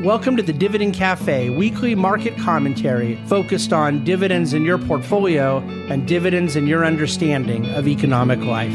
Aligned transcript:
Welcome 0.00 0.36
to 0.36 0.42
the 0.42 0.52
Dividend 0.52 0.92
Cafe, 0.94 1.50
weekly 1.50 1.94
market 1.94 2.36
commentary 2.36 3.14
focused 3.26 3.72
on 3.72 4.02
dividends 4.02 4.52
in 4.52 4.64
your 4.64 4.76
portfolio 4.76 5.58
and 5.88 6.06
dividends 6.06 6.56
in 6.56 6.66
your 6.66 6.84
understanding 6.84 7.70
of 7.70 7.86
economic 7.86 8.40
life. 8.40 8.74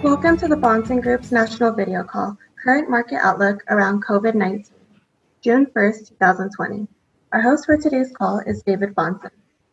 Welcome 0.00 0.36
to 0.38 0.46
the 0.46 0.56
Bahnsen 0.56 1.02
Group's 1.02 1.32
national 1.32 1.72
video 1.72 2.04
call, 2.04 2.38
Current 2.62 2.88
Market 2.88 3.18
Outlook 3.20 3.64
around 3.68 4.04
COVID 4.04 4.36
19, 4.36 4.64
June 5.42 5.66
1st, 5.66 6.10
2020. 6.10 6.86
Our 7.32 7.42
host 7.42 7.66
for 7.66 7.76
today's 7.76 8.12
call 8.12 8.40
is 8.46 8.62
David 8.62 8.94
Bahnsen, 8.94 9.32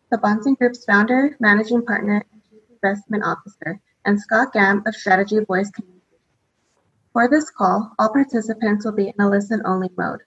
the 0.10 0.18
Bahnsen 0.18 0.58
Group's 0.58 0.84
founder, 0.84 1.38
managing 1.40 1.86
partner, 1.86 2.26
and 2.34 2.42
chief 2.50 2.60
investment 2.72 3.24
officer, 3.24 3.80
and 4.04 4.20
Scott 4.20 4.52
Gamm 4.52 4.82
of 4.88 4.96
Strategy 4.96 5.40
Voice 5.46 5.70
Communications. 5.70 5.97
For 7.18 7.28
this 7.28 7.50
call, 7.50 7.96
all 7.98 8.14
participants 8.14 8.86
will 8.86 8.92
be 8.92 9.08
in 9.08 9.16
a 9.18 9.28
listen-only 9.28 9.90
mode. 9.98 10.20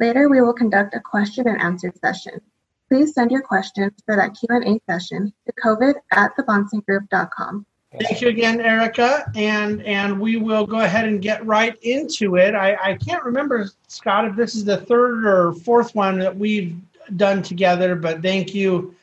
Later, 0.00 0.28
we 0.28 0.40
will 0.40 0.52
conduct 0.52 0.92
a 0.92 0.98
question 0.98 1.46
and 1.46 1.62
answer 1.62 1.92
session. 2.00 2.40
Please 2.88 3.14
send 3.14 3.30
your 3.30 3.42
questions 3.42 3.92
for 4.04 4.16
that 4.16 4.34
Q&A 4.34 4.80
session 4.90 5.32
to 5.46 5.52
covid 5.52 5.94
at 6.10 6.36
thebahnsengroup.com. 6.36 7.64
Thank 7.96 8.20
you 8.20 8.26
again, 8.26 8.60
Erica, 8.60 9.30
and 9.36 9.84
and 9.84 10.18
we 10.18 10.36
will 10.36 10.66
go 10.66 10.80
ahead 10.80 11.04
and 11.04 11.22
get 11.22 11.46
right 11.46 11.76
into 11.82 12.34
it. 12.34 12.56
I, 12.56 12.74
I 12.74 12.94
can't 12.96 13.22
remember, 13.22 13.70
Scott, 13.86 14.24
if 14.24 14.34
this 14.34 14.56
is 14.56 14.64
the 14.64 14.78
third 14.78 15.24
or 15.24 15.52
fourth 15.52 15.94
one 15.94 16.18
that 16.18 16.36
we've 16.36 16.76
done 17.14 17.44
together, 17.44 17.94
but 17.94 18.20
thank 18.20 18.52
you 18.52 18.96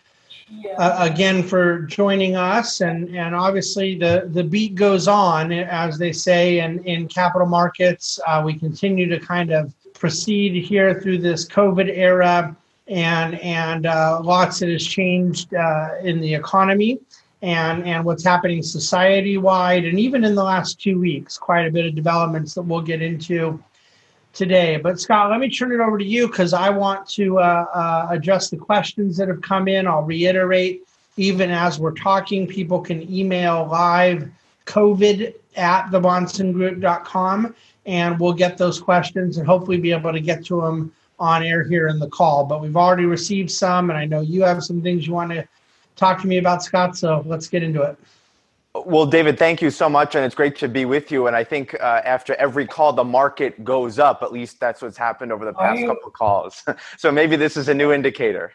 uh, 0.77 0.97
again 0.99 1.43
for 1.43 1.81
joining 1.81 2.35
us. 2.35 2.81
And, 2.81 3.15
and 3.15 3.35
obviously, 3.35 3.97
the, 3.97 4.29
the 4.31 4.43
beat 4.43 4.75
goes 4.75 5.07
on, 5.07 5.51
as 5.51 5.97
they 5.97 6.11
say 6.11 6.59
in, 6.59 6.83
in 6.85 7.07
capital 7.07 7.47
markets. 7.47 8.19
Uh, 8.25 8.41
we 8.45 8.53
continue 8.57 9.07
to 9.09 9.19
kind 9.19 9.51
of 9.51 9.73
proceed 9.93 10.63
here 10.63 11.01
through 11.01 11.19
this 11.19 11.47
COVID 11.47 11.89
era, 11.95 12.55
and, 12.87 13.39
and 13.41 13.85
uh, 13.85 14.19
lots 14.23 14.59
that 14.59 14.69
has 14.69 14.85
changed 14.85 15.53
uh, 15.53 15.89
in 16.03 16.19
the 16.21 16.33
economy. 16.33 16.99
And, 17.41 17.85
and 17.85 18.03
what's 18.03 18.25
happening 18.25 18.61
society 18.61 19.37
wide, 19.37 19.85
and 19.85 19.97
even 19.97 20.25
in 20.25 20.35
the 20.35 20.43
last 20.43 20.81
two 20.81 20.99
weeks, 20.99 21.37
quite 21.37 21.65
a 21.65 21.71
bit 21.71 21.85
of 21.85 21.95
developments 21.95 22.53
that 22.55 22.63
we'll 22.63 22.81
get 22.81 23.01
into 23.01 23.63
today. 24.33 24.77
But 24.77 24.99
Scott, 24.99 25.29
let 25.31 25.39
me 25.39 25.49
turn 25.49 25.71
it 25.71 25.79
over 25.79 25.97
to 25.97 26.05
you 26.05 26.27
because 26.27 26.53
I 26.53 26.69
want 26.69 27.07
to 27.09 27.39
uh, 27.39 27.65
uh, 27.73 28.07
address 28.09 28.49
the 28.49 28.57
questions 28.57 29.17
that 29.17 29.27
have 29.27 29.41
come 29.41 29.67
in. 29.67 29.87
I'll 29.87 30.03
reiterate, 30.03 30.87
even 31.17 31.51
as 31.51 31.79
we're 31.79 31.95
talking, 31.95 32.47
people 32.47 32.79
can 32.79 33.11
email 33.11 33.67
live 33.67 34.29
COVID 34.65 35.33
at 35.55 35.87
thebahnsengroup.com 35.87 37.55
and 37.85 38.19
we'll 38.19 38.33
get 38.33 38.57
those 38.57 38.79
questions 38.79 39.37
and 39.37 39.47
hopefully 39.47 39.77
be 39.77 39.91
able 39.91 40.13
to 40.13 40.19
get 40.19 40.45
to 40.45 40.61
them 40.61 40.93
on 41.19 41.43
air 41.43 41.63
here 41.63 41.87
in 41.87 41.99
the 41.99 42.09
call. 42.09 42.45
But 42.45 42.61
we've 42.61 42.77
already 42.77 43.05
received 43.05 43.51
some, 43.51 43.89
and 43.89 43.97
I 43.97 44.05
know 44.05 44.21
you 44.21 44.43
have 44.43 44.63
some 44.63 44.81
things 44.81 45.07
you 45.07 45.13
want 45.13 45.31
to 45.31 45.47
talk 45.95 46.21
to 46.21 46.27
me 46.27 46.37
about, 46.37 46.63
Scott. 46.63 46.97
So 46.97 47.23
let's 47.25 47.47
get 47.47 47.63
into 47.63 47.81
it. 47.81 47.97
Well, 48.85 49.05
David, 49.05 49.37
thank 49.39 49.61
you 49.61 49.69
so 49.69 49.89
much, 49.89 50.15
and 50.15 50.25
it's 50.25 50.35
great 50.35 50.55
to 50.57 50.67
be 50.67 50.85
with 50.85 51.11
you. 51.11 51.27
And 51.27 51.35
I 51.35 51.43
think 51.43 51.73
uh, 51.75 52.01
after 52.03 52.35
every 52.35 52.67
call, 52.67 52.93
the 52.93 53.03
market 53.03 53.63
goes 53.63 53.99
up. 53.99 54.21
At 54.21 54.31
least 54.31 54.59
that's 54.59 54.81
what's 54.81 54.97
happened 54.97 55.31
over 55.31 55.45
the 55.45 55.53
past 55.53 55.81
couple 55.81 56.07
of 56.07 56.13
calls. 56.13 56.63
so 56.97 57.11
maybe 57.11 57.35
this 57.35 57.57
is 57.57 57.69
a 57.69 57.73
new 57.73 57.91
indicator. 57.91 58.53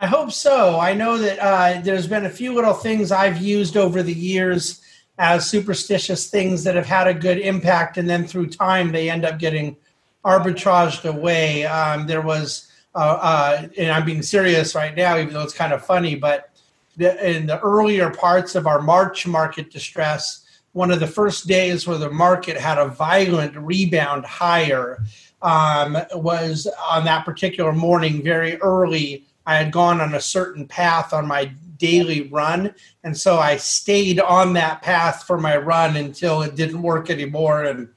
I 0.00 0.06
hope 0.06 0.32
so. 0.32 0.78
I 0.80 0.92
know 0.92 1.16
that 1.18 1.38
uh, 1.38 1.80
there's 1.80 2.06
been 2.06 2.26
a 2.26 2.30
few 2.30 2.52
little 2.54 2.74
things 2.74 3.12
I've 3.12 3.40
used 3.40 3.76
over 3.76 4.02
the 4.02 4.12
years 4.12 4.82
as 5.18 5.48
superstitious 5.48 6.28
things 6.28 6.64
that 6.64 6.74
have 6.74 6.86
had 6.86 7.06
a 7.06 7.14
good 7.14 7.38
impact, 7.38 7.96
and 7.96 8.08
then 8.08 8.26
through 8.26 8.48
time 8.48 8.90
they 8.90 9.08
end 9.08 9.24
up 9.24 9.38
getting 9.38 9.76
arbitraged 10.24 11.04
away. 11.08 11.64
Um, 11.66 12.06
there 12.06 12.22
was, 12.22 12.70
uh, 12.94 12.98
uh 12.98 13.68
and 13.78 13.92
I'm 13.92 14.04
being 14.04 14.22
serious 14.22 14.74
right 14.74 14.94
now, 14.94 15.16
even 15.18 15.32
though 15.32 15.42
it's 15.42 15.54
kind 15.54 15.72
of 15.72 15.84
funny, 15.84 16.16
but 16.16 16.50
the, 16.96 17.36
in 17.36 17.46
the 17.46 17.60
earlier 17.60 18.10
parts 18.10 18.54
of 18.54 18.66
our 18.66 18.80
March 18.80 19.26
market 19.26 19.70
distress, 19.70 20.44
one 20.72 20.90
of 20.90 21.00
the 21.00 21.06
first 21.06 21.46
days 21.46 21.86
where 21.86 21.98
the 21.98 22.10
market 22.10 22.56
had 22.56 22.78
a 22.78 22.86
violent 22.86 23.56
rebound 23.56 24.24
higher 24.24 25.02
um, 25.42 25.96
was 26.14 26.66
on 26.88 27.04
that 27.04 27.24
particular 27.24 27.72
morning, 27.72 28.22
very 28.22 28.56
early. 28.60 29.24
I 29.46 29.56
had 29.56 29.72
gone 29.72 30.00
on 30.00 30.14
a 30.14 30.20
certain 30.20 30.66
path 30.66 31.12
on 31.12 31.26
my 31.26 31.52
daily 31.76 32.28
run. 32.28 32.74
And 33.02 33.16
so 33.16 33.38
I 33.38 33.56
stayed 33.56 34.20
on 34.20 34.54
that 34.54 34.82
path 34.82 35.24
for 35.26 35.38
my 35.38 35.56
run 35.56 35.96
until 35.96 36.42
it 36.42 36.56
didn't 36.56 36.82
work 36.82 37.10
anymore. 37.10 37.64
And 37.64 37.88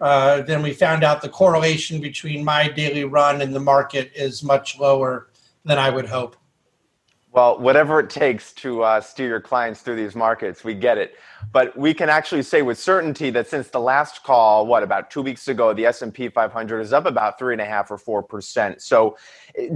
uh, 0.00 0.42
then 0.42 0.62
we 0.62 0.72
found 0.72 1.04
out 1.04 1.20
the 1.20 1.28
correlation 1.28 2.00
between 2.00 2.44
my 2.44 2.68
daily 2.68 3.04
run 3.04 3.42
and 3.42 3.54
the 3.54 3.60
market 3.60 4.12
is 4.14 4.42
much 4.42 4.78
lower 4.78 5.28
than 5.64 5.78
I 5.78 5.90
would 5.90 6.06
hope. 6.06 6.36
Well, 7.34 7.58
whatever 7.58 7.98
it 7.98 8.10
takes 8.10 8.52
to 8.52 8.84
uh, 8.84 9.00
steer 9.00 9.26
your 9.26 9.40
clients 9.40 9.80
through 9.80 9.96
these 9.96 10.14
markets, 10.14 10.62
we 10.62 10.72
get 10.72 10.98
it. 10.98 11.16
But 11.50 11.76
we 11.76 11.92
can 11.92 12.08
actually 12.08 12.44
say 12.44 12.62
with 12.62 12.78
certainty 12.78 13.30
that 13.30 13.48
since 13.48 13.70
the 13.70 13.80
last 13.80 14.22
call, 14.22 14.66
what 14.68 14.84
about 14.84 15.10
two 15.10 15.20
weeks 15.20 15.48
ago, 15.48 15.74
the 15.74 15.84
S 15.84 16.02
and 16.02 16.14
P 16.14 16.28
500 16.28 16.80
is 16.80 16.92
up 16.92 17.06
about 17.06 17.36
three 17.36 17.52
and 17.52 17.60
a 17.60 17.64
half 17.64 17.90
or 17.90 17.98
four 17.98 18.22
percent. 18.22 18.82
So, 18.82 19.16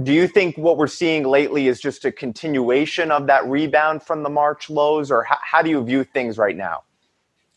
do 0.03 0.13
you 0.13 0.25
think 0.25 0.57
what 0.57 0.77
we're 0.77 0.87
seeing 0.87 1.23
lately 1.23 1.67
is 1.67 1.81
just 1.81 2.05
a 2.05 2.13
continuation 2.13 3.11
of 3.11 3.27
that 3.27 3.45
rebound 3.45 4.03
from 4.03 4.23
the 4.23 4.29
March 4.29 4.69
lows, 4.69 5.11
or 5.11 5.23
how, 5.25 5.37
how 5.41 5.61
do 5.61 5.69
you 5.69 5.83
view 5.83 6.05
things 6.05 6.37
right 6.37 6.55
now? 6.55 6.83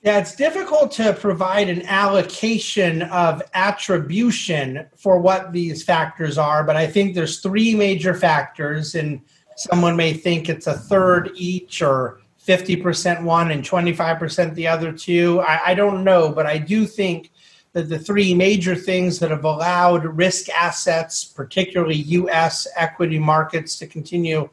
Yeah, 0.02 0.18
it's 0.18 0.34
difficult 0.34 0.90
to 0.92 1.12
provide 1.12 1.68
an 1.68 1.82
allocation 1.82 3.02
of 3.02 3.40
attribution 3.54 4.88
for 4.96 5.20
what 5.20 5.52
these 5.52 5.84
factors 5.84 6.38
are, 6.38 6.64
but 6.64 6.76
I 6.76 6.88
think 6.88 7.14
there's 7.14 7.38
three 7.38 7.76
major 7.76 8.14
factors 8.14 8.96
and 8.96 9.20
Someone 9.56 9.96
may 9.96 10.12
think 10.12 10.48
it's 10.48 10.66
a 10.66 10.74
third 10.74 11.30
each 11.34 11.82
or 11.82 12.20
50% 12.46 13.22
one 13.22 13.50
and 13.50 13.62
25% 13.62 14.54
the 14.54 14.66
other 14.66 14.92
two. 14.92 15.40
I, 15.40 15.60
I, 15.68 15.74
don't 15.74 16.02
know, 16.02 16.30
but 16.30 16.46
I 16.46 16.58
do 16.58 16.86
think 16.86 17.30
that 17.72 17.88
the 17.88 17.98
three 17.98 18.34
major 18.34 18.74
things 18.74 19.18
that 19.20 19.30
have 19.30 19.44
allowed 19.44 20.04
risk 20.04 20.48
assets, 20.50 21.24
particularly 21.24 21.96
US 21.96 22.66
equity 22.76 23.18
markets, 23.18 23.78
to 23.78 23.86
continue 23.86 24.48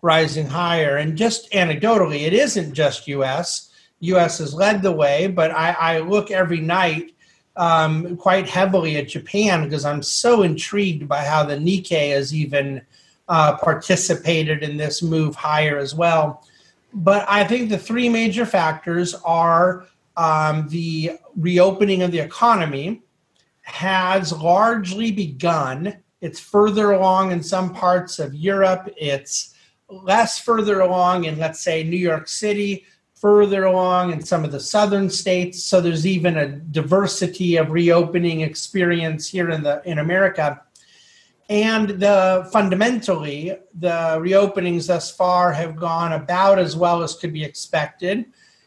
rising 0.00 0.46
higher. 0.46 0.96
And 0.96 1.16
just 1.16 1.50
anecdotally, 1.52 2.22
it 2.22 2.32
isn't 2.32 2.74
just 2.74 3.08
US. 3.08 3.70
US 4.00 4.38
has 4.38 4.54
led 4.54 4.82
the 4.82 4.92
way, 4.92 5.26
but 5.26 5.50
I, 5.50 5.72
I 5.72 5.98
look 6.00 6.30
every 6.30 6.60
night 6.60 7.14
um, 7.56 8.16
quite 8.16 8.48
heavily 8.48 8.96
at 8.96 9.08
Japan 9.08 9.64
because 9.64 9.84
I'm 9.84 10.02
so 10.02 10.42
intrigued 10.42 11.08
by 11.08 11.24
how 11.24 11.44
the 11.44 11.56
Nikkei 11.56 12.16
is 12.16 12.34
even 12.34 12.82
uh, 13.28 13.56
participated 13.56 14.62
in 14.62 14.76
this 14.76 15.02
move 15.02 15.34
higher 15.34 15.78
as 15.78 15.94
well. 15.94 16.46
But 16.92 17.26
I 17.28 17.44
think 17.44 17.70
the 17.70 17.78
three 17.78 18.08
major 18.08 18.46
factors 18.46 19.14
are 19.24 19.86
um, 20.16 20.68
the 20.68 21.18
reopening 21.36 22.02
of 22.02 22.12
the 22.12 22.20
economy 22.20 23.02
has 23.62 24.32
largely 24.32 25.10
begun. 25.10 25.96
It's 26.20 26.38
further 26.38 26.92
along 26.92 27.32
in 27.32 27.42
some 27.42 27.72
parts 27.74 28.18
of 28.18 28.34
Europe. 28.34 28.88
It's 28.96 29.54
less 29.88 30.38
further 30.38 30.80
along 30.80 31.24
in, 31.24 31.38
let's 31.38 31.60
say, 31.60 31.82
New 31.82 31.96
York 31.96 32.28
City, 32.28 32.84
further 33.14 33.64
along 33.64 34.12
in 34.12 34.22
some 34.22 34.44
of 34.44 34.52
the 34.52 34.60
southern 34.60 35.08
states. 35.08 35.64
So 35.64 35.80
there's 35.80 36.06
even 36.06 36.36
a 36.36 36.48
diversity 36.48 37.56
of 37.56 37.70
reopening 37.70 38.42
experience 38.42 39.28
here 39.28 39.50
in 39.50 39.62
the 39.62 39.82
in 39.84 39.98
America 39.98 40.60
and 41.48 41.90
the 41.90 42.48
fundamentally 42.52 43.56
the 43.78 44.18
reopenings 44.20 44.86
thus 44.86 45.10
far 45.10 45.52
have 45.52 45.76
gone 45.76 46.12
about 46.12 46.58
as 46.58 46.76
well 46.76 47.02
as 47.02 47.14
could 47.14 47.32
be 47.32 47.44
expected. 47.44 48.24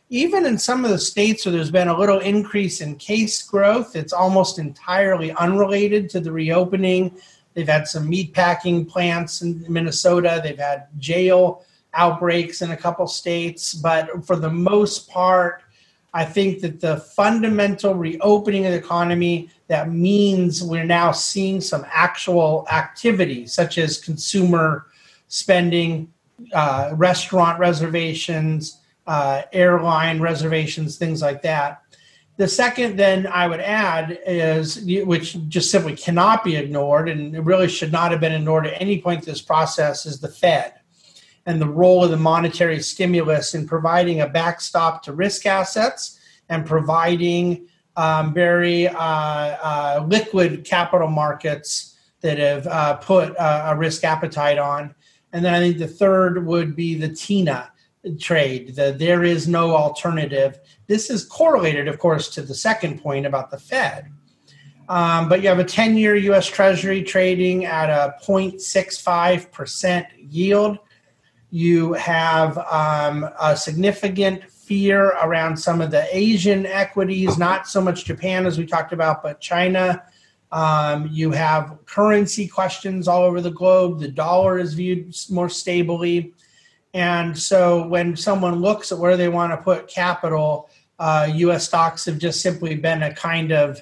Even 0.09 0.45
in 0.45 0.57
some 0.57 0.85
of 0.85 0.91
the 0.91 0.99
states 0.99 1.45
where 1.45 1.51
there's 1.51 1.71
been 1.71 1.87
a 1.87 1.97
little 1.97 2.19
increase 2.19 2.81
in 2.81 2.95
case 2.95 3.41
growth 3.41 3.95
it's 3.95 4.13
almost 4.13 4.59
entirely 4.59 5.31
unrelated 5.33 6.09
to 6.11 6.19
the 6.19 6.31
reopening. 6.31 7.17
They've 7.53 7.67
had 7.67 7.87
some 7.87 8.07
meat 8.07 8.33
packing 8.33 8.85
plants 8.85 9.41
in 9.41 9.65
minnesota. 9.67 10.39
They've 10.43 10.57
had 10.57 10.87
jail 10.99 11.65
outbreaks 11.95 12.61
in 12.61 12.71
a 12.71 12.77
couple 12.77 13.07
states. 13.07 13.73
But 13.73 14.25
for 14.25 14.35
the 14.35 14.51
most 14.51 15.09
part 15.09 15.63
I 16.13 16.25
think 16.25 16.61
that 16.61 16.79
the 16.79 16.97
fundamental 16.97 17.95
reopening 17.95 18.65
of 18.65 18.71
the 18.71 18.77
economy 18.77 19.49
that 19.67 19.91
means 19.91 20.63
we're 20.63 20.85
now 20.85 21.11
seeing 21.11 21.59
some 21.61 21.85
actual 21.91 22.65
activity, 22.71 23.45
such 23.45 23.77
as 23.77 23.97
consumer 23.99 24.87
spending, 25.27 26.11
uh, 26.53 26.91
restaurant 26.95 27.59
reservations, 27.59 28.79
uh, 29.07 29.41
airline 29.51 30.19
reservations, 30.21 30.97
things 30.97 31.21
like 31.21 31.41
that. 31.41 31.81
The 32.37 32.47
second, 32.47 32.97
then, 32.97 33.25
I 33.25 33.47
would 33.47 33.59
add 33.59 34.19
is, 34.25 34.85
which 34.85 35.37
just 35.49 35.71
simply 35.71 35.95
cannot 35.95 36.43
be 36.43 36.55
ignored 36.55 37.09
and 37.09 37.35
it 37.35 37.41
really 37.41 37.67
should 37.67 37.91
not 37.91 38.11
have 38.11 38.19
been 38.19 38.33
ignored 38.33 38.67
at 38.67 38.79
any 38.79 39.01
point 39.01 39.21
in 39.21 39.25
this 39.25 39.41
process, 39.41 40.05
is 40.05 40.19
the 40.19 40.27
Fed 40.27 40.73
and 41.47 41.59
the 41.59 41.67
role 41.67 42.03
of 42.03 42.11
the 42.11 42.17
monetary 42.17 42.79
stimulus 42.79 43.55
in 43.55 43.65
providing 43.67 44.21
a 44.21 44.29
backstop 44.29 45.01
to 45.01 45.13
risk 45.13 45.45
assets 45.45 46.19
and 46.49 46.65
providing 46.65 47.67
um, 47.97 48.33
very 48.33 48.87
uh, 48.87 48.95
uh, 48.95 50.05
liquid 50.07 50.63
capital 50.63 51.09
markets 51.09 51.97
that 52.21 52.37
have 52.37 52.65
uh, 52.67 52.95
put 52.97 53.35
a 53.37 53.75
risk 53.77 54.03
appetite 54.03 54.57
on. 54.57 54.95
And 55.33 55.43
then 55.43 55.53
I 55.53 55.59
think 55.59 55.77
the 55.77 55.87
third 55.87 56.45
would 56.45 56.75
be 56.75 56.95
the 56.95 57.09
TINA 57.09 57.71
trade, 58.19 58.75
the 58.75 58.95
there 58.97 59.23
is 59.23 59.47
no 59.47 59.75
alternative. 59.75 60.59
This 60.87 61.09
is 61.09 61.25
correlated, 61.25 61.87
of 61.87 61.99
course, 61.99 62.29
to 62.29 62.41
the 62.41 62.55
second 62.55 63.01
point 63.01 63.25
about 63.25 63.51
the 63.51 63.59
Fed. 63.59 64.11
Um, 64.89 65.27
but 65.27 65.41
you 65.41 65.49
have 65.49 65.59
a 65.59 65.65
10 65.65 65.97
year 65.97 66.15
US 66.15 66.47
Treasury 66.47 67.03
trading 67.03 67.65
at 67.65 67.89
a 67.89 68.15
0.65% 68.23 70.07
yield. 70.29 70.79
You 71.49 71.93
have 71.93 72.57
um, 72.57 73.29
a 73.39 73.57
significant 73.57 74.43
fear 74.67 75.13
around 75.23 75.57
some 75.57 75.79
of 75.79 75.91
the 75.91 76.05
Asian 76.15 76.65
equities, 76.65 77.37
not 77.37 77.67
so 77.67 77.79
much 77.79 78.03
Japan 78.03 78.45
as 78.45 78.57
we 78.57 78.65
talked 78.65 78.91
about, 78.91 79.23
but 79.23 79.39
China. 79.39 80.03
Um, 80.51 81.09
you 81.11 81.31
have 81.31 81.77
currency 81.85 82.47
questions 82.47 83.07
all 83.07 83.23
over 83.23 83.39
the 83.39 83.51
globe. 83.51 83.99
The 83.99 84.09
dollar 84.09 84.59
is 84.59 84.73
viewed 84.73 85.15
more 85.29 85.49
stably. 85.49 86.33
And 86.93 87.37
so 87.37 87.87
when 87.87 88.15
someone 88.15 88.61
looks 88.61 88.91
at 88.91 88.97
where 88.97 89.15
they 89.15 89.29
want 89.29 89.53
to 89.53 89.57
put 89.57 89.87
capital, 89.87 90.69
uh, 90.99 91.29
US 91.33 91.65
stocks 91.65 92.05
have 92.05 92.17
just 92.17 92.41
simply 92.41 92.75
been 92.75 93.03
a 93.03 93.13
kind 93.13 93.51
of 93.51 93.81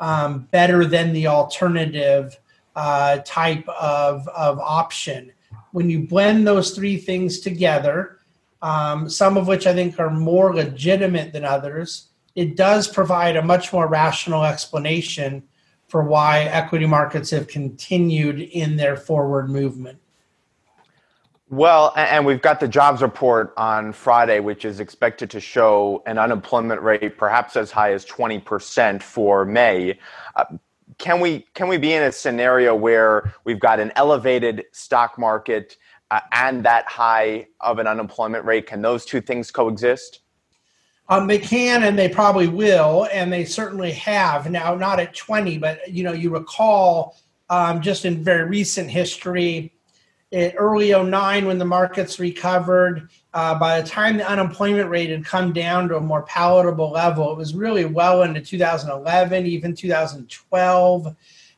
um, 0.00 0.48
better 0.50 0.84
than 0.84 1.12
the 1.12 1.28
alternative 1.28 2.38
uh, 2.74 3.18
type 3.24 3.66
of, 3.68 4.28
of 4.28 4.58
option. 4.58 5.32
When 5.72 5.88
you 5.88 6.06
blend 6.06 6.46
those 6.46 6.72
three 6.72 6.98
things 6.98 7.40
together, 7.40 8.15
um, 8.62 9.08
some 9.08 9.36
of 9.36 9.48
which 9.48 9.66
I 9.66 9.74
think 9.74 9.98
are 9.98 10.10
more 10.10 10.54
legitimate 10.54 11.32
than 11.32 11.44
others. 11.44 12.08
It 12.34 12.56
does 12.56 12.88
provide 12.88 13.36
a 13.36 13.42
much 13.42 13.72
more 13.72 13.86
rational 13.86 14.44
explanation 14.44 15.42
for 15.88 16.02
why 16.02 16.40
equity 16.40 16.86
markets 16.86 17.30
have 17.30 17.46
continued 17.48 18.40
in 18.40 18.76
their 18.76 18.96
forward 18.96 19.48
movement. 19.48 19.98
Well, 21.48 21.92
and 21.96 22.26
we've 22.26 22.42
got 22.42 22.58
the 22.58 22.66
jobs 22.66 23.02
report 23.02 23.54
on 23.56 23.92
Friday, 23.92 24.40
which 24.40 24.64
is 24.64 24.80
expected 24.80 25.30
to 25.30 25.40
show 25.40 26.02
an 26.04 26.18
unemployment 26.18 26.82
rate 26.82 27.16
perhaps 27.16 27.54
as 27.54 27.70
high 27.70 27.92
as 27.92 28.04
20% 28.04 29.00
for 29.00 29.44
May. 29.44 29.96
Uh, 30.34 30.44
can 30.98 31.20
we 31.20 31.46
can 31.54 31.68
we 31.68 31.76
be 31.76 31.92
in 31.92 32.02
a 32.02 32.10
scenario 32.10 32.74
where 32.74 33.34
we've 33.44 33.60
got 33.60 33.78
an 33.78 33.92
elevated 33.96 34.64
stock 34.72 35.18
market 35.18 35.76
uh, 36.10 36.20
and 36.32 36.64
that 36.64 36.86
high 36.86 37.46
of 37.60 37.78
an 37.78 37.86
unemployment 37.86 38.44
rate? 38.44 38.66
Can 38.66 38.82
those 38.82 39.04
two 39.04 39.20
things 39.20 39.50
coexist? 39.50 40.20
Um, 41.08 41.26
they 41.26 41.38
can 41.38 41.84
and 41.84 41.98
they 41.98 42.08
probably 42.08 42.48
will, 42.48 43.06
and 43.12 43.32
they 43.32 43.44
certainly 43.44 43.92
have. 43.92 44.50
Now, 44.50 44.74
not 44.74 44.98
at 44.98 45.14
20, 45.14 45.58
but 45.58 45.88
you 45.88 46.02
know, 46.02 46.12
you 46.12 46.30
recall 46.30 47.16
um, 47.48 47.80
just 47.80 48.04
in 48.04 48.24
very 48.24 48.48
recent 48.48 48.90
history, 48.90 49.72
in 50.32 50.50
early 50.56 50.90
09 50.90 51.46
when 51.46 51.58
the 51.58 51.64
markets 51.64 52.18
recovered, 52.18 53.08
uh, 53.32 53.56
by 53.58 53.80
the 53.80 53.88
time 53.88 54.16
the 54.16 54.28
unemployment 54.28 54.90
rate 54.90 55.10
had 55.10 55.24
come 55.24 55.52
down 55.52 55.88
to 55.88 55.96
a 55.96 56.00
more 56.00 56.22
palatable 56.22 56.90
level, 56.90 57.30
it 57.30 57.38
was 57.38 57.54
really 57.54 57.84
well 57.84 58.22
into 58.22 58.40
2011, 58.40 59.46
even 59.46 59.74
2012. 59.74 61.16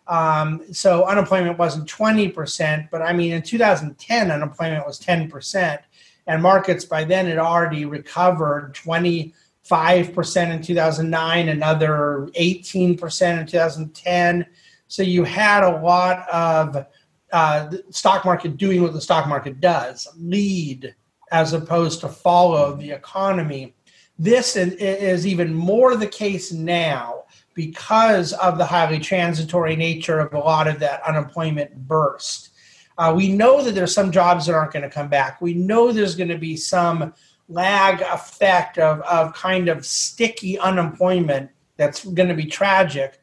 Um, 0.08 0.62
so 0.72 1.05
unemployment 1.05 1.58
wasn't 1.58 1.88
20%, 1.88 2.88
but 2.90 3.02
I 3.02 3.12
mean, 3.12 3.32
in 3.32 3.43
2010, 3.43 4.31
unemployment 4.31 4.87
was 4.87 4.99
10%. 4.99 5.78
And 6.26 6.43
markets 6.43 6.84
by 6.84 7.05
then 7.05 7.26
had 7.26 7.38
already 7.38 7.84
recovered 7.84 8.75
25% 8.75 9.32
in 10.50 10.62
2009, 10.62 11.49
another 11.49 12.31
18% 12.38 13.40
in 13.40 13.46
2010. 13.46 14.46
So 14.88 15.02
you 15.02 15.25
had 15.25 15.62
a 15.62 15.78
lot 15.78 16.26
of 16.31 16.87
uh, 17.32 17.70
stock 17.90 18.25
market 18.25 18.56
doing 18.56 18.82
what 18.82 18.94
the 18.94 19.00
stock 19.00 19.28
market 19.28 19.60
does 19.60 20.08
lead 20.16 20.94
as 21.31 21.52
opposed 21.52 22.00
to 22.00 22.08
follow 22.08 22.75
the 22.75 22.90
economy. 22.90 23.75
This 24.19 24.56
is 24.56 25.26
even 25.26 25.52
more 25.52 25.94
the 25.96 26.06
case 26.06 26.50
now 26.50 27.25
because 27.58 28.32
of 28.34 28.56
the 28.56 28.64
highly 28.64 29.00
transitory 29.00 29.75
nature 29.75 30.20
of 30.20 30.32
a 30.32 30.38
lot 30.38 30.69
of 30.69 30.78
that 30.78 31.02
unemployment 31.02 31.75
burst. 31.88 32.50
Uh, 32.96 33.12
we 33.14 33.32
know 33.32 33.64
that 33.64 33.75
there's 33.75 33.93
some 33.93 34.12
jobs 34.12 34.46
that 34.46 34.55
aren't 34.55 34.70
going 34.70 34.84
to 34.84 34.88
come 34.88 35.08
back. 35.08 35.40
We 35.40 35.55
know 35.55 35.90
there's 35.90 36.14
going 36.14 36.28
to 36.28 36.38
be 36.38 36.56
some 36.56 37.12
lag 37.49 38.00
effect 38.00 38.78
of, 38.78 39.00
of 39.00 39.34
kind 39.34 39.69
of 39.69 39.84
sticky 39.84 40.56
unemployment 40.60 41.50
that's 41.76 42.05
going 42.05 42.28
to 42.28 42.34
be 42.37 42.46
tragic. 42.46 43.20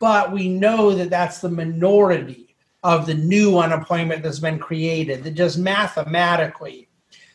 But 0.00 0.32
we 0.32 0.48
know 0.48 0.94
that 0.94 1.10
that's 1.10 1.42
the 1.42 1.50
minority 1.50 2.56
of 2.84 3.04
the 3.04 3.14
new 3.14 3.58
unemployment 3.58 4.22
that's 4.22 4.38
been 4.38 4.58
created, 4.58 5.24
that 5.24 5.32
just 5.32 5.58
mathematically, 5.58 6.88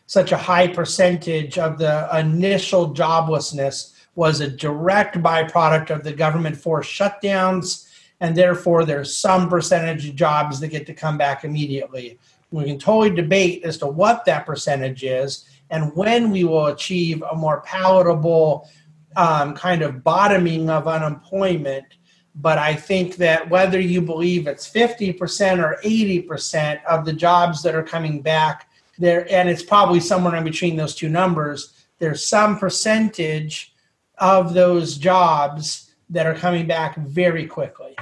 such 0.08 0.32
a 0.32 0.38
high 0.38 0.68
percentage 0.68 1.60
of 1.60 1.78
the 1.78 2.10
initial 2.18 2.92
joblessness 2.96 3.94
was 4.20 4.42
a 4.42 4.50
direct 4.50 5.16
byproduct 5.24 5.90
of 5.92 6.04
the 6.04 6.12
government 6.12 6.58
forced 6.58 6.92
shutdowns, 6.92 7.88
and 8.20 8.36
therefore 8.36 8.84
there's 8.84 9.16
some 9.16 9.48
percentage 9.48 10.10
of 10.10 10.14
jobs 10.14 10.60
that 10.60 10.68
get 10.68 10.86
to 10.86 10.94
come 10.94 11.18
back 11.18 11.46
immediately. 11.46 12.20
We 12.52 12.66
can 12.66 12.78
totally 12.78 13.16
debate 13.16 13.64
as 13.64 13.78
to 13.78 13.88
what 13.88 14.26
that 14.26 14.46
percentage 14.46 15.06
is 15.06 15.46
and 15.70 15.96
when 15.96 16.32
we 16.32 16.44
will 16.44 16.66
achieve 16.66 17.24
a 17.32 17.34
more 17.34 17.62
palatable 17.62 18.68
um, 19.16 19.56
kind 19.56 19.82
of 19.82 20.04
bottoming 20.04 20.70
of 20.70 20.86
unemployment. 20.86 21.86
But 22.36 22.58
I 22.58 22.74
think 22.76 23.16
that 23.16 23.50
whether 23.50 23.80
you 23.80 24.02
believe 24.02 24.48
it's 24.48 24.70
50% 24.70 25.64
or 25.64 25.80
80% 25.82 26.84
of 26.84 27.06
the 27.06 27.14
jobs 27.14 27.64
that 27.64 27.74
are 27.74 27.84
coming 27.84 28.22
back, 28.22 28.70
there, 28.98 29.32
and 29.32 29.48
it's 29.48 29.64
probably 29.64 30.02
somewhere 30.02 30.36
in 30.36 30.44
between 30.44 30.76
those 30.76 30.94
two 30.94 31.08
numbers, 31.08 31.86
there's 32.00 32.26
some 32.26 32.60
percentage 32.60 33.74
of 34.20 34.54
those 34.54 34.98
jobs 34.98 35.92
that 36.10 36.26
are 36.26 36.36
coming 36.36 36.68
back 36.68 36.96
very 36.98 37.46
quickly. 37.46 37.96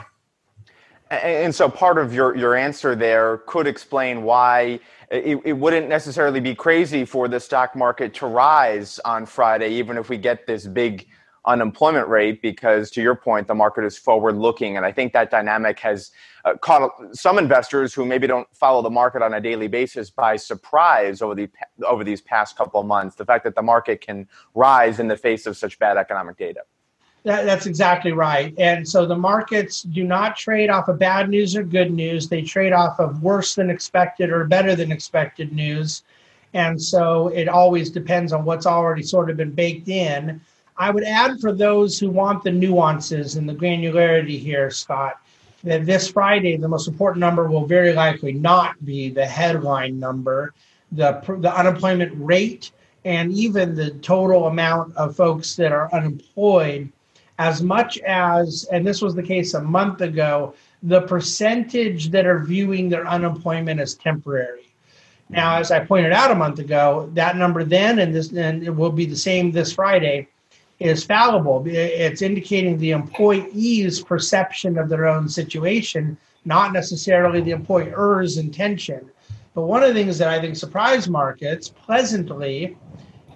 And 1.10 1.56
so 1.56 1.70
part 1.70 1.98
of 1.98 2.14
your, 2.14 2.36
your 2.36 2.56
answer 2.56 2.96
there 2.96 3.38
could 3.46 3.66
explain 3.66 4.24
why 4.24 4.80
it, 5.10 5.40
it 5.46 5.54
wouldn't 5.54 5.88
necessarily 5.88 6.42
be 6.42 6.54
crazy 6.54 7.06
for 7.06 7.30
the 7.30 7.40
stock 7.40 7.76
market 7.76 8.14
to 8.16 8.28
rise 8.28 9.00
on 9.00 9.26
Friday, 9.26 9.70
even 9.70 9.98
if 9.98 10.10
we 10.10 10.18
get 10.18 10.46
this 10.46 10.68
big 10.68 11.08
unemployment 11.48 12.08
rate, 12.08 12.42
because 12.42 12.92
to 12.92 13.02
your 13.02 13.16
point, 13.16 13.48
the 13.48 13.56
market 13.56 13.86
is 13.86 13.98
forward 13.98 14.36
looking. 14.36 14.78
And 14.78 14.86
I 14.86 14.92
think 14.92 15.14
that 15.14 15.32
dynamic 15.32 15.80
has 15.80 16.12
uh, 16.46 16.56
caught 16.58 16.92
some 17.14 17.40
investors 17.40 17.94
who 17.94 18.06
maybe 18.06 18.28
don't 18.28 18.48
follow 18.54 18.82
the 18.82 18.90
market 18.90 19.22
on 19.24 19.34
a 19.34 19.42
daily 19.42 19.68
basis 19.68 20.10
by 20.10 20.36
surprise 20.36 21.22
over 21.22 21.34
the 21.34 21.50
over 21.86 22.04
these 22.04 22.22
past 22.22 22.56
couple 22.58 22.80
of 22.80 22.86
months. 22.86 23.16
The 23.16 23.26
fact 23.26 23.44
that 23.46 23.56
the 23.56 23.62
market 23.64 24.02
can 24.02 24.28
rise 24.54 25.00
in 25.00 25.08
the 25.08 25.18
face 25.18 25.48
of 25.48 25.58
such 25.58 25.80
bad 25.80 25.98
economic 25.98 26.38
data. 26.38 26.62
That, 27.24 27.46
that's 27.46 27.66
exactly 27.66 28.14
right. 28.14 28.54
And 28.58 28.88
so 28.88 29.06
the 29.06 29.18
markets 29.18 29.82
do 29.84 30.04
not 30.04 30.38
trade 30.38 30.70
off 30.70 30.88
of 30.88 31.00
bad 31.00 31.30
news 31.30 31.56
or 31.56 31.64
good 31.64 31.92
news. 31.92 32.30
They 32.30 32.42
trade 32.42 32.74
off 32.74 33.00
of 33.00 33.24
worse 33.24 33.56
than 33.56 33.70
expected 33.70 34.30
or 34.30 34.46
better 34.46 34.76
than 34.76 34.92
expected 34.92 35.52
news. 35.52 36.04
And 36.54 36.82
so 36.82 37.28
it 37.30 37.50
always 37.50 37.90
depends 37.90 38.32
on 38.32 38.46
what's 38.46 38.66
already 38.66 39.04
sort 39.04 39.30
of 39.30 39.38
been 39.38 39.52
baked 39.52 39.90
in. 39.90 40.40
I 40.78 40.92
would 40.92 41.04
add 41.04 41.40
for 41.40 41.52
those 41.52 41.98
who 41.98 42.10
want 42.10 42.44
the 42.44 42.52
nuances 42.52 43.36
and 43.36 43.50
the 43.50 43.56
granularity 43.56 44.40
here, 44.40 44.70
Scott, 44.70 45.20
that 45.64 45.86
this 45.86 46.10
Friday, 46.10 46.56
the 46.56 46.68
most 46.68 46.88
important 46.88 47.20
number 47.20 47.50
will 47.50 47.66
very 47.66 47.94
likely 47.94 48.34
not 48.34 48.84
be 48.86 49.10
the 49.10 49.26
headline 49.26 50.00
number, 50.00 50.54
the, 50.92 51.22
the 51.40 51.54
unemployment 51.54 52.14
rate, 52.16 52.72
and 53.06 53.32
even 53.32 53.74
the 53.74 53.92
total 53.92 54.48
amount 54.48 54.96
of 54.96 55.16
folks 55.16 55.56
that 55.56 55.72
are 55.72 55.92
unemployed, 55.94 56.92
as 57.40 57.64
much 57.64 57.98
as, 58.00 58.68
and 58.72 58.86
this 58.86 59.02
was 59.02 59.16
the 59.16 59.24
case 59.24 59.56
a 59.56 59.62
month 59.62 60.02
ago, 60.02 60.54
the 60.84 61.02
percentage 61.02 62.10
that 62.12 62.28
are 62.28 62.40
viewing 62.40 62.88
their 62.88 63.08
unemployment 63.08 63.80
as 63.80 63.96
temporary. 63.96 64.72
Now, 65.30 65.58
as 65.58 65.72
I 65.72 65.84
pointed 65.84 66.14
out 66.14 66.32
a 66.32 66.36
month 66.36 66.60
ago, 66.60 67.10
that 67.14 67.36
number 67.36 67.64
then 67.64 68.00
and 68.00 68.14
this 68.14 68.32
and 68.32 68.64
it 68.64 68.70
will 68.70 68.92
be 68.92 69.06
the 69.06 69.16
same 69.16 69.52
this 69.52 69.74
Friday 69.74 70.28
is 70.80 71.04
fallible. 71.04 71.64
It's 71.66 72.22
indicating 72.22 72.78
the 72.78 72.92
employee's 72.92 74.02
perception 74.02 74.78
of 74.78 74.90
their 74.90 75.08
own 75.08 75.28
situation, 75.28 76.18
not 76.46 76.74
necessarily 76.74 77.42
the 77.42 77.52
employer's 77.52 78.38
intention. 78.38 79.10
But 79.56 79.64
one 79.64 79.82
of 79.82 79.90
the 79.90 79.96
things 79.96 80.20
that 80.20 80.30
I 80.30 80.40
think 80.40 80.56
surprised 80.56 81.10
markets 81.10 81.70
pleasantly 81.70 82.78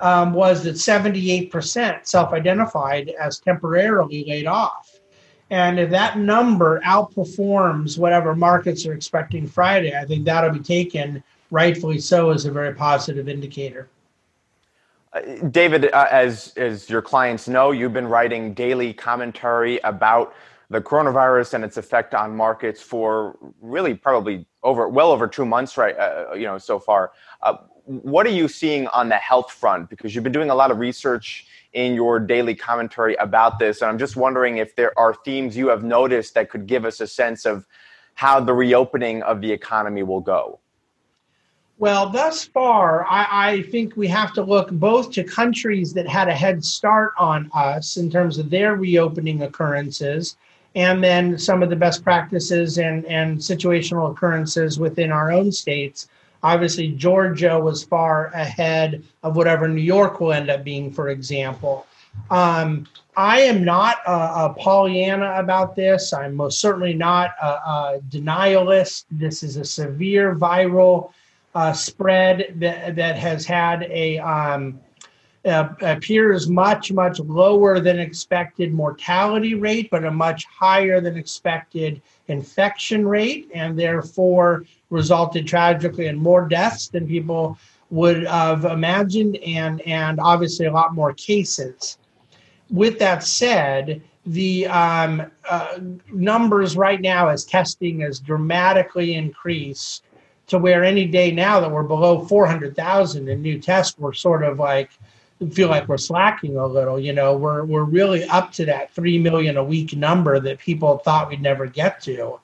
um, 0.02 0.34
was 0.34 0.64
that 0.64 0.76
78% 0.76 2.06
self 2.06 2.34
identified 2.34 3.10
as 3.20 3.40
temporarily 3.40 4.26
laid 4.28 4.46
off. 4.46 5.00
And 5.50 5.80
if 5.80 5.90
that 5.90 6.18
number 6.18 6.80
outperforms 6.82 7.98
whatever 7.98 8.36
markets 8.36 8.86
are 8.86 8.94
expecting 8.94 9.48
Friday, 9.48 9.96
I 9.98 10.06
think 10.06 10.26
that'll 10.26 10.54
be 10.54 10.60
taken 10.60 11.24
rightfully 11.50 12.00
so 12.00 12.30
as 12.30 12.46
a 12.46 12.52
very 12.52 12.74
positive 12.74 13.28
indicator. 13.28 13.90
Uh, 15.14 15.22
David, 15.50 15.92
uh, 15.92 16.08
as 16.10 16.54
as 16.56 16.90
your 16.90 17.02
clients 17.02 17.48
know, 17.48 17.72
you've 17.72 17.94
been 17.94 18.08
writing 18.08 18.54
daily 18.54 18.94
commentary 18.94 19.80
about 19.80 20.34
the 20.70 20.80
coronavirus 20.80 21.56
and 21.56 21.66
its 21.66 21.76
effect 21.76 22.16
on 22.16 22.36
markets 22.36 22.82
for 22.82 23.38
really 23.62 23.94
probably 23.94 24.46
over 24.64 24.88
well 24.88 25.12
over 25.12 25.28
two 25.28 25.46
months, 25.46 25.78
right? 25.78 25.98
Uh, 25.98 26.34
you 26.34 26.44
know, 26.44 26.58
so 26.58 26.80
far. 26.80 27.12
Uh, 27.42 27.58
what 27.86 28.26
are 28.26 28.32
you 28.32 28.48
seeing 28.48 28.88
on 28.88 29.10
the 29.10 29.18
health 29.18 29.52
front? 29.52 29.90
Because 29.90 30.16
you've 30.16 30.24
been 30.24 30.32
doing 30.32 30.50
a 30.50 30.56
lot 30.56 30.72
of 30.72 30.78
research 30.78 31.46
in 31.74 31.94
your 31.94 32.20
daily 32.20 32.56
commentary 32.56 33.16
about 33.16 33.60
this, 33.60 33.82
and 33.82 33.90
I'm 33.90 33.98
just 33.98 34.16
wondering 34.16 34.58
if 34.58 34.76
there 34.76 34.98
are 34.98 35.14
themes 35.26 35.58
you 35.58 35.68
have 35.70 35.84
noticed 35.84 36.36
that 36.36 36.50
could 36.50 36.68
give 36.68 36.86
us 36.86 37.02
a 37.02 37.08
sense 37.08 37.46
of 37.46 37.68
how 38.14 38.40
the 38.40 38.54
reopening 38.54 39.24
of 39.24 39.42
the 39.42 39.52
economy 39.52 40.04
will 40.04 40.22
go. 40.22 40.60
Well, 41.82 42.12
thus 42.12 42.46
far, 42.46 43.08
I, 43.10 43.54
I, 43.54 43.62
think 43.64 43.98
we 43.98 44.08
have 44.10 44.34
to 44.34 44.44
look 44.44 44.70
both 44.70 45.10
to 45.14 45.24
countries 45.24 45.94
that 45.94 46.08
had 46.08 46.28
a 46.28 46.36
head 46.36 46.64
start 46.64 47.14
on 47.18 47.50
us 47.56 47.98
in 47.98 48.08
terms 48.08 48.38
of 48.38 48.52
their 48.52 48.76
reopening 48.76 49.42
occurrences, 49.42 50.38
and 50.76 51.04
then 51.04 51.40
some 51.40 51.64
of 51.64 51.72
the 51.72 51.76
best 51.76 52.04
practices 52.04 52.78
and, 52.78 53.04
and 53.06 53.40
situational 53.40 54.12
occurrences 54.12 54.78
within 54.78 55.12
our 55.12 55.32
own 55.32 55.52
states. 55.52 56.08
Obviously, 56.44 56.90
Georgia 56.90 57.60
was 57.60 57.84
far 57.84 58.28
ahead 58.28 59.04
of 59.24 59.36
whatever 59.36 59.68
New 59.68 59.82
York 59.82 60.20
will 60.20 60.34
end 60.34 60.52
up 60.52 60.64
being, 60.64 60.94
for 60.94 61.10
example. 61.10 61.88
Um, 62.30 62.86
I 63.18 63.42
am 63.42 63.66
not 63.66 63.98
a, 64.06 64.12
a, 64.46 64.56
Pollyanna 64.56 65.34
about 65.40 65.76
this. 65.76 66.14
I'm 66.14 66.36
most 66.36 66.60
certainly 66.60 66.94
not 66.94 67.32
a, 67.42 67.48
a 67.48 68.02
denialist. 68.08 69.06
This 69.10 69.42
is 69.42 69.58
a 69.58 69.66
severe 69.66 70.36
viral 70.36 71.12
uh, 71.56 71.74
spread 71.74 72.56
that, 72.58 72.96
that 72.96 73.18
has 73.18 73.46
had 73.46 73.84
a 73.84 74.20
um, 74.20 74.80
appears 75.44 76.48
much 76.48 76.92
much 76.92 77.20
lower 77.20 77.80
than 77.80 78.00
expected 78.00 78.74
mortality 78.74 79.56
rate, 79.56 79.90
but 79.90 80.06
a 80.06 80.12
much 80.12 80.46
higher 80.46 81.02
than 81.02 81.18
expected 81.18 82.02
infection 82.28 83.08
rate, 83.08 83.50
and 83.54 83.78
therefore 83.78 84.64
resulted 84.90 85.48
tragically 85.48 86.08
in 86.08 86.18
more 86.18 86.48
deaths 86.48 86.90
than 86.90 87.08
people 87.08 87.58
would 87.90 88.26
have 88.26 88.66
imagined, 88.66 89.38
and 89.38 89.82
and 89.82 90.20
obviously 90.20 90.68
a 90.68 90.72
lot 90.72 90.94
more 90.94 91.14
cases. 91.14 91.98
With 92.70 93.00
that 93.00 93.24
said, 93.24 94.02
the 94.26 94.68
um, 94.68 95.24
uh, 95.50 95.80
numbers 96.14 96.78
right 96.78 97.02
now 97.02 97.28
as 97.28 97.44
testing 97.44 98.02
has 98.02 98.20
dramatically 98.20 99.16
increased 99.16 100.04
to 100.52 100.60
where 100.60 100.84
any 100.84 101.06
day 101.06 101.32
now 101.32 101.62
that 101.62 101.72
we're 101.72 101.82
below 101.82 102.26
400,000 102.26 103.30
in 103.30 103.42
new 103.42 103.58
tests, 103.58 103.98
we're 103.98 104.12
sort 104.12 104.44
of 104.44 104.60
like 104.60 104.92
feel 105.54 105.70
like 105.70 105.88
we're 105.88 105.98
slacking 105.98 106.58
a 106.58 106.68
little. 106.68 107.00
You 107.00 107.14
know, 107.14 107.38
we're 107.38 107.64
we're 107.64 107.86
really 107.86 108.26
up 108.26 108.52
to 108.54 108.66
that 108.66 108.94
three 108.94 109.18
million 109.18 109.56
a 109.56 109.64
week 109.64 109.96
number 109.96 110.42
that 110.42 110.60
people 110.60 110.98
thought 111.00 111.30
we'd 111.30 111.42
never 111.42 111.68
get 111.68 112.02
to. 112.02 112.40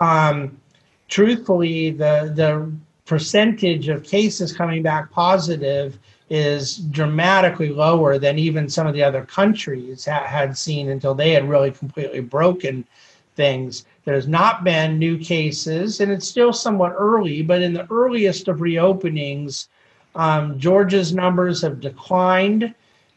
Um, 0.00 0.60
truthfully, 1.08 1.92
the 1.92 2.32
the 2.34 2.72
percentage 3.04 3.86
of 3.88 4.02
cases 4.02 4.52
coming 4.52 4.82
back 4.82 5.12
positive 5.12 6.00
is 6.28 6.78
dramatically 6.78 7.68
lower 7.68 8.18
than 8.18 8.40
even 8.40 8.68
some 8.68 8.88
of 8.88 8.92
the 8.92 9.04
other 9.04 9.24
countries 9.24 10.04
ha- 10.04 10.24
had 10.24 10.58
seen 10.58 10.90
until 10.90 11.14
they 11.14 11.30
had 11.30 11.48
really 11.48 11.70
completely 11.70 12.18
broken 12.18 12.84
things. 13.36 13.84
There's 14.06 14.28
not 14.28 14.62
been 14.62 15.00
new 15.00 15.18
cases, 15.18 16.00
and 16.00 16.12
it's 16.12 16.28
still 16.28 16.52
somewhat 16.52 16.94
early, 16.96 17.42
but 17.42 17.60
in 17.60 17.72
the 17.72 17.90
earliest 17.90 18.46
of 18.46 18.58
reopenings, 18.58 19.66
um, 20.14 20.60
Georgia's 20.60 21.12
numbers 21.12 21.60
have 21.62 21.80
declined. 21.80 22.72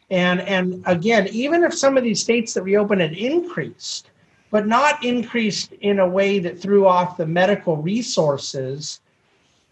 And, 0.10 0.42
and 0.42 0.82
again, 0.88 1.28
even 1.32 1.64
if 1.64 1.76
some 1.76 1.96
of 1.96 2.04
these 2.04 2.20
states 2.20 2.56
that 2.56 2.64
reopened 2.64 3.02
had 3.02 3.14
increased, 3.14 4.10
but 4.50 4.66
not 4.66 5.06
increased 5.06 5.74
in 5.74 6.00
a 6.00 6.10
way 6.10 6.40
that 6.40 6.60
threw 6.60 6.88
off 6.88 7.18
the 7.18 7.28
medical 7.28 7.78
resources, 7.78 9.00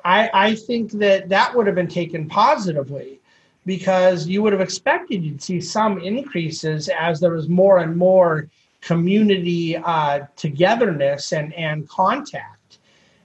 I, 0.06 0.30
I 0.32 0.54
think 0.54 0.92
that 0.92 1.30
that 1.30 1.56
would 1.56 1.66
have 1.66 1.76
been 1.76 1.88
taken 1.88 2.30
positively 2.30 3.20
because 3.66 4.28
you 4.28 4.44
would 4.44 4.54
have 4.54 4.62
expected 4.62 5.24
you'd 5.24 5.42
see 5.42 5.62
some 5.62 5.98
increases 5.98 6.90
as 6.90 7.20
there 7.20 7.34
was 7.34 7.50
more 7.50 7.80
and 7.80 7.98
more 7.98 8.48
community 8.82 9.78
uh, 9.78 10.26
togetherness 10.36 11.34
and, 11.34 11.54
and 11.54 11.88
contact. 11.90 12.80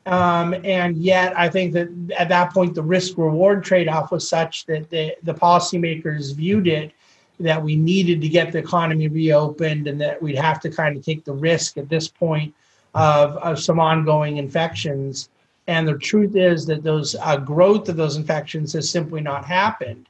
Um, 0.06 0.54
and 0.64 0.96
yet, 0.96 1.38
I 1.38 1.48
think 1.48 1.72
that 1.74 1.88
at 2.18 2.28
that 2.28 2.52
point, 2.52 2.74
the 2.74 2.82
risk 2.82 3.16
reward 3.16 3.62
trade 3.62 3.88
off 3.88 4.10
was 4.10 4.28
such 4.28 4.66
that 4.66 4.90
the, 4.90 5.16
the 5.22 5.34
policymakers 5.34 6.34
viewed 6.34 6.66
it 6.66 6.92
that 7.38 7.62
we 7.62 7.76
needed 7.76 8.20
to 8.20 8.28
get 8.28 8.52
the 8.52 8.58
economy 8.58 9.08
reopened 9.08 9.86
and 9.86 10.00
that 10.00 10.20
we'd 10.20 10.38
have 10.38 10.60
to 10.60 10.70
kind 10.70 10.96
of 10.96 11.04
take 11.04 11.24
the 11.24 11.32
risk 11.32 11.76
at 11.76 11.88
this 11.88 12.08
point 12.08 12.54
of, 12.94 13.36
of 13.38 13.58
some 13.58 13.80
ongoing 13.80 14.36
infections. 14.36 15.28
And 15.66 15.86
the 15.86 15.98
truth 15.98 16.36
is 16.36 16.66
that 16.66 16.82
those 16.82 17.14
uh, 17.14 17.36
growth 17.36 17.88
of 17.88 17.96
those 17.96 18.16
infections 18.16 18.72
has 18.72 18.90
simply 18.90 19.20
not 19.20 19.44
happened. 19.44 20.08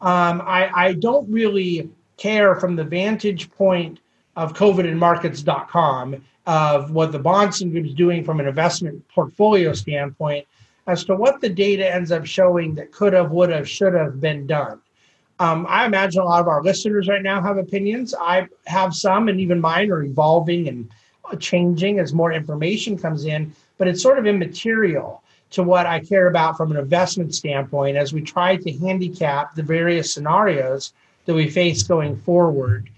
Um, 0.00 0.42
I, 0.42 0.70
I 0.74 0.92
don't 0.94 1.30
really 1.30 1.90
care 2.16 2.56
from 2.56 2.76
the 2.76 2.84
vantage 2.84 3.50
point 3.50 4.00
of 4.38 4.54
covidandmarkets.com 4.54 6.22
of 6.46 6.92
what 6.92 7.10
the 7.10 7.18
Bahnsen 7.18 7.72
Group 7.72 7.86
is 7.86 7.94
doing 7.94 8.22
from 8.22 8.38
an 8.38 8.46
investment 8.46 9.06
portfolio 9.08 9.72
standpoint 9.72 10.46
as 10.86 11.04
to 11.06 11.16
what 11.16 11.40
the 11.40 11.48
data 11.48 11.92
ends 11.92 12.12
up 12.12 12.24
showing 12.24 12.76
that 12.76 12.92
could 12.92 13.12
have, 13.14 13.32
would 13.32 13.50
have, 13.50 13.68
should 13.68 13.94
have 13.94 14.20
been 14.20 14.46
done. 14.46 14.80
Um, 15.40 15.66
I 15.68 15.86
imagine 15.86 16.22
a 16.22 16.24
lot 16.24 16.40
of 16.40 16.46
our 16.46 16.62
listeners 16.62 17.08
right 17.08 17.22
now 17.22 17.42
have 17.42 17.58
opinions. 17.58 18.14
I 18.14 18.46
have 18.68 18.94
some, 18.94 19.28
and 19.28 19.40
even 19.40 19.60
mine 19.60 19.90
are 19.90 20.04
evolving 20.04 20.68
and 20.68 20.88
changing 21.40 21.98
as 21.98 22.14
more 22.14 22.32
information 22.32 22.96
comes 22.96 23.24
in, 23.24 23.52
but 23.76 23.88
it's 23.88 24.00
sort 24.00 24.20
of 24.20 24.26
immaterial 24.26 25.20
to 25.50 25.64
what 25.64 25.84
I 25.84 25.98
care 25.98 26.28
about 26.28 26.56
from 26.56 26.70
an 26.70 26.76
investment 26.76 27.34
standpoint 27.34 27.96
as 27.96 28.12
we 28.12 28.22
try 28.22 28.54
to 28.54 28.72
handicap 28.78 29.56
the 29.56 29.64
various 29.64 30.14
scenarios 30.14 30.92
that 31.24 31.34
we 31.34 31.50
face 31.50 31.82
going 31.82 32.16
forward. 32.18 32.88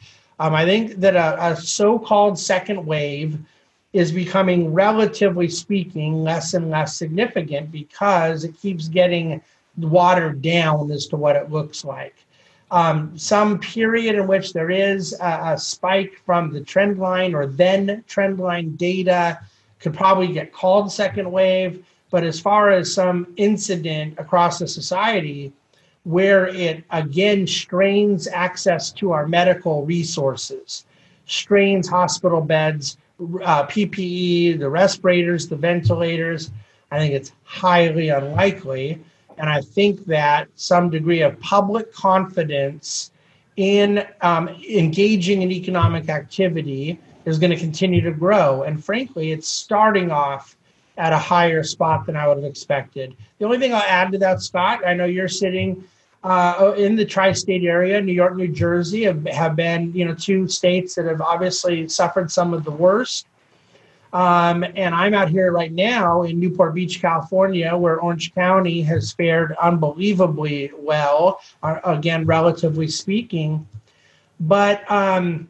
Um, 0.40 0.54
I 0.54 0.64
think 0.64 0.96
that 0.96 1.16
a, 1.16 1.52
a 1.52 1.56
so 1.56 1.98
called 1.98 2.38
second 2.38 2.86
wave 2.86 3.38
is 3.92 4.10
becoming, 4.10 4.72
relatively 4.72 5.50
speaking, 5.50 6.24
less 6.24 6.54
and 6.54 6.70
less 6.70 6.96
significant 6.96 7.70
because 7.70 8.44
it 8.44 8.58
keeps 8.58 8.88
getting 8.88 9.42
watered 9.76 10.40
down 10.40 10.90
as 10.90 11.06
to 11.08 11.16
what 11.16 11.36
it 11.36 11.50
looks 11.50 11.84
like. 11.84 12.14
Um, 12.70 13.18
some 13.18 13.58
period 13.58 14.14
in 14.14 14.26
which 14.26 14.54
there 14.54 14.70
is 14.70 15.12
a, 15.20 15.52
a, 15.52 15.58
spike 15.58 16.22
from 16.24 16.52
the 16.52 16.60
trend 16.60 16.98
line 16.98 17.34
or 17.34 17.46
then 17.46 18.02
trend 18.06 18.38
line 18.38 18.76
data 18.76 19.40
could 19.78 19.92
probably 19.92 20.28
get 20.28 20.52
called 20.52 20.90
second 20.90 21.30
wave. 21.30 21.84
But 22.10 22.24
as 22.24 22.40
far 22.40 22.70
as 22.70 22.94
some 22.94 23.34
incident 23.36 24.14
across 24.18 24.58
the 24.58 24.68
society, 24.68 25.52
where 26.04 26.48
it 26.48 26.84
again 26.90 27.46
strains 27.46 28.26
access 28.26 28.90
to 28.92 29.12
our 29.12 29.26
medical 29.26 29.84
resources, 29.84 30.86
strains 31.26 31.88
hospital 31.88 32.40
beds, 32.40 32.96
uh, 33.42 33.66
PPE, 33.66 34.58
the 34.58 34.68
respirators, 34.68 35.48
the 35.48 35.56
ventilators. 35.56 36.50
I 36.90 36.98
think 36.98 37.14
it's 37.14 37.32
highly 37.44 38.08
unlikely. 38.08 39.00
And 39.38 39.48
I 39.48 39.60
think 39.60 40.04
that 40.06 40.48
some 40.54 40.90
degree 40.90 41.22
of 41.22 41.38
public 41.40 41.92
confidence 41.92 43.10
in 43.56 44.06
um, 44.22 44.48
engaging 44.48 45.42
in 45.42 45.52
economic 45.52 46.08
activity 46.08 46.98
is 47.24 47.38
going 47.38 47.50
to 47.50 47.56
continue 47.56 48.00
to 48.00 48.10
grow. 48.10 48.62
And 48.62 48.82
frankly, 48.82 49.32
it's 49.32 49.48
starting 49.48 50.10
off 50.10 50.56
at 51.00 51.14
a 51.14 51.18
higher 51.18 51.62
spot 51.62 52.04
than 52.04 52.14
I 52.14 52.28
would 52.28 52.36
have 52.36 52.46
expected. 52.46 53.16
The 53.38 53.46
only 53.46 53.58
thing 53.58 53.72
I'll 53.72 53.82
add 53.82 54.12
to 54.12 54.18
that, 54.18 54.42
Scott, 54.42 54.86
I 54.86 54.92
know 54.92 55.06
you're 55.06 55.28
sitting 55.28 55.82
uh, 56.22 56.74
in 56.76 56.94
the 56.94 57.06
tri-state 57.06 57.64
area, 57.64 57.98
New 58.02 58.12
York, 58.12 58.36
New 58.36 58.48
Jersey, 58.48 59.04
have, 59.04 59.24
have 59.26 59.56
been 59.56 59.92
you 59.94 60.04
know 60.04 60.14
two 60.14 60.46
states 60.46 60.94
that 60.94 61.06
have 61.06 61.22
obviously 61.22 61.88
suffered 61.88 62.30
some 62.30 62.52
of 62.52 62.64
the 62.64 62.70
worst. 62.70 63.26
Um, 64.12 64.64
and 64.74 64.94
I'm 64.94 65.14
out 65.14 65.30
here 65.30 65.52
right 65.52 65.72
now 65.72 66.24
in 66.24 66.38
Newport 66.38 66.74
Beach, 66.74 67.00
California, 67.00 67.74
where 67.76 67.98
Orange 67.98 68.34
County 68.34 68.82
has 68.82 69.12
fared 69.12 69.54
unbelievably 69.62 70.72
well, 70.76 71.40
uh, 71.62 71.78
again, 71.84 72.26
relatively 72.26 72.88
speaking. 72.88 73.66
But 74.40 74.90
um, 74.90 75.48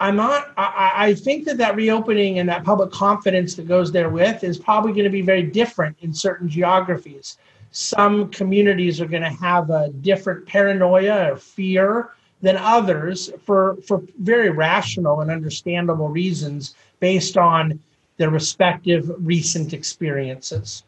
I'm 0.00 0.16
not. 0.16 0.52
I, 0.56 0.92
I, 0.96 1.14
think 1.14 1.44
that 1.44 1.56
that 1.58 1.76
reopening 1.76 2.38
and 2.38 2.48
that 2.48 2.64
public 2.64 2.90
confidence 2.90 3.54
that 3.54 3.68
goes 3.68 3.92
there 3.92 4.08
with 4.08 4.42
is 4.42 4.58
probably 4.58 4.92
going 4.92 5.04
to 5.04 5.10
be 5.10 5.22
very 5.22 5.44
different 5.44 5.96
in 6.00 6.12
certain 6.12 6.48
geographies. 6.48 7.38
Some 7.70 8.28
communities 8.30 9.00
are 9.00 9.06
going 9.06 9.22
to 9.22 9.30
have 9.30 9.70
a 9.70 9.90
different 9.90 10.46
paranoia 10.46 11.32
or 11.32 11.36
fear 11.36 12.10
than 12.42 12.56
others 12.56 13.30
for 13.44 13.76
for 13.86 14.02
very 14.18 14.50
rational 14.50 15.20
and 15.20 15.30
understandable 15.30 16.08
reasons 16.08 16.74
based 16.98 17.36
on 17.36 17.78
their 18.16 18.30
respective 18.30 19.10
recent 19.18 19.72
experiences. 19.72 20.82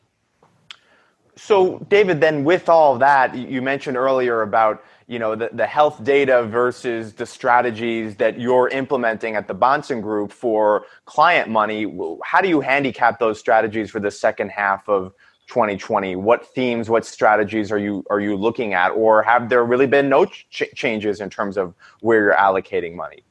So, 1.37 1.79
David, 1.91 2.21
then 2.21 2.45
with 2.45 2.69
all 2.69 2.99
that, 2.99 3.35
you 3.35 3.61
mentioned 3.61 3.97
earlier 3.97 4.43
about 4.43 4.83
you 5.07 5.19
know 5.19 5.35
the, 5.37 5.51
the 5.53 5.67
health 5.67 6.03
data 6.03 6.45
versus 6.45 7.15
the 7.15 7.27
strategies 7.27 8.17
that 8.17 8.41
you're 8.41 8.69
implementing 8.69 9.37
at 9.37 9.47
the 9.47 9.55
Bahnsen 9.55 10.03
Group 10.03 10.33
for 10.33 10.85
client 11.05 11.49
money. 11.49 11.87
How 12.25 12.41
do 12.41 12.49
you 12.49 12.61
handicap 12.61 13.19
those 13.19 13.39
strategies 13.39 13.91
for 13.91 14.01
the 14.01 14.11
second 14.11 14.51
half 14.51 14.89
of 14.89 15.13
2020? 15.49 16.17
What 16.17 16.47
themes, 16.55 16.91
what 16.91 17.07
strategies 17.07 17.71
are 17.71 17.79
you 17.79 18.05
are 18.11 18.21
you 18.21 18.37
looking 18.37 18.75
at, 18.75 18.91
or 18.91 19.23
have 19.23 19.49
there 19.49 19.65
really 19.65 19.87
been 19.87 20.09
no 20.09 20.25
ch- 20.25 20.65
changes 20.75 21.21
in 21.21 21.31
terms 21.31 21.57
of 21.57 21.75
where 22.01 22.23
you're 22.23 22.35
allocating 22.35 22.95
money? 22.95 23.23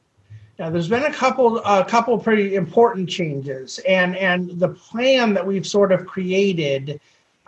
Yeah, 0.58 0.70
there's 0.70 0.88
been 0.88 1.04
a 1.04 1.12
couple 1.12 1.58
a 1.58 1.84
couple 1.84 2.18
pretty 2.18 2.54
important 2.54 3.10
changes, 3.10 3.80
and 3.86 4.16
and 4.16 4.58
the 4.58 4.70
plan 4.70 5.34
that 5.34 5.46
we've 5.46 5.66
sort 5.66 5.92
of 5.92 6.06
created 6.06 6.98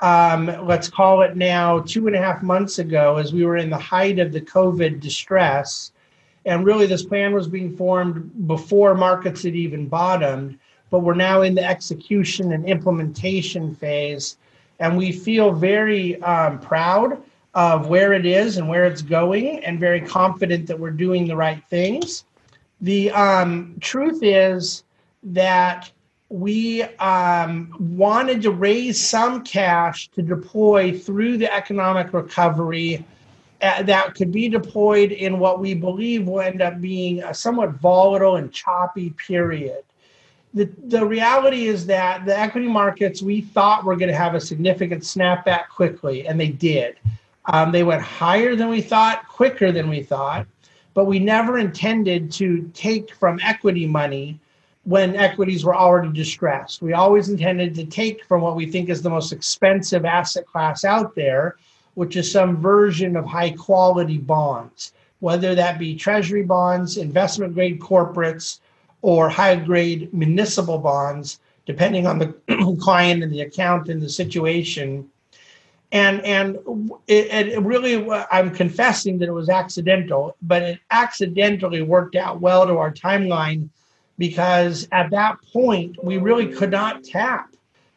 um, 0.01 0.47
let's 0.67 0.89
call 0.89 1.23
it 1.23 1.37
now 1.37 1.81
two 1.81 2.07
and 2.07 2.17
a 2.17 2.21
half 2.21 2.43
months 2.43 2.79
ago, 2.79 3.17
as 3.17 3.33
we 3.33 3.45
were 3.45 3.57
in 3.57 3.71
the 3.71 3.79
height 3.79 4.19
of 4.19 4.33
the 4.33 4.41
COVID 4.41 5.01
distress. 5.01 5.93
And 6.45 6.65
really, 6.65 6.87
this 6.87 7.05
plan 7.05 7.35
was 7.35 7.49
being 7.49 7.77
formed 7.77 8.47
before 8.47 8.95
markets 8.95 9.43
had 9.43 9.55
even 9.55 9.89
bottomed, 9.89 10.59
but 10.91 11.01
we're 11.01 11.15
now 11.15 11.43
in 11.43 11.55
the 11.55 11.65
execution 11.65 12.53
and 12.53 12.67
implementation 12.67 13.75
phase. 13.75 14.39
And 14.79 14.97
we 14.97 15.13
feel 15.13 15.53
very 15.53 16.23
um, 16.23 16.61
proud 16.61 17.21
of 17.55 17.89
where 17.89 18.13
it 18.13 18.25
is 18.25 18.57
and 18.57 18.69
where 18.69 18.87
it's 18.87 19.03
going, 19.03 19.65
and 19.65 19.81
very 19.81 20.01
confident 20.01 20.67
that 20.69 20.79
we're 20.79 20.91
doing 20.91 21.27
the 21.27 21.37
right 21.37 21.63
things. 21.69 22.25
The 22.81 23.11
um, 23.11 23.77
truth 23.81 24.21
is 24.23 24.85
that 25.25 25.91
we 26.31 26.83
um, 26.83 27.75
wanted 27.79 28.43
to 28.43 28.51
raise 28.51 29.03
some 29.03 29.43
cash 29.43 30.09
to 30.09 30.23
deploy 30.23 30.97
through 30.99 31.39
the 31.39 31.53
economic 31.53 32.13
recovery 32.13 33.05
uh, 33.63 33.83
that 33.83 34.15
could 34.15 34.31
be 34.31 34.49
deployed 34.49 35.11
in 35.11 35.39
what 35.39 35.59
we 35.59 35.75
believe 35.75 36.27
will 36.27 36.41
end 36.41 36.63
up 36.63 36.81
being 36.81 37.23
a 37.23 37.35
somewhat 37.35 37.71
volatile 37.81 38.37
and 38.37 38.53
choppy 38.53 39.11
period. 39.27 39.83
The, 40.55 40.71
the 40.85 41.05
reality 41.05 41.67
is 41.67 41.87
that 41.87 42.25
the 42.25 42.39
equity 42.39 42.69
markets 42.69 43.23
we 43.23 43.41
thought 43.41 43.85
were 43.85 43.97
going 43.97 44.11
to 44.11 44.17
have 44.17 44.35
a 44.35 44.41
significant 44.41 45.03
snapback 45.03 45.69
quickly, 45.69 46.27
and 46.27 46.39
they 46.39 46.49
did. 46.49 46.97
Um, 47.47 47.73
they 47.73 47.83
went 47.83 48.03
higher 48.03 48.55
than 48.55 48.69
we 48.69 48.81
thought, 48.81 49.27
quicker 49.29 49.73
than 49.73 49.89
we 49.89 50.03
thought, 50.03 50.47
but 50.95 51.07
we 51.07 51.19
never 51.19 51.59
intended 51.59 52.31
to 52.33 52.71
take 52.75 53.15
from 53.15 53.41
equity 53.43 53.87
money 53.87 54.39
when 54.89 55.17
equities 55.17 55.67
were 55.67 55.77
already 55.77 56.11
distressed. 56.11 56.81
We 56.81 56.95
always 56.95 57.29
intended 57.29 57.75
to 57.75 57.85
take 57.85 58.25
from 58.25 58.41
what 58.41 58.57
we 58.57 58.65
think 58.65 58.89
is 58.89 59.03
the 59.03 59.11
most 59.11 59.33
expensive 59.33 60.07
asset 60.07 60.47
class 60.47 60.83
out 60.83 61.15
there, 61.15 61.57
which 61.93 62.17
is 62.17 62.33
some 62.33 62.57
version 62.57 63.15
of 63.15 63.27
high 63.27 63.51
quality 63.51 64.17
bonds, 64.17 64.95
whether 65.21 65.55
that 65.55 65.79
be 65.79 65.95
treasury 65.95 66.43
bonds, 66.43 66.97
investment 66.97 67.53
grade 67.53 67.81
corporates, 67.81 68.61
or 69.03 69.29
high 69.29 69.57
grade 69.57 70.09
municipal 70.15 70.79
bonds, 70.79 71.39
depending 71.67 72.07
on 72.07 72.19
the 72.19 72.77
client 72.81 73.23
and 73.23 73.31
the 73.31 73.43
account 73.43 73.91
and 73.91 74.01
the 74.01 74.09
situation. 74.09 75.07
And 75.93 76.25
and 76.25 76.57
it, 77.07 77.49
it 77.49 77.61
really, 77.61 78.11
I'm 78.33 78.55
confessing 78.55 79.19
that 79.19 79.29
it 79.29 79.33
was 79.33 79.51
accidental, 79.51 80.35
but 80.41 80.63
it 80.63 80.79
accidentally 80.91 81.83
worked 81.83 82.17
out 82.17 82.41
well 82.41 82.67
to 82.67 82.79
our 82.79 82.91
timeline 82.91 83.69
because 84.19 84.89
at 84.93 85.11
that 85.11 85.37
point 85.53 86.03
we 86.03 86.19
really 86.19 86.49
could 86.49 86.71
not 86.71 87.05
tap 87.05 87.55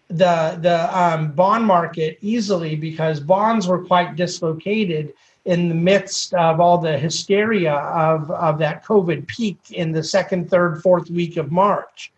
the 0.07 0.57
the 0.61 0.97
um, 0.97 1.31
bond 1.31 1.65
market 1.65 2.17
easily 2.21 2.75
because 2.75 3.19
bonds 3.19 3.67
were 3.67 3.83
quite 3.83 4.15
dislocated 4.15 5.13
in 5.45 5.69
the 5.69 5.75
midst 5.75 6.33
of 6.35 6.59
all 6.59 6.77
the 6.77 6.97
hysteria 6.97 7.73
of, 7.73 8.29
of 8.29 8.59
that 8.59 8.85
COVID 8.85 9.25
peak 9.27 9.57
in 9.71 9.91
the 9.91 10.03
second, 10.03 10.49
third, 10.49 10.83
fourth 10.83 11.09
week 11.09 11.37
of 11.37 11.51
March. 11.51 12.11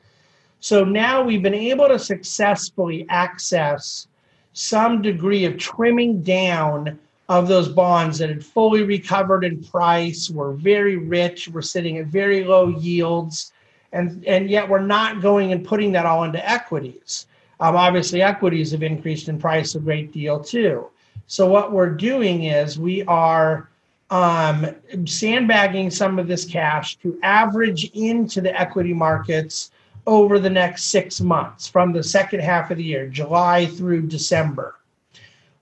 So 0.59 0.83
now 0.83 1.23
we've 1.23 1.41
been 1.41 1.53
able 1.53 1.87
to 1.87 1.97
successfully 1.97 3.05
access 3.09 4.07
some 4.51 5.01
degree 5.01 5.45
of 5.45 5.57
trimming 5.57 6.21
down 6.21 6.99
of 7.29 7.47
those 7.47 7.69
bonds 7.69 8.17
that 8.17 8.29
had 8.29 8.45
fully 8.45 8.83
recovered 8.83 9.45
in 9.45 9.63
price, 9.63 10.29
were 10.29 10.53
very 10.53 10.97
rich, 10.97 11.47
were 11.47 11.61
sitting 11.61 11.97
at 11.99 12.07
very 12.07 12.43
low 12.43 12.67
yields 12.67 13.52
and 13.93 14.25
and 14.25 14.49
yet 14.49 14.67
we're 14.67 14.81
not 14.81 15.21
going 15.21 15.53
and 15.53 15.65
putting 15.65 15.91
that 15.93 16.05
all 16.05 16.23
into 16.23 16.49
equities. 16.49 17.27
Um, 17.59 17.75
obviously, 17.75 18.21
equities 18.21 18.71
have 18.71 18.83
increased 18.83 19.29
in 19.29 19.39
price 19.39 19.75
a 19.75 19.79
great 19.79 20.11
deal 20.11 20.39
too. 20.39 20.89
So 21.27 21.47
what 21.47 21.71
we're 21.71 21.91
doing 21.91 22.45
is 22.45 22.77
we 22.77 23.03
are 23.03 23.69
um, 24.09 24.67
sandbagging 25.05 25.89
some 25.89 26.19
of 26.19 26.27
this 26.27 26.43
cash 26.43 26.97
to 26.97 27.17
average 27.23 27.89
into 27.93 28.41
the 28.41 28.59
equity 28.59 28.93
markets 28.93 29.71
over 30.05 30.39
the 30.39 30.49
next 30.49 30.85
six 30.85 31.21
months 31.21 31.67
from 31.67 31.93
the 31.93 32.03
second 32.03 32.41
half 32.41 32.71
of 32.71 32.77
the 32.77 32.83
year, 32.83 33.07
July 33.07 33.65
through 33.67 34.07
December 34.07 34.75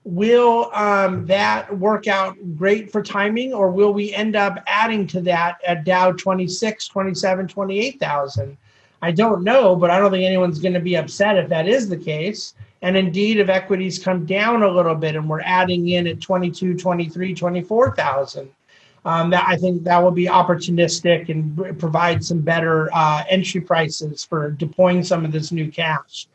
will 0.04 0.70
um, 0.74 1.26
that 1.26 1.76
work 1.78 2.08
out 2.08 2.36
great 2.56 2.90
for 2.90 3.02
timing 3.02 3.52
or 3.52 3.70
will 3.70 3.92
we 3.92 4.12
end 4.14 4.34
up 4.34 4.58
adding 4.66 5.06
to 5.06 5.20
that 5.20 5.58
at 5.66 5.84
dow 5.84 6.10
26 6.12 6.88
27 6.88 7.46
28000 7.46 8.56
i 9.02 9.12
don't 9.12 9.44
know 9.44 9.76
but 9.76 9.90
i 9.90 9.98
don't 9.98 10.10
think 10.10 10.24
anyone's 10.24 10.58
going 10.58 10.74
to 10.74 10.80
be 10.80 10.96
upset 10.96 11.36
if 11.36 11.48
that 11.48 11.68
is 11.68 11.88
the 11.88 11.96
case. 11.96 12.54
And 12.84 12.96
indeed 12.96 13.38
if 13.38 13.48
equities 13.48 14.00
come 14.00 14.26
down 14.26 14.64
a 14.64 14.68
little 14.68 14.96
bit 14.96 15.14
and 15.14 15.28
we're 15.28 15.40
adding 15.42 15.90
in 15.90 16.08
at 16.08 16.20
22 16.20 16.76
23 16.76 17.32
24000 17.32 18.50
um, 19.04 19.30
that 19.30 19.44
i 19.46 19.56
think 19.56 19.84
that 19.84 20.02
will 20.02 20.10
be 20.10 20.26
opportunistic 20.26 21.28
and 21.28 21.78
provide 21.78 22.24
some 22.24 22.40
better 22.40 22.90
uh, 22.92 23.22
entry 23.30 23.60
prices 23.60 24.24
for 24.24 24.50
deploying 24.50 25.04
some 25.04 25.24
of 25.24 25.30
this 25.30 25.52
new 25.52 25.70
cash 25.70 26.26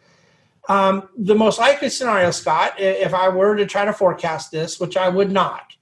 um, 0.67 1.10
the 1.17 1.36
most 1.36 1.60
likely 1.60 1.89
scenario, 1.89 2.32
Scott, 2.32 2.73
if 2.77 3.13
I 3.13 3.30
were 3.30 3.56
to 3.56 3.65
try 3.65 3.86
to 3.86 3.93
forecast 3.93 4.51
this, 4.51 4.80
which 4.80 4.97
I 4.97 5.08
would 5.08 5.32
not, 5.32 5.73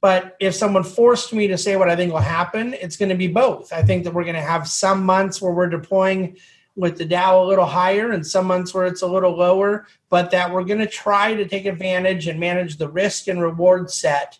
but 0.00 0.36
if 0.38 0.54
someone 0.54 0.84
forced 0.84 1.32
me 1.32 1.48
to 1.48 1.58
say 1.58 1.76
what 1.76 1.90
I 1.90 1.96
think 1.96 2.12
will 2.12 2.20
happen, 2.20 2.74
it's 2.74 2.96
going 2.96 3.08
to 3.08 3.16
be 3.16 3.26
both. 3.26 3.72
I 3.72 3.82
think 3.82 4.04
that 4.04 4.14
we're 4.14 4.24
going 4.24 4.36
to 4.36 4.40
have 4.40 4.68
some 4.68 5.04
months 5.04 5.42
where 5.42 5.52
we're 5.52 5.68
deploying 5.68 6.36
with 6.76 6.96
the 6.96 7.04
Dow 7.04 7.42
a 7.42 7.46
little 7.46 7.66
higher 7.66 8.12
and 8.12 8.24
some 8.24 8.46
months 8.46 8.72
where 8.72 8.86
it's 8.86 9.02
a 9.02 9.06
little 9.06 9.36
lower, 9.36 9.88
but 10.08 10.30
that 10.30 10.52
we're 10.52 10.62
going 10.62 10.78
to 10.78 10.86
try 10.86 11.34
to 11.34 11.48
take 11.48 11.66
advantage 11.66 12.28
and 12.28 12.38
manage 12.38 12.76
the 12.76 12.88
risk 12.88 13.26
and 13.26 13.42
reward 13.42 13.90
set 13.90 14.38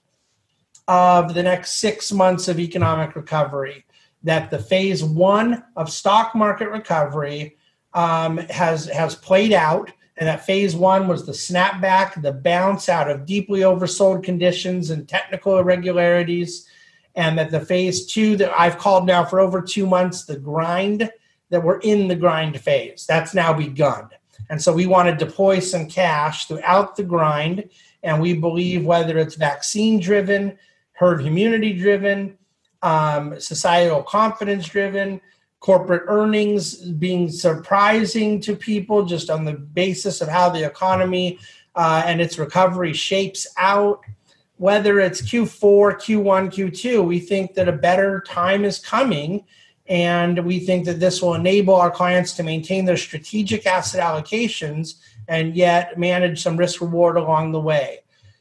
of 0.86 1.34
the 1.34 1.42
next 1.42 1.80
six 1.80 2.12
months 2.12 2.46
of 2.46 2.60
economic 2.60 3.16
recovery. 3.16 3.84
That 4.22 4.50
the 4.50 4.60
phase 4.60 5.02
one 5.02 5.64
of 5.74 5.90
stock 5.90 6.36
market 6.36 6.70
recovery 6.70 7.56
um, 7.94 8.38
has 8.48 8.86
has 8.86 9.14
played 9.14 9.52
out, 9.52 9.90
and 10.16 10.28
that 10.28 10.44
phase 10.44 10.76
one 10.76 11.08
was 11.08 11.24
the 11.24 11.32
snapback, 11.32 12.20
the 12.22 12.32
bounce 12.32 12.88
out 12.88 13.10
of 13.10 13.26
deeply 13.26 13.60
oversold 13.60 14.22
conditions 14.22 14.90
and 14.90 15.08
technical 15.08 15.58
irregularities, 15.58 16.68
and 17.14 17.38
that 17.38 17.50
the 17.50 17.60
phase 17.60 18.06
two 18.06 18.36
that 18.36 18.52
I've 18.58 18.78
called 18.78 19.06
now 19.06 19.24
for 19.24 19.40
over 19.40 19.62
two 19.62 19.86
months, 19.86 20.24
the 20.24 20.38
grind 20.38 21.10
that 21.50 21.62
we're 21.62 21.80
in 21.80 22.08
the 22.08 22.16
grind 22.16 22.60
phase, 22.60 23.06
that's 23.08 23.34
now 23.34 23.52
begun. 23.52 24.08
And 24.50 24.60
so 24.60 24.72
we 24.72 24.86
want 24.86 25.08
to 25.08 25.24
deploy 25.24 25.58
some 25.60 25.88
cash 25.88 26.46
throughout 26.46 26.96
the 26.96 27.04
grind, 27.04 27.68
and 28.02 28.20
we 28.20 28.34
believe 28.34 28.84
whether 28.84 29.18
it's 29.18 29.34
vaccine 29.34 29.98
driven, 29.98 30.58
herd 30.92 31.24
immunity 31.24 31.72
driven, 31.72 32.36
um, 32.82 33.40
societal 33.40 34.02
confidence 34.02 34.66
driven, 34.66 35.20
corporate 35.60 36.04
earnings 36.06 36.76
being 36.76 37.28
surprising 37.30 38.40
to 38.40 38.54
people 38.54 39.04
just 39.04 39.28
on 39.28 39.44
the 39.44 39.54
basis 39.54 40.20
of 40.20 40.28
how 40.28 40.48
the 40.48 40.64
economy 40.64 41.38
uh, 41.74 42.02
and 42.06 42.20
its 42.20 42.38
recovery 42.38 42.92
shapes 42.92 43.46
out. 43.56 44.00
Whether 44.56 45.00
it's 45.00 45.22
Q4, 45.22 45.94
Q1, 45.94 46.52
Q2, 46.52 47.06
we 47.06 47.20
think 47.20 47.54
that 47.54 47.68
a 47.68 47.72
better 47.72 48.20
time 48.26 48.64
is 48.64 48.78
coming. 48.78 49.44
And 49.86 50.44
we 50.44 50.58
think 50.58 50.84
that 50.84 51.00
this 51.00 51.22
will 51.22 51.34
enable 51.34 51.74
our 51.74 51.90
clients 51.90 52.34
to 52.34 52.42
maintain 52.42 52.84
their 52.84 52.96
strategic 52.96 53.66
asset 53.66 54.02
allocations 54.02 54.94
and 55.28 55.56
yet 55.56 55.98
manage 55.98 56.42
some 56.42 56.56
risk 56.56 56.80
reward 56.80 57.16
along 57.16 57.52
the 57.52 57.60
way. 57.60 58.00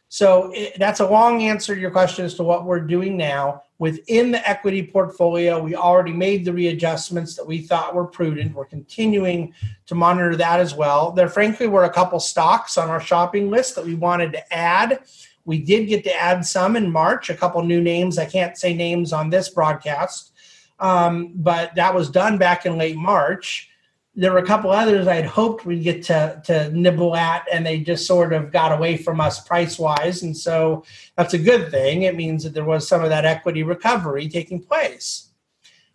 So 0.09 0.51
it, 0.53 0.77
that's 0.77 0.99
a 0.99 1.09
long 1.09 1.43
answer 1.43 1.75
to 1.75 1.81
your 1.81 1.91
question 1.91 2.25
as 2.25 2.35
to 2.35 2.43
what 2.43 2.65
we're 2.65 2.81
doing 2.81 3.17
now. 3.17 3.63
Within 3.79 4.31
the 4.31 4.49
equity 4.49 4.81
portfolio, 4.81 5.61
we 5.61 5.75
already 5.75 6.11
made 6.11 6.43
the 6.43 6.53
readjustments 6.53 7.35
that 7.35 7.45
we 7.45 7.59
thought 7.59 7.93
were 7.93 8.05
prudent. 8.05 8.55
We're 8.55 8.65
continuing 8.65 9.53
to 9.85 9.93
monitor 9.93 10.35
that 10.35 10.59
as 10.59 10.73
well. 10.73 11.11
There, 11.11 11.29
frankly, 11.29 11.67
were 11.67 11.83
a 11.83 11.93
couple 11.93 12.19
stocks 12.19 12.77
on 12.77 12.89
our 12.89 12.99
shopping 12.99 13.51
list 13.51 13.75
that 13.75 13.85
we 13.85 13.93
wanted 13.93 14.31
to 14.33 14.53
add. 14.53 15.01
We 15.45 15.59
did 15.59 15.85
get 15.85 16.03
to 16.05 16.15
add 16.15 16.43
some 16.43 16.75
in 16.75 16.91
March, 16.91 17.29
a 17.29 17.35
couple 17.35 17.61
new 17.61 17.79
names. 17.79 18.17
I 18.17 18.25
can't 18.25 18.57
say 18.57 18.73
names 18.73 19.13
on 19.13 19.29
this 19.29 19.49
broadcast, 19.49 20.33
um, 20.79 21.33
but 21.35 21.75
that 21.75 21.93
was 21.93 22.09
done 22.09 22.39
back 22.39 22.65
in 22.65 22.77
late 22.77 22.97
March 22.97 23.69
there 24.17 24.31
were 24.31 24.39
a 24.39 24.45
couple 24.45 24.71
others 24.71 25.07
I'd 25.07 25.27
hoped 25.27 25.63
we'd 25.63 25.83
get 25.83 26.01
to, 26.05 26.41
to 26.45 26.71
nibble 26.71 27.15
at, 27.15 27.45
and 27.53 27.63
they 27.63 27.79
just 27.79 28.07
sort 28.07 28.33
of 28.33 28.51
got 28.51 28.71
away 28.71 28.97
from 28.97 29.21
us 29.21 29.39
price 29.39 29.77
wise. 29.77 30.23
And 30.23 30.35
so 30.35 30.83
that's 31.15 31.35
a 31.35 31.37
good 31.37 31.69
thing. 31.69 32.01
It 32.01 32.15
means 32.15 32.43
that 32.43 32.55
there 32.55 32.65
was 32.65 32.87
some 32.87 33.03
of 33.03 33.09
that 33.11 33.25
equity 33.25 33.61
recovery 33.61 34.27
taking 34.27 34.59
place. 34.59 35.29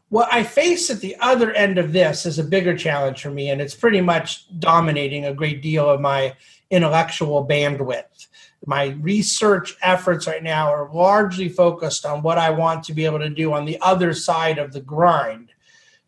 What 0.08 0.32
I 0.32 0.44
face 0.44 0.88
at 0.88 1.00
the 1.00 1.16
other 1.18 1.52
end 1.52 1.78
of 1.78 1.92
this 1.92 2.24
is 2.24 2.38
a 2.38 2.44
bigger 2.44 2.76
challenge 2.76 3.20
for 3.20 3.30
me, 3.30 3.50
and 3.50 3.60
it's 3.60 3.74
pretty 3.74 4.00
much 4.00 4.46
dominating 4.60 5.24
a 5.24 5.34
great 5.34 5.60
deal 5.60 5.90
of 5.90 6.00
my 6.00 6.36
intellectual 6.70 7.44
bandwidth. 7.44 8.28
My 8.66 8.90
research 9.00 9.74
efforts 9.82 10.28
right 10.28 10.42
now 10.42 10.72
are 10.72 10.92
largely 10.92 11.48
focused 11.48 12.06
on 12.06 12.22
what 12.22 12.38
I 12.38 12.50
want 12.50 12.84
to 12.84 12.94
be 12.94 13.04
able 13.04 13.18
to 13.18 13.30
do 13.30 13.52
on 13.52 13.64
the 13.64 13.80
other 13.80 14.14
side 14.14 14.58
of 14.58 14.72
the 14.72 14.80
grind 14.80 15.51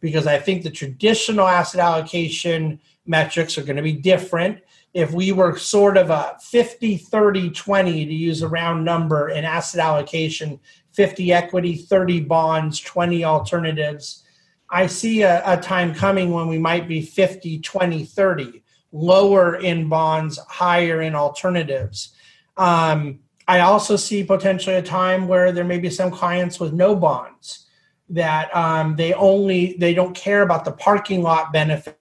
because 0.05 0.27
I 0.27 0.39
think 0.39 0.63
the 0.63 0.71
traditional 0.71 1.49
asset 1.49 1.81
allocation 1.81 2.79
metrics 3.07 3.57
are 3.57 3.63
going 3.63 3.79
to 3.79 3.83
be 3.83 3.95
different. 3.95 4.61
If 4.93 5.13
we 5.13 5.33
were 5.33 5.57
sort 5.57 5.97
of 5.97 6.11
a 6.11 6.37
50, 6.43 6.99
30, 6.99 7.49
20 7.49 8.05
to 8.05 8.13
use 8.13 8.43
a 8.43 8.49
round 8.49 8.85
number 8.85 9.31
in 9.31 9.47
asset 9.47 9.81
allocation, 9.81 10.61
50 10.93 11.33
equity, 11.33 11.75
30 11.77 12.21
bonds, 12.21 12.81
20 12.81 13.25
alternatives, 13.25 14.25
I 14.69 14.89
see 14.89 15.23
a, 15.23 15.43
a 15.51 15.57
time 15.59 15.95
coming 15.95 16.33
when 16.33 16.49
we 16.49 16.59
might 16.59 16.87
be 16.87 17.01
50, 17.01 17.61
20, 17.61 18.05
30, 18.05 18.63
lower 18.93 19.57
in 19.57 19.89
bonds, 19.89 20.37
higher 20.37 21.01
in 21.01 21.15
alternatives. 21.15 22.13
Um, 22.59 23.21
I 23.49 23.61
also 23.61 23.97
see 23.97 24.23
potentially 24.23 24.77
a 24.77 24.83
time 24.83 25.29
where 25.29 25.51
there 25.51 25.65
may 25.65 25.79
be 25.79 25.89
some 25.89 26.11
clients 26.11 26.61
with 26.61 26.75
no 26.75 26.95
bonds 26.95 27.64
that 28.09 28.55
um, 28.55 28.97
they 28.97 29.13
only 29.15 29.77
they 29.79 29.95
don't 29.95 30.15
care 30.15 30.43
about 30.43 30.65
the 30.65 30.73
parking 30.73 31.23
lot 31.23 31.53
benefits 31.53 31.97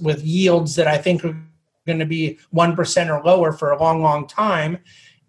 with 0.00 0.24
yields 0.24 0.74
that 0.76 0.86
I 0.86 0.98
think 0.98 1.24
are 1.24 1.36
going 1.86 1.98
to 1.98 2.06
be 2.06 2.38
one 2.50 2.76
percent 2.76 3.10
or 3.10 3.22
lower 3.22 3.52
for 3.52 3.70
a 3.70 3.80
long, 3.80 4.02
long 4.02 4.26
time, 4.26 4.78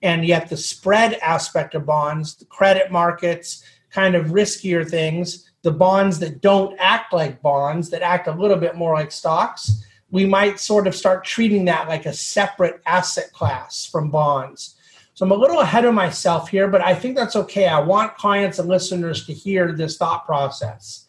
and 0.02 0.26
yet 0.26 0.50
the 0.50 0.58
spread 0.58 1.16
aspect 1.16 1.76
of 1.76 1.86
bonds, 1.86 2.36
the 2.36 2.46
credit 2.46 2.92
markets, 2.92 3.64
kind 3.90 4.16
of 4.16 4.28
riskier 4.28 4.88
things, 4.88 5.50
the 5.64 5.72
bonds 5.72 6.20
that 6.20 6.42
don't 6.42 6.78
act 6.80 7.14
like 7.14 7.42
bonds 7.42 7.90
that 7.90 8.02
act 8.02 8.28
a 8.28 8.32
little 8.32 8.58
bit 8.58 8.76
more 8.76 8.94
like 8.94 9.12
stocks, 9.12 9.84
we 10.12 10.26
might 10.26 10.60
sort 10.60 10.86
of 10.86 10.96
start 10.96 11.26
treating 11.26 11.66
that 11.66 11.88
like 11.88 12.06
a 12.06 12.14
separate 12.14 12.82
asset 12.86 13.32
class 13.34 13.86
from 13.86 14.12
bonds 14.12 14.75
so 15.16 15.26
I'm 15.26 15.32
a 15.32 15.36
little 15.36 15.62
ahead 15.62 15.86
of 15.86 15.94
myself 15.94 16.50
here, 16.50 16.68
but 16.68 16.82
I 16.82 16.94
think 16.94 17.16
that's 17.16 17.38
okay. 17.38 17.68
I 17.68 17.80
want 17.80 18.18
clients 18.18 18.60
and 18.60 18.68
listeners 18.68 19.26
to 19.28 19.34
hear 19.34 19.72
this 19.72 19.96
thought 19.96 20.26
process. 20.26 21.06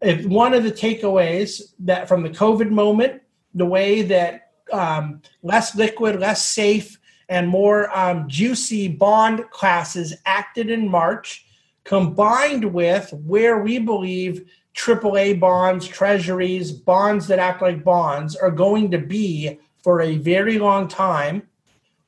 If 0.00 0.24
one 0.24 0.54
of 0.54 0.64
the 0.64 0.72
takeaways 0.72 1.74
that 1.80 2.08
from 2.08 2.22
the 2.22 2.30
COVID 2.30 2.70
moment, 2.70 3.20
the 3.54 3.66
way 3.66 4.00
that 4.02 4.52
um, 4.72 5.20
less 5.42 5.76
liquid, 5.76 6.18
less 6.18 6.42
safe, 6.42 6.98
and 7.28 7.46
more 7.46 7.94
um, 7.96 8.26
juicy 8.26 8.88
bond 8.88 9.48
classes 9.50 10.14
acted 10.24 10.70
in 10.70 10.88
March, 10.88 11.44
combined 11.84 12.64
with 12.64 13.12
where 13.12 13.58
we 13.58 13.78
believe 13.78 14.50
AAA 14.74 15.38
bonds, 15.38 15.86
treasuries, 15.86 16.72
bonds 16.72 17.26
that 17.26 17.38
act 17.38 17.60
like 17.60 17.84
bonds 17.84 18.34
are 18.34 18.50
going 18.50 18.90
to 18.90 18.98
be 18.98 19.58
for 19.82 20.00
a 20.00 20.16
very 20.16 20.58
long 20.58 20.88
time 20.88 21.46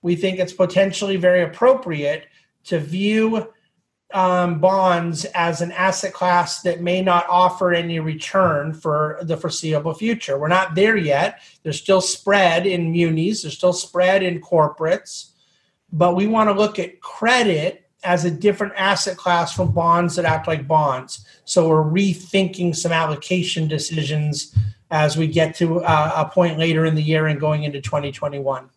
we 0.05 0.15
think 0.15 0.39
it's 0.39 0.53
potentially 0.53 1.17
very 1.17 1.43
appropriate 1.43 2.27
to 2.63 2.79
view 2.79 3.51
um, 4.13 4.61
bonds 4.61 5.25
as 5.35 5.63
an 5.63 5.73
asset 5.73 6.13
class 6.13 6.61
that 6.61 6.83
may 6.83 7.01
not 7.01 7.27
offer 7.27 7.73
any 7.73 7.99
return 8.01 8.75
for 8.75 9.19
the 9.23 9.35
foreseeable 9.35 9.95
future. 9.95 10.39
We're 10.39 10.49
not 10.49 10.75
there 10.75 10.99
yet. 10.99 11.41
There's 11.63 11.81
still 11.81 12.03
spread 12.03 12.67
in 12.67 12.93
munis, 12.93 13.43
there's 13.43 13.57
still 13.57 13.73
spread 13.73 14.23
in 14.23 14.43
corporates, 14.43 15.31
but 15.91 16.15
we 16.15 16.27
want 16.27 16.51
to 16.51 16.55
look 16.55 16.79
at 16.79 17.01
credit 17.01 17.89
as 18.05 18.27
a 18.27 18.31
different 18.31 18.75
asset 18.77 19.17
class 19.17 19.55
from 19.55 19.73
bonds 19.73 20.17
that 20.17 20.27
act 20.27 20.47
like 20.47 20.69
bonds. 20.69 21.27
So 21.47 21.67
we're 21.67 21.83
rethinking 21.83 22.77
some 22.77 22.93
allocation 22.93 23.69
decisions 23.69 24.55
as 24.91 25.17
we 25.17 25.29
get 25.29 25.55
to 25.57 25.83
uh, 25.83 26.13
a 26.15 26.29
point 26.29 26.59
later 26.59 26.85
in 26.85 26.95
the 26.95 27.03
year 27.03 27.27
and 27.27 27.41
going 27.41 27.63
into 27.63 27.81
2021. 27.81 28.69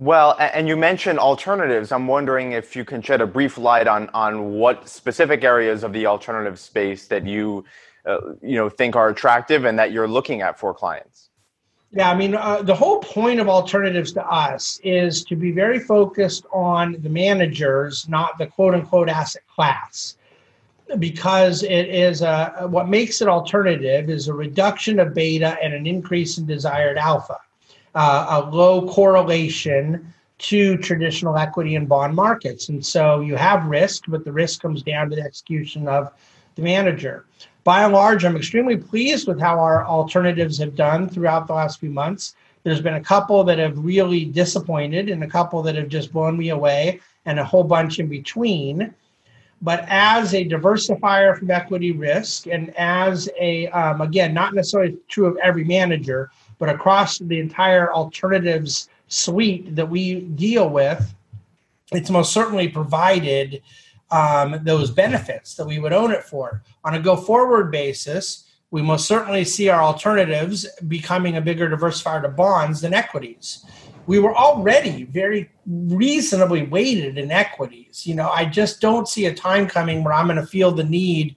Well, 0.00 0.36
and 0.38 0.68
you 0.68 0.76
mentioned 0.76 1.18
alternatives. 1.18 1.90
I'm 1.90 2.06
wondering 2.06 2.52
if 2.52 2.76
you 2.76 2.84
can 2.84 3.02
shed 3.02 3.20
a 3.20 3.26
brief 3.26 3.58
light 3.58 3.88
on 3.88 4.08
on 4.14 4.52
what 4.52 4.88
specific 4.88 5.42
areas 5.42 5.82
of 5.82 5.92
the 5.92 6.06
alternative 6.06 6.60
space 6.60 7.08
that 7.08 7.26
you 7.26 7.64
uh, 8.06 8.18
you 8.40 8.54
know 8.54 8.68
think 8.68 8.94
are 8.94 9.08
attractive 9.08 9.64
and 9.64 9.76
that 9.76 9.90
you're 9.90 10.06
looking 10.06 10.40
at 10.40 10.56
for 10.56 10.72
clients. 10.72 11.30
Yeah, 11.90 12.10
I 12.10 12.14
mean, 12.14 12.36
uh, 12.36 12.62
the 12.62 12.76
whole 12.76 13.00
point 13.00 13.40
of 13.40 13.48
alternatives 13.48 14.12
to 14.12 14.24
us 14.24 14.78
is 14.84 15.24
to 15.24 15.34
be 15.34 15.50
very 15.50 15.80
focused 15.80 16.46
on 16.52 16.94
the 17.00 17.08
managers, 17.08 18.08
not 18.08 18.38
the 18.38 18.46
quote 18.46 18.74
unquote 18.74 19.08
asset 19.08 19.42
class. 19.52 20.16
Because 21.00 21.64
it 21.64 21.88
is 21.88 22.22
a, 22.22 22.66
what 22.70 22.88
makes 22.88 23.20
it 23.20 23.26
alternative 23.26 24.08
is 24.08 24.28
a 24.28 24.32
reduction 24.32 25.00
of 25.00 25.12
beta 25.12 25.58
and 25.60 25.74
an 25.74 25.86
increase 25.86 26.38
in 26.38 26.46
desired 26.46 26.96
alpha 26.96 27.38
uh, 27.94 28.42
a 28.42 28.50
low 28.50 28.88
correlation 28.88 30.12
to 30.38 30.76
traditional 30.76 31.36
equity 31.36 31.74
and 31.74 31.88
bond 31.88 32.14
markets. 32.14 32.68
And 32.68 32.84
so 32.84 33.20
you 33.20 33.36
have 33.36 33.66
risk, 33.66 34.04
but 34.08 34.24
the 34.24 34.32
risk 34.32 34.62
comes 34.62 34.82
down 34.82 35.10
to 35.10 35.16
the 35.16 35.22
execution 35.22 35.88
of 35.88 36.12
the 36.54 36.62
manager. 36.62 37.24
By 37.64 37.84
and 37.84 37.92
large, 37.92 38.24
I'm 38.24 38.36
extremely 38.36 38.76
pleased 38.76 39.26
with 39.26 39.40
how 39.40 39.58
our 39.58 39.84
alternatives 39.84 40.58
have 40.58 40.74
done 40.74 41.08
throughout 41.08 41.46
the 41.46 41.54
last 41.54 41.80
few 41.80 41.90
months. 41.90 42.34
There's 42.62 42.80
been 42.80 42.94
a 42.94 43.00
couple 43.00 43.44
that 43.44 43.58
have 43.58 43.78
really 43.78 44.24
disappointed 44.24 45.08
and 45.08 45.22
a 45.22 45.28
couple 45.28 45.62
that 45.62 45.74
have 45.74 45.88
just 45.88 46.12
blown 46.12 46.38
me 46.38 46.50
away 46.50 47.00
and 47.26 47.38
a 47.38 47.44
whole 47.44 47.64
bunch 47.64 47.98
in 47.98 48.08
between. 48.08 48.94
But 49.60 49.84
as 49.88 50.34
a 50.34 50.44
diversifier 50.44 51.36
from 51.36 51.50
equity 51.50 51.92
risk 51.92 52.46
and 52.46 52.74
as 52.76 53.28
a, 53.38 53.66
um, 53.68 54.00
again, 54.00 54.32
not 54.32 54.54
necessarily 54.54 54.96
true 55.08 55.26
of 55.26 55.36
every 55.42 55.64
manager, 55.64 56.30
but 56.58 56.68
across 56.68 57.18
the 57.18 57.40
entire 57.40 57.92
alternatives 57.92 58.88
suite 59.08 59.74
that 59.74 59.88
we 59.88 60.20
deal 60.20 60.68
with, 60.68 61.14
it's 61.92 62.10
most 62.10 62.32
certainly 62.32 62.68
provided 62.68 63.62
um, 64.10 64.60
those 64.62 64.90
benefits 64.90 65.54
that 65.54 65.66
we 65.66 65.78
would 65.78 65.92
own 65.92 66.10
it 66.10 66.24
for. 66.24 66.62
On 66.84 66.94
a 66.94 67.00
go 67.00 67.16
forward 67.16 67.70
basis, 67.70 68.44
we 68.70 68.82
most 68.82 69.06
certainly 69.06 69.44
see 69.44 69.68
our 69.68 69.82
alternatives 69.82 70.66
becoming 70.88 71.36
a 71.36 71.40
bigger 71.40 71.68
diversifier 71.70 72.22
to 72.22 72.28
bonds 72.28 72.80
than 72.80 72.92
equities. 72.92 73.64
We 74.06 74.18
were 74.18 74.34
already 74.34 75.04
very 75.04 75.50
reasonably 75.66 76.62
weighted 76.62 77.18
in 77.18 77.30
equities. 77.30 78.06
You 78.06 78.14
know, 78.14 78.30
I 78.30 78.44
just 78.46 78.80
don't 78.80 79.08
see 79.08 79.26
a 79.26 79.34
time 79.34 79.66
coming 79.66 80.02
where 80.02 80.14
I'm 80.14 80.26
going 80.26 80.38
to 80.38 80.46
feel 80.46 80.70
the 80.70 80.84
need 80.84 81.36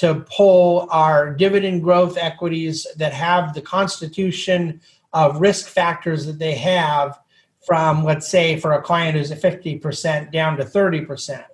to 0.00 0.24
pull 0.34 0.88
our 0.90 1.34
dividend 1.34 1.82
growth 1.82 2.16
equities 2.16 2.86
that 2.96 3.12
have 3.12 3.52
the 3.52 3.60
constitution 3.60 4.80
of 5.12 5.42
risk 5.42 5.68
factors 5.68 6.24
that 6.24 6.38
they 6.38 6.54
have 6.54 7.18
from, 7.66 8.02
let's 8.02 8.26
say, 8.26 8.58
for 8.58 8.72
a 8.72 8.80
client 8.80 9.14
who's 9.14 9.30
at 9.30 9.42
50% 9.42 10.32
down 10.32 10.56
to 10.56 10.64
30%. 10.64 11.44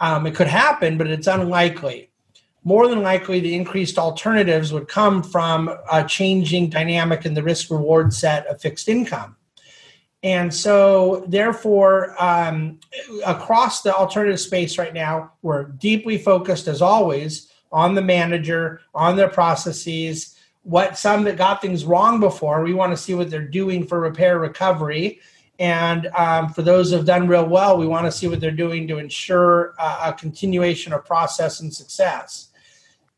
Um, 0.00 0.26
it 0.26 0.34
could 0.34 0.48
happen, 0.48 0.98
but 0.98 1.06
it's 1.06 1.28
unlikely. 1.28 2.10
More 2.64 2.88
than 2.88 3.02
likely, 3.02 3.38
the 3.38 3.54
increased 3.54 3.98
alternatives 3.98 4.72
would 4.72 4.88
come 4.88 5.22
from 5.22 5.70
a 5.90 6.02
changing 6.02 6.70
dynamic 6.70 7.24
in 7.24 7.34
the 7.34 7.42
risk 7.44 7.70
reward 7.70 8.12
set 8.12 8.48
of 8.48 8.60
fixed 8.60 8.88
income. 8.88 9.36
And 10.24 10.52
so, 10.52 11.24
therefore, 11.28 12.20
um, 12.20 12.80
across 13.24 13.82
the 13.82 13.94
alternative 13.94 14.40
space 14.40 14.76
right 14.76 14.92
now, 14.92 15.34
we're 15.42 15.66
deeply 15.66 16.18
focused, 16.18 16.66
as 16.66 16.82
always, 16.82 17.48
on 17.76 17.94
the 17.94 18.00
manager, 18.00 18.80
on 18.94 19.16
their 19.16 19.28
processes. 19.28 20.34
What 20.62 20.96
some 20.96 21.24
that 21.24 21.36
got 21.36 21.60
things 21.60 21.84
wrong 21.84 22.20
before, 22.20 22.62
we 22.62 22.72
want 22.72 22.90
to 22.92 22.96
see 22.96 23.12
what 23.12 23.28
they're 23.28 23.46
doing 23.46 23.86
for 23.86 24.00
repair 24.00 24.38
recovery. 24.38 25.20
And 25.58 26.06
um, 26.16 26.48
for 26.54 26.62
those 26.62 26.88
who 26.88 26.96
have 26.96 27.04
done 27.04 27.28
real 27.28 27.46
well, 27.46 27.76
we 27.76 27.86
want 27.86 28.06
to 28.06 28.12
see 28.12 28.28
what 28.28 28.40
they're 28.40 28.50
doing 28.50 28.88
to 28.88 28.96
ensure 28.96 29.74
uh, 29.78 30.10
a 30.10 30.12
continuation 30.14 30.94
of 30.94 31.04
process 31.04 31.60
and 31.60 31.72
success. 31.72 32.48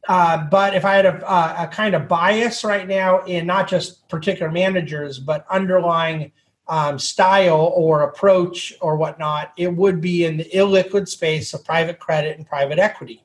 Uh, 0.09 0.45
but 0.51 0.75
if 0.75 0.85
I 0.85 0.95
had 0.97 1.07
a, 1.07 1.63
a, 1.63 1.69
kind 1.69 1.95
of 1.95 2.09
bias 2.09 2.65
right 2.65 2.89
now 2.89 3.23
in 3.27 3.47
not 3.47 3.69
just 3.69 4.09
particular 4.09 4.51
managers, 4.51 5.21
but 5.21 5.47
underlying 5.51 6.33
um, 6.67 6.99
style 6.99 7.73
or 7.77 8.03
approach 8.03 8.75
or 8.81 8.97
whatnot, 8.97 9.53
it 9.57 9.69
would 9.69 10.01
be 10.01 10.25
in 10.25 10.37
the 10.39 10.51
illiquid 10.53 11.07
space 11.07 11.55
of 11.55 11.65
private 11.65 12.01
credit 12.01 12.39
and 12.39 12.47
private 12.47 12.81
equity. 12.81 13.23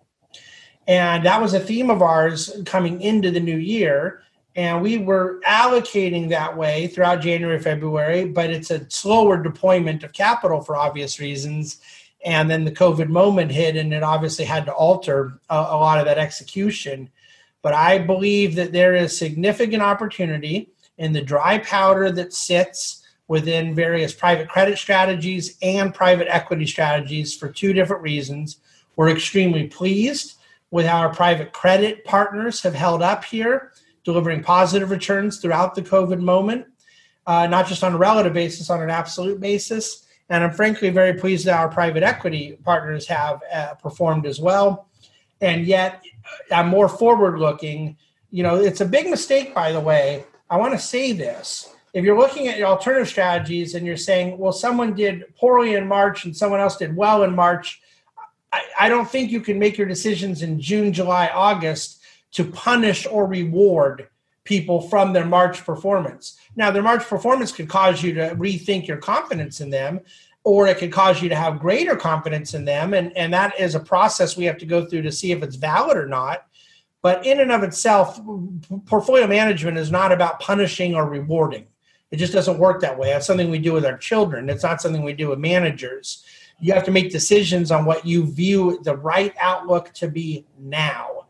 And 0.88 1.26
that 1.26 1.42
was 1.42 1.54
a 1.54 1.60
theme 1.60 1.90
of 1.90 2.02
ours 2.02 2.56
coming 2.66 3.02
into 3.02 3.32
the 3.32 3.40
new 3.40 3.58
year. 3.58 4.24
And 4.56 4.82
we 4.82 4.98
were 4.98 5.40
allocating 5.48 6.30
that 6.30 6.56
way 6.56 6.88
throughout 6.88 7.22
January, 7.22 7.60
February, 7.60 8.26
but 8.26 8.52
it's 8.52 8.70
a 8.70 8.90
slower 8.90 9.42
deployment 9.42 10.04
of 10.04 10.14
capital 10.14 10.62
for 10.62 10.76
obvious 10.76 11.20
reasons. 11.20 11.80
And 12.24 12.50
then 12.50 12.64
the 12.64 12.72
COVID 12.72 13.10
moment 13.10 13.52
hit, 13.52 13.76
and 13.76 13.94
it 13.94 14.04
obviously 14.04 14.46
had 14.46 14.66
to 14.68 14.74
alter 14.74 15.40
a, 15.50 15.56
a 15.56 15.78
lot 15.78 16.00
of 16.00 16.06
that 16.06 16.20
execution. 16.20 17.10
But 17.62 17.74
I 17.74 17.98
believe 17.98 18.56
that 18.56 18.74
there 18.74 18.94
is 18.94 19.18
significant 19.18 19.82
opportunity 19.82 20.70
in 20.98 21.14
the 21.14 21.22
dry 21.22 21.58
powder 21.60 22.12
that 22.12 22.34
sits 22.34 23.04
within 23.28 23.74
various 23.74 24.14
private 24.14 24.50
credit 24.50 24.78
strategies 24.78 25.58
and 25.62 25.96
private 25.96 26.28
equity 26.30 26.68
strategies 26.68 27.36
for 27.36 27.50
two 27.50 27.74
different 27.74 28.04
reasons. 28.04 28.58
We're 28.96 29.10
extremely 29.10 29.68
pleased 29.68 30.36
with 30.74 30.88
our 30.88 31.14
private 31.14 31.54
credit 31.54 32.04
partners 32.04 32.60
have 32.64 32.74
held 32.74 33.04
up 33.04 33.24
here, 33.24 33.74
delivering 34.04 34.42
positive 34.42 34.90
returns 34.90 35.38
throughout 35.38 35.76
the 35.76 35.84
COVID 35.84 36.20
moment, 36.20 36.66
uh, 37.28 37.46
not 37.46 37.68
just 37.68 37.84
on 37.84 37.94
a 37.94 37.98
relative 37.98 38.34
basis, 38.34 38.72
on 38.72 38.82
an 38.82 38.90
absolute 38.90 39.40
basis. 39.40 40.08
And 40.30 40.44
I'm 40.44 40.52
frankly 40.52 40.90
very 40.90 41.14
pleased 41.14 41.46
that 41.46 41.60
our 41.60 41.70
private 41.70 42.02
equity 42.02 42.58
partners 42.64 43.06
have 43.06 43.40
uh, 43.54 43.76
performed 43.76 44.26
as 44.26 44.40
well. 44.40 44.88
And 45.42 45.68
yet, 45.68 46.04
I'm 46.52 46.70
more 46.70 46.90
forward 46.90 47.38
looking. 47.38 47.96
You 48.32 48.42
know, 48.42 48.56
it's 48.56 48.82
a 48.82 48.86
big 48.86 49.08
mistake, 49.12 49.54
by 49.54 49.74
the 49.74 49.80
way. 49.80 50.24
I 50.50 50.58
want 50.58 50.74
to 50.74 50.80
say 50.80 51.12
this. 51.12 51.72
If 51.94 52.04
you're 52.04 52.18
looking 52.18 52.48
at 52.48 52.58
your 52.58 52.70
alternative 52.70 53.10
strategies 53.10 53.76
and 53.76 53.86
you're 53.86 53.96
saying, 53.96 54.40
well, 54.40 54.52
someone 54.52 54.96
did 54.96 55.36
poorly 55.36 55.76
in 55.76 55.88
March 55.88 56.26
and 56.26 56.36
someone 56.36 56.62
else 56.62 56.78
did 56.78 56.96
well 56.96 57.22
in 57.22 57.36
March, 57.36 57.80
I, 58.54 58.64
I 58.82 58.90
don't 58.90 59.10
think 59.10 59.32
you 59.32 59.42
can 59.42 59.58
make 59.58 59.78
your 59.78 59.88
decisions 59.88 60.44
in 60.44 60.62
June, 60.62 60.94
July, 60.94 61.28
August 61.34 62.02
to 62.34 62.46
punish 62.46 63.08
or 63.08 63.26
reward 63.26 64.08
people 64.44 64.82
from 64.82 65.14
their 65.14 65.26
March 65.26 65.66
performance. 65.66 66.38
Now, 66.56 66.70
their 66.70 66.84
March 66.84 67.04
performance 67.04 67.52
could 67.52 67.70
cause 67.70 68.04
you 68.04 68.14
to 68.14 68.36
rethink 68.36 68.88
your 68.88 68.98
confidence 68.98 69.62
in 69.62 69.70
them, 69.70 70.02
or 70.44 70.68
it 70.68 70.78
could 70.78 70.92
cause 70.92 71.22
you 71.22 71.30
to 71.30 71.36
have 71.36 71.60
greater 71.60 71.96
confidence 71.96 72.54
in 72.54 72.66
them. 72.66 72.94
And, 72.94 73.16
and 73.18 73.34
that 73.34 73.60
is 73.60 73.76
a 73.76 73.80
process 73.80 74.38
we 74.38 74.46
have 74.46 74.58
to 74.60 74.66
go 74.66 74.86
through 74.86 75.04
to 75.04 75.12
see 75.12 75.32
if 75.32 75.42
it's 75.42 75.56
valid 75.56 75.98
or 75.98 76.08
not. 76.08 76.46
But 77.02 77.26
in 77.26 77.40
and 77.40 77.52
of 77.52 77.64
itself, 77.64 78.20
portfolio 78.86 79.28
management 79.28 79.78
is 79.78 79.92
not 79.92 80.12
about 80.12 80.40
punishing 80.40 80.96
or 80.96 81.10
rewarding. 81.10 81.68
It 82.12 82.18
just 82.18 82.34
doesn't 82.34 82.60
work 82.60 82.82
that 82.82 82.98
way. 82.98 83.10
That's 83.10 83.26
something 83.26 83.50
we 83.50 83.58
do 83.58 83.74
with 83.74 83.86
our 83.86 83.98
children. 83.98 84.50
It's 84.50 84.64
not 84.64 84.82
something 84.82 85.04
we 85.04 85.14
do 85.14 85.30
with 85.30 85.40
managers. 85.40 86.24
You 86.60 86.74
have 86.74 86.86
to 86.86 86.92
make 86.92 87.12
decisions 87.12 87.72
on 87.72 87.86
what 87.86 88.06
you 88.06 88.26
view 88.26 88.80
the 88.84 88.96
right 88.96 89.34
outlook 89.40 89.94
to 89.96 90.08
be 90.08 90.46
now. 90.60 91.26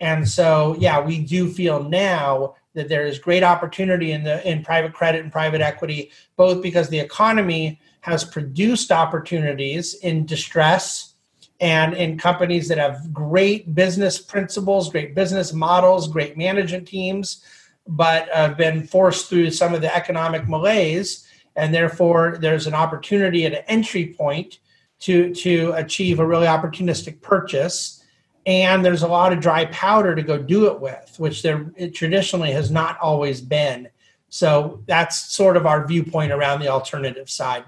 And 0.00 0.28
so, 0.28 0.76
yeah, 0.78 1.00
we 1.00 1.20
do 1.20 1.48
feel 1.48 1.82
now 1.82 2.56
that 2.74 2.88
there 2.88 3.06
is 3.06 3.18
great 3.18 3.42
opportunity 3.42 4.12
in 4.12 4.24
the 4.24 4.46
in 4.48 4.62
private 4.62 4.92
credit 4.92 5.22
and 5.22 5.32
private 5.32 5.60
equity, 5.60 6.10
both 6.36 6.62
because 6.62 6.88
the 6.88 6.98
economy 6.98 7.80
has 8.00 8.24
produced 8.24 8.92
opportunities 8.92 9.94
in 9.94 10.26
distress 10.26 11.14
and 11.60 11.94
in 11.94 12.18
companies 12.18 12.68
that 12.68 12.78
have 12.78 13.12
great 13.12 13.74
business 13.74 14.18
principles, 14.18 14.90
great 14.90 15.14
business 15.14 15.52
models, 15.52 16.08
great 16.08 16.36
management 16.36 16.86
teams, 16.86 17.42
but 17.86 18.28
have 18.28 18.56
been 18.56 18.86
forced 18.86 19.28
through 19.28 19.50
some 19.50 19.72
of 19.72 19.80
the 19.80 19.94
economic 19.94 20.48
malaise. 20.48 21.26
And 21.56 21.72
therefore, 21.72 22.36
there's 22.40 22.66
an 22.66 22.74
opportunity 22.74 23.46
at 23.46 23.54
an 23.54 23.64
entry 23.68 24.14
point 24.18 24.58
to, 25.04 25.34
to 25.34 25.72
achieve 25.76 26.18
a 26.18 26.26
really 26.26 26.46
opportunistic 26.46 27.20
purchase. 27.20 28.02
And 28.46 28.82
there's 28.82 29.02
a 29.02 29.08
lot 29.08 29.34
of 29.34 29.40
dry 29.40 29.66
powder 29.66 30.14
to 30.14 30.22
go 30.22 30.38
do 30.38 30.66
it 30.66 30.80
with, 30.80 31.14
which 31.18 31.42
there 31.42 31.70
traditionally 31.92 32.52
has 32.52 32.70
not 32.70 32.98
always 33.00 33.42
been. 33.42 33.88
So 34.30 34.82
that's 34.86 35.32
sort 35.32 35.58
of 35.58 35.66
our 35.66 35.86
viewpoint 35.86 36.32
around 36.32 36.60
the 36.60 36.68
alternative 36.68 37.28
side. 37.28 37.64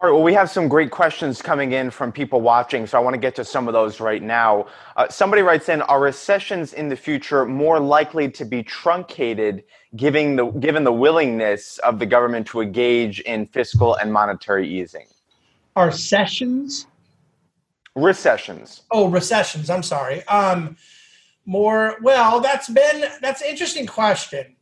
All 0.00 0.08
right, 0.08 0.14
well, 0.14 0.22
we 0.22 0.32
have 0.34 0.48
some 0.48 0.68
great 0.68 0.92
questions 0.92 1.42
coming 1.42 1.72
in 1.72 1.90
from 1.90 2.12
people 2.12 2.40
watching, 2.40 2.86
so 2.86 2.96
I 2.96 3.00
want 3.00 3.14
to 3.14 3.20
get 3.20 3.34
to 3.34 3.44
some 3.44 3.66
of 3.66 3.74
those 3.74 3.98
right 3.98 4.22
now. 4.22 4.68
Uh, 4.94 5.08
somebody 5.08 5.42
writes 5.42 5.68
in 5.68 5.82
Are 5.82 6.00
recessions 6.00 6.74
in 6.74 6.88
the 6.88 6.94
future 6.94 7.44
more 7.44 7.80
likely 7.80 8.30
to 8.30 8.44
be 8.44 8.62
truncated 8.62 9.64
given 9.96 10.36
the, 10.36 10.46
given 10.46 10.84
the 10.84 10.92
willingness 10.92 11.78
of 11.78 11.98
the 11.98 12.06
government 12.06 12.46
to 12.48 12.60
engage 12.60 13.18
in 13.20 13.46
fiscal 13.46 13.96
and 13.96 14.12
monetary 14.12 14.68
easing? 14.68 15.06
Are 15.76 15.90
sessions? 15.90 16.86
Recessions. 17.94 18.82
Oh, 18.90 19.08
recessions. 19.08 19.70
I'm 19.70 19.82
sorry. 19.82 20.26
Um, 20.26 20.76
more, 21.46 21.96
well, 22.02 22.40
that's 22.40 22.68
been, 22.68 23.04
that's 23.20 23.42
an 23.42 23.48
interesting 23.48 23.86
question 23.86 24.56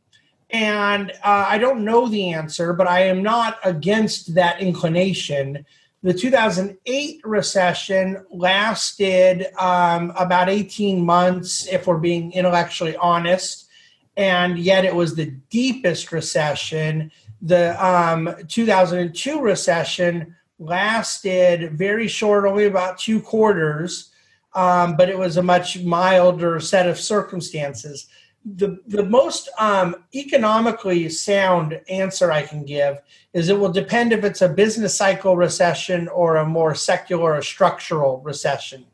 and 0.49 1.11
uh, 1.23 1.45
I 1.47 1.57
don't 1.57 1.83
know 1.83 2.07
the 2.07 2.33
answer, 2.33 2.73
but 2.73 2.87
I 2.87 3.03
am 3.03 3.21
not 3.21 3.59
against 3.63 4.35
that 4.35 4.61
inclination. 4.61 5.65
The 6.03 6.13
2008 6.13 7.21
recession 7.25 8.25
lasted 8.31 9.47
um, 9.59 10.13
about 10.17 10.49
18 10.49 11.03
months, 11.03 11.67
if 11.67 11.87
we're 11.87 11.97
being 11.97 12.31
intellectually 12.31 12.95
honest, 12.95 13.67
and 14.15 14.57
yet 14.57 14.85
it 14.85 14.95
was 14.95 15.15
the 15.15 15.31
deepest 15.49 16.11
recession. 16.11 17.11
The 17.41 17.85
um, 17.85 18.33
2002 18.47 19.41
recession 19.41 20.35
lasted 20.59 21.77
very 21.77 22.07
short, 22.07 22.45
only 22.45 22.65
about 22.65 22.97
two 22.97 23.21
quarters, 23.21 24.11
um, 24.53 24.95
but 24.95 25.09
it 25.09 25.17
was 25.17 25.37
a 25.37 25.43
much 25.43 25.81
milder 25.83 26.59
set 26.59 26.87
of 26.87 26.99
circumstances 26.99 28.07
the 28.55 28.79
the 28.87 29.03
most 29.03 29.49
um, 29.59 30.03
economically 30.15 31.09
sound 31.09 31.79
answer 31.89 32.31
I 32.31 32.43
can 32.43 32.63
give 32.63 33.01
is 33.33 33.49
it 33.49 33.59
will 33.59 33.71
depend 33.71 34.13
if 34.13 34.23
it's 34.23 34.41
a 34.41 34.49
business 34.49 34.95
cycle 34.95 35.35
recession 35.35 36.07
or 36.07 36.37
a 36.37 36.45
more 36.45 36.73
secular 36.73 37.33
or 37.33 37.41
structural 37.41 38.19
recession. 38.21 38.85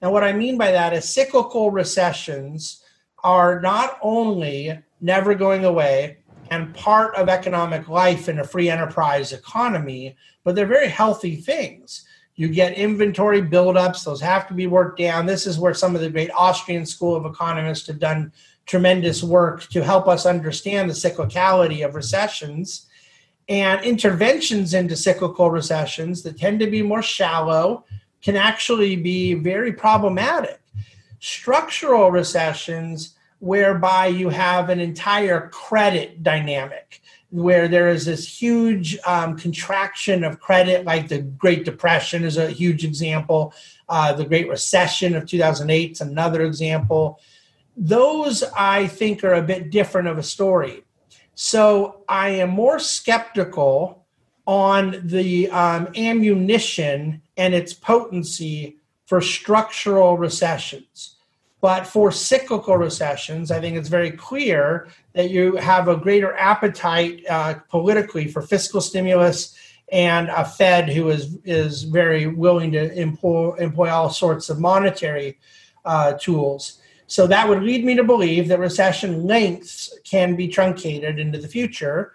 And 0.00 0.12
what 0.12 0.24
I 0.24 0.32
mean 0.32 0.56
by 0.56 0.72
that 0.72 0.92
is 0.92 1.08
cyclical 1.08 1.70
recessions 1.70 2.82
are 3.22 3.60
not 3.60 3.98
only 4.02 4.78
never 5.00 5.34
going 5.34 5.64
away 5.64 6.18
and 6.52 6.74
part 6.74 7.14
of 7.14 7.30
economic 7.30 7.88
life 7.88 8.28
in 8.28 8.40
a 8.40 8.44
free 8.44 8.68
enterprise 8.68 9.32
economy, 9.32 10.14
but 10.44 10.54
they're 10.54 10.66
very 10.66 10.86
healthy 10.86 11.34
things. 11.34 12.04
You 12.34 12.48
get 12.48 12.74
inventory 12.74 13.40
buildups; 13.40 14.04
those 14.04 14.20
have 14.20 14.46
to 14.48 14.54
be 14.54 14.66
worked 14.66 14.98
down. 14.98 15.24
This 15.24 15.46
is 15.46 15.58
where 15.58 15.72
some 15.72 15.94
of 15.94 16.02
the 16.02 16.10
great 16.10 16.30
Austrian 16.36 16.84
school 16.84 17.16
of 17.16 17.24
economists 17.24 17.86
have 17.86 17.98
done 17.98 18.32
tremendous 18.66 19.22
work 19.22 19.66
to 19.70 19.82
help 19.82 20.08
us 20.08 20.26
understand 20.26 20.90
the 20.90 20.94
cyclicality 20.94 21.86
of 21.86 21.94
recessions 21.94 22.86
and 23.48 23.82
interventions 23.82 24.74
into 24.74 24.94
cyclical 24.94 25.50
recessions 25.50 26.22
that 26.22 26.38
tend 26.38 26.60
to 26.60 26.70
be 26.70 26.82
more 26.82 27.02
shallow 27.02 27.84
can 28.22 28.36
actually 28.36 28.94
be 28.94 29.34
very 29.34 29.72
problematic. 29.72 30.60
Structural 31.18 32.10
recessions, 32.10 33.16
whereby 33.42 34.06
you 34.06 34.28
have 34.28 34.68
an 34.68 34.78
entire 34.78 35.48
credit 35.48 36.22
dynamic, 36.22 37.02
where 37.30 37.66
there 37.66 37.88
is 37.88 38.04
this 38.04 38.26
huge 38.26 38.96
um, 39.04 39.36
contraction 39.36 40.22
of 40.22 40.38
credit, 40.40 40.84
like 40.84 41.08
the 41.08 41.18
Great 41.18 41.64
Depression 41.64 42.24
is 42.24 42.36
a 42.36 42.50
huge 42.50 42.84
example. 42.84 43.52
Uh, 43.88 44.12
the 44.12 44.24
Great 44.24 44.48
Recession 44.48 45.16
of 45.16 45.26
2008 45.26 45.92
is 45.92 46.00
another 46.00 46.42
example 46.42 47.20
those 47.76 48.42
I 48.56 48.86
think 48.86 49.24
are 49.24 49.34
a 49.34 49.42
bit 49.42 49.70
different 49.70 50.08
of 50.08 50.18
a 50.18 50.22
story. 50.22 50.84
So 51.34 52.02
I 52.08 52.30
am 52.30 52.50
more 52.50 52.78
skeptical 52.78 54.06
on 54.46 55.00
the 55.04 55.50
um, 55.50 55.88
ammunition 55.96 57.22
and 57.36 57.54
its 57.54 57.72
potency 57.72 58.76
for 59.06 59.20
structural 59.20 60.18
recessions. 60.18 61.16
But 61.62 61.86
for 61.86 62.10
cyclical 62.10 62.76
recessions, 62.76 63.52
I 63.52 63.60
think 63.60 63.76
it's 63.76 63.88
very 63.88 64.10
clear 64.10 64.88
that 65.14 65.30
you 65.30 65.54
have 65.56 65.86
a 65.86 65.96
greater 65.96 66.34
appetite 66.36 67.24
uh, 67.30 67.54
politically 67.70 68.26
for 68.26 68.42
fiscal 68.42 68.80
stimulus 68.80 69.56
and 69.92 70.28
a 70.30 70.44
Fed 70.44 70.88
who 70.88 71.10
is 71.10 71.38
is 71.44 71.84
very 71.84 72.26
willing 72.26 72.72
to 72.72 72.92
employ 73.00 73.54
employ 73.58 73.90
all 73.90 74.10
sorts 74.10 74.50
of 74.50 74.58
monetary 74.58 75.38
uh, 75.84 76.14
tools. 76.14 76.80
So 77.06 77.28
that 77.28 77.48
would 77.48 77.62
lead 77.62 77.84
me 77.84 77.94
to 77.94 78.02
believe 78.02 78.48
that 78.48 78.58
recession 78.58 79.26
lengths 79.26 79.96
can 80.02 80.34
be 80.34 80.48
truncated 80.48 81.20
into 81.20 81.38
the 81.38 81.46
future, 81.46 82.14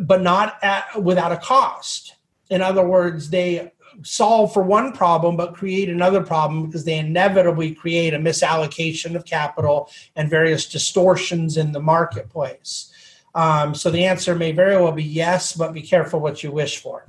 but 0.00 0.22
not 0.22 0.56
at, 0.62 1.02
without 1.02 1.32
a 1.32 1.36
cost. 1.36 2.14
In 2.48 2.62
other 2.62 2.86
words, 2.86 3.28
they 3.28 3.72
solve 4.02 4.52
for 4.52 4.62
one 4.62 4.92
problem 4.92 5.36
but 5.36 5.54
create 5.54 5.88
another 5.88 6.22
problem 6.22 6.66
because 6.66 6.84
they 6.84 6.98
inevitably 6.98 7.74
create 7.74 8.14
a 8.14 8.18
misallocation 8.18 9.14
of 9.14 9.24
capital 9.24 9.90
and 10.16 10.30
various 10.30 10.66
distortions 10.66 11.56
in 11.56 11.72
the 11.72 11.80
marketplace. 11.80 12.92
Um, 13.34 13.74
so 13.74 13.90
the 13.90 14.04
answer 14.04 14.34
may 14.34 14.52
very 14.52 14.76
well 14.76 14.92
be 14.92 15.04
yes, 15.04 15.52
but 15.52 15.74
be 15.74 15.82
careful 15.82 16.20
what 16.20 16.42
you 16.42 16.50
wish 16.50 16.78
for. 16.78 17.06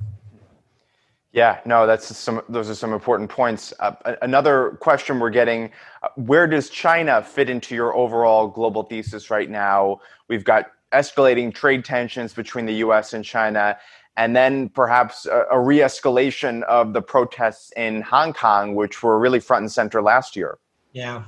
Yeah, 1.32 1.60
no, 1.64 1.86
that's 1.86 2.16
some. 2.16 2.42
Those 2.48 2.70
are 2.70 2.74
some 2.74 2.92
important 2.92 3.28
points. 3.30 3.74
Uh, 3.80 3.92
another 4.22 4.78
question 4.80 5.20
we're 5.20 5.30
getting: 5.30 5.70
uh, 6.02 6.08
Where 6.16 6.46
does 6.46 6.70
China 6.70 7.22
fit 7.22 7.50
into 7.50 7.74
your 7.74 7.94
overall 7.94 8.48
global 8.48 8.82
thesis 8.82 9.30
right 9.30 9.48
now? 9.48 10.00
We've 10.28 10.44
got 10.44 10.72
escalating 10.92 11.54
trade 11.54 11.84
tensions 11.84 12.32
between 12.32 12.64
the 12.64 12.74
U.S. 12.76 13.12
and 13.12 13.24
China, 13.24 13.78
and 14.18 14.34
then 14.34 14.68
perhaps 14.70 15.26
a, 15.26 15.44
a 15.52 15.60
re-escalation 15.60 16.62
of 16.64 16.92
the 16.92 17.00
protests 17.00 17.72
in 17.76 18.02
Hong 18.02 18.32
Kong, 18.32 18.74
which 18.74 19.02
were 19.02 19.18
really 19.18 19.38
front 19.38 19.62
and 19.62 19.72
center 19.72 20.02
last 20.02 20.34
year. 20.34 20.58
Yeah, 20.92 21.22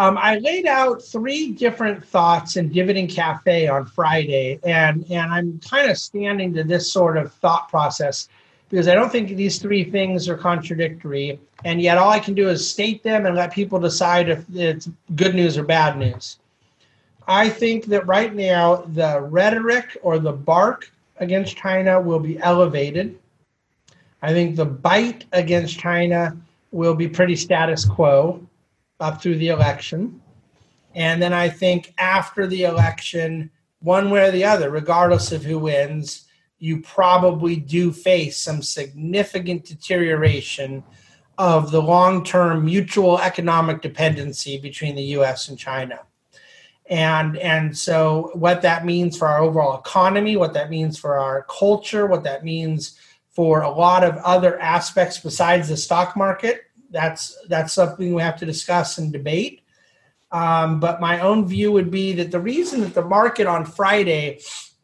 Um, 0.00 0.16
I 0.16 0.38
laid 0.38 0.66
out 0.66 1.02
three 1.02 1.52
different 1.52 2.02
thoughts 2.02 2.56
in 2.56 2.70
Dividend 2.70 3.10
Cafe 3.10 3.68
on 3.68 3.84
Friday, 3.84 4.58
and, 4.64 5.04
and 5.10 5.30
I'm 5.30 5.60
kind 5.60 5.90
of 5.90 5.98
standing 5.98 6.54
to 6.54 6.64
this 6.64 6.90
sort 6.90 7.18
of 7.18 7.34
thought 7.34 7.68
process 7.68 8.30
because 8.70 8.88
I 8.88 8.94
don't 8.94 9.12
think 9.12 9.36
these 9.36 9.58
three 9.58 9.84
things 9.84 10.26
are 10.26 10.38
contradictory. 10.38 11.38
And 11.66 11.82
yet, 11.82 11.98
all 11.98 12.08
I 12.08 12.18
can 12.18 12.32
do 12.32 12.48
is 12.48 12.66
state 12.66 13.02
them 13.02 13.26
and 13.26 13.36
let 13.36 13.52
people 13.52 13.78
decide 13.78 14.30
if 14.30 14.44
it's 14.54 14.88
good 15.16 15.34
news 15.34 15.58
or 15.58 15.64
bad 15.64 15.98
news. 15.98 16.38
I 17.28 17.50
think 17.50 17.84
that 17.86 18.06
right 18.06 18.34
now, 18.34 18.76
the 18.76 19.20
rhetoric 19.20 19.98
or 20.02 20.18
the 20.18 20.32
bark 20.32 20.90
against 21.20 21.56
China 21.56 22.00
will 22.00 22.18
be 22.18 22.38
elevated. 22.40 23.18
I 24.22 24.32
think 24.32 24.56
the 24.56 24.66
bite 24.66 25.26
against 25.32 25.78
China 25.78 26.36
will 26.72 26.94
be 26.94 27.08
pretty 27.08 27.36
status 27.36 27.84
quo 27.84 28.44
up 28.98 29.22
through 29.22 29.36
the 29.36 29.48
election. 29.48 30.20
And 30.94 31.22
then 31.22 31.32
I 31.32 31.48
think 31.48 31.94
after 31.98 32.46
the 32.46 32.64
election, 32.64 33.50
one 33.80 34.10
way 34.10 34.28
or 34.28 34.30
the 34.30 34.44
other, 34.44 34.70
regardless 34.70 35.32
of 35.32 35.44
who 35.44 35.58
wins, 35.58 36.26
you 36.58 36.82
probably 36.82 37.56
do 37.56 37.92
face 37.92 38.36
some 38.36 38.62
significant 38.62 39.64
deterioration 39.64 40.82
of 41.38 41.70
the 41.70 41.80
long 41.80 42.22
term 42.22 42.64
mutual 42.64 43.18
economic 43.20 43.80
dependency 43.80 44.58
between 44.58 44.94
the 44.94 45.02
US 45.16 45.48
and 45.48 45.58
China. 45.58 46.00
And, 46.90 47.38
and 47.38 47.76
so, 47.76 48.32
what 48.34 48.62
that 48.62 48.84
means 48.84 49.16
for 49.16 49.28
our 49.28 49.38
overall 49.38 49.78
economy, 49.78 50.36
what 50.36 50.52
that 50.54 50.70
means 50.70 50.98
for 50.98 51.16
our 51.16 51.46
culture, 51.48 52.06
what 52.06 52.24
that 52.24 52.44
means 52.44 52.98
for 53.30 53.62
a 53.62 53.70
lot 53.70 54.02
of 54.02 54.16
other 54.18 54.58
aspects 54.58 55.18
besides 55.18 55.68
the 55.68 55.76
stock 55.76 56.16
market, 56.16 56.64
that's 56.90 57.38
that's 57.48 57.72
something 57.72 58.12
we 58.12 58.20
have 58.20 58.36
to 58.38 58.44
discuss 58.46 58.98
and 58.98 59.12
debate. 59.12 59.62
Um, 60.32 60.80
but 60.80 61.00
my 61.00 61.20
own 61.20 61.46
view 61.46 61.70
would 61.72 61.90
be 61.92 62.12
that 62.14 62.32
the 62.32 62.40
reason 62.40 62.80
that 62.80 62.94
the 62.94 63.04
market 63.04 63.46
on 63.46 63.64
Friday 63.64 64.40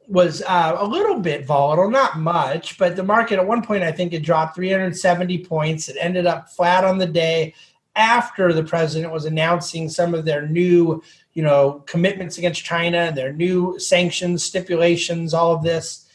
was 0.09 0.43
uh, 0.43 0.77
a 0.79 0.87
little 0.87 1.19
bit 1.19 1.47
volatile, 1.47 1.91
not 1.91 2.19
much, 2.19 2.79
but 2.79 2.95
the 2.95 3.03
market 3.03 3.39
at 3.39 3.47
one 3.47 3.63
point 3.63 3.83
I 3.83 3.93
think 3.93 4.13
it 4.13 4.23
dropped 4.23 4.55
370 4.55 5.45
points. 5.45 5.89
It 5.89 5.97
ended 6.01 6.27
up 6.27 6.51
flat 6.51 6.85
on 6.85 6.99
the 6.99 7.07
day 7.07 7.55
after 7.97 8.53
the 8.53 8.63
president 8.63 9.13
was 9.13 9.25
announcing 9.25 9.89
some 9.89 10.15
of 10.15 10.25
their 10.25 10.47
new, 10.47 11.03
you 11.37 11.43
know, 11.43 11.85
commitments 11.87 12.39
against 12.39 12.65
China, 12.65 13.13
their 13.15 13.33
new 13.33 13.79
sanctions, 13.79 14.43
stipulations, 14.43 15.35
all 15.35 15.55
of 15.55 15.63
this 15.63 16.07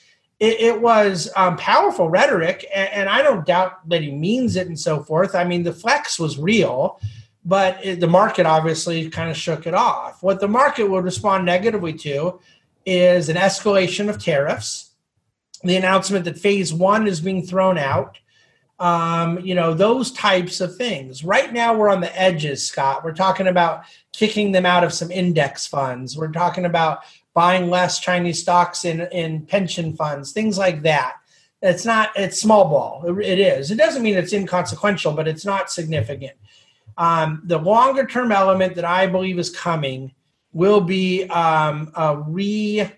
it, 0.42 0.60
it 0.60 0.82
was 0.82 1.30
um, 1.36 1.56
powerful 1.56 2.10
rhetoric, 2.10 2.66
and, 2.74 2.90
and, 2.90 3.10
I 3.10 3.22
don't 3.22 3.46
doubt 3.46 3.88
that 3.90 4.02
he 4.02 4.12
means 4.12 4.56
it 4.56 4.66
and 4.66 4.78
so 4.78 5.04
forth. 5.04 5.36
I 5.36 5.44
mean, 5.44 5.62
the 5.62 5.72
flex 5.72 6.20
was 6.20 6.40
real, 6.40 7.00
but 7.46 7.86
it, 7.86 8.00
the 8.00 8.08
market 8.08 8.48
obviously 8.48 9.08
kind 9.12 9.30
of 9.30 9.38
shook 9.38 9.68
it 9.68 9.76
off. 9.76 10.24
What 10.24 10.40
the 10.40 10.48
market 10.48 10.90
would 10.90 11.04
respond 11.04 11.46
negatively 11.46 11.94
to 11.94 12.40
is 12.88 13.30
an 13.30 13.38
escalation 13.38 14.10
of 14.10 14.18
tariffs, 14.18 14.90
the 15.64 15.76
announcement 15.76 16.26
that 16.26 16.40
phase 16.40 16.74
one 16.74 17.06
is 17.06 17.22
being 17.22 17.46
thrown 17.46 17.78
out. 17.78 18.18
Um, 18.80 19.42
you 19.42 19.54
know, 19.54 19.76
those 19.76 20.12
types 20.12 20.60
of 20.60 20.76
things. 20.76 21.24
Right 21.24 21.54
now, 21.54 21.76
we're 21.76 21.90
on 21.90 22.02
the 22.02 22.20
edges, 22.20 22.66
Scott. 22.66 23.04
We're 23.04 23.14
talking 23.14 23.46
about 23.46 23.84
kicking 24.14 24.52
them 24.52 24.66
out 24.66 24.84
of 24.84 24.94
some 24.94 25.12
index 25.12 25.66
funds. 25.68 26.18
We're 26.18 26.32
talking 26.32 26.66
about 26.66 27.00
buying 27.34 27.70
less 27.70 28.00
Chinese 28.00 28.42
stocks 28.42 28.86
in, 28.86 29.02
in 29.12 29.46
pension 29.46 29.94
funds, 29.96 30.32
things 30.32 30.58
like 30.58 30.82
that. 30.84 31.18
It's 31.62 31.86
not, 31.86 32.10
it's 32.16 32.42
small 32.42 32.66
ball. 32.66 33.20
It 33.20 33.40
is. 33.40 33.72
It 33.72 33.78
doesn't 33.78 34.02
mean 34.02 34.18
it's 34.18 34.34
inconsequential, 34.34 35.14
but 35.14 35.28
it's 35.28 35.46
not 35.46 35.72
significant. 35.72 36.34
Um, 36.98 37.42
the 37.46 37.58
longer 37.58 38.06
term 38.06 38.32
element 38.32 38.76
that 38.76 38.86
I 38.86 39.08
believe 39.08 39.40
is 39.40 39.50
coming 39.50 40.12
will 40.54 40.82
be 40.82 41.26
um, 41.26 41.92
a 41.96 42.18
re, 42.18 42.92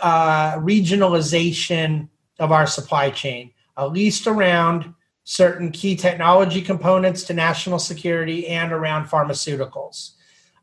uh, 0.00 0.54
regionalization 0.58 2.08
of 2.38 2.52
our 2.52 2.66
supply 2.66 3.10
chain, 3.10 3.50
at 3.76 3.90
least 3.92 4.26
around 4.26 4.94
certain 5.24 5.70
key 5.70 5.96
technology 5.96 6.60
components 6.60 7.22
to 7.24 7.34
national 7.34 7.78
security 7.78 8.46
and 8.48 8.72
around 8.72 9.06
pharmaceuticals. 9.06 10.12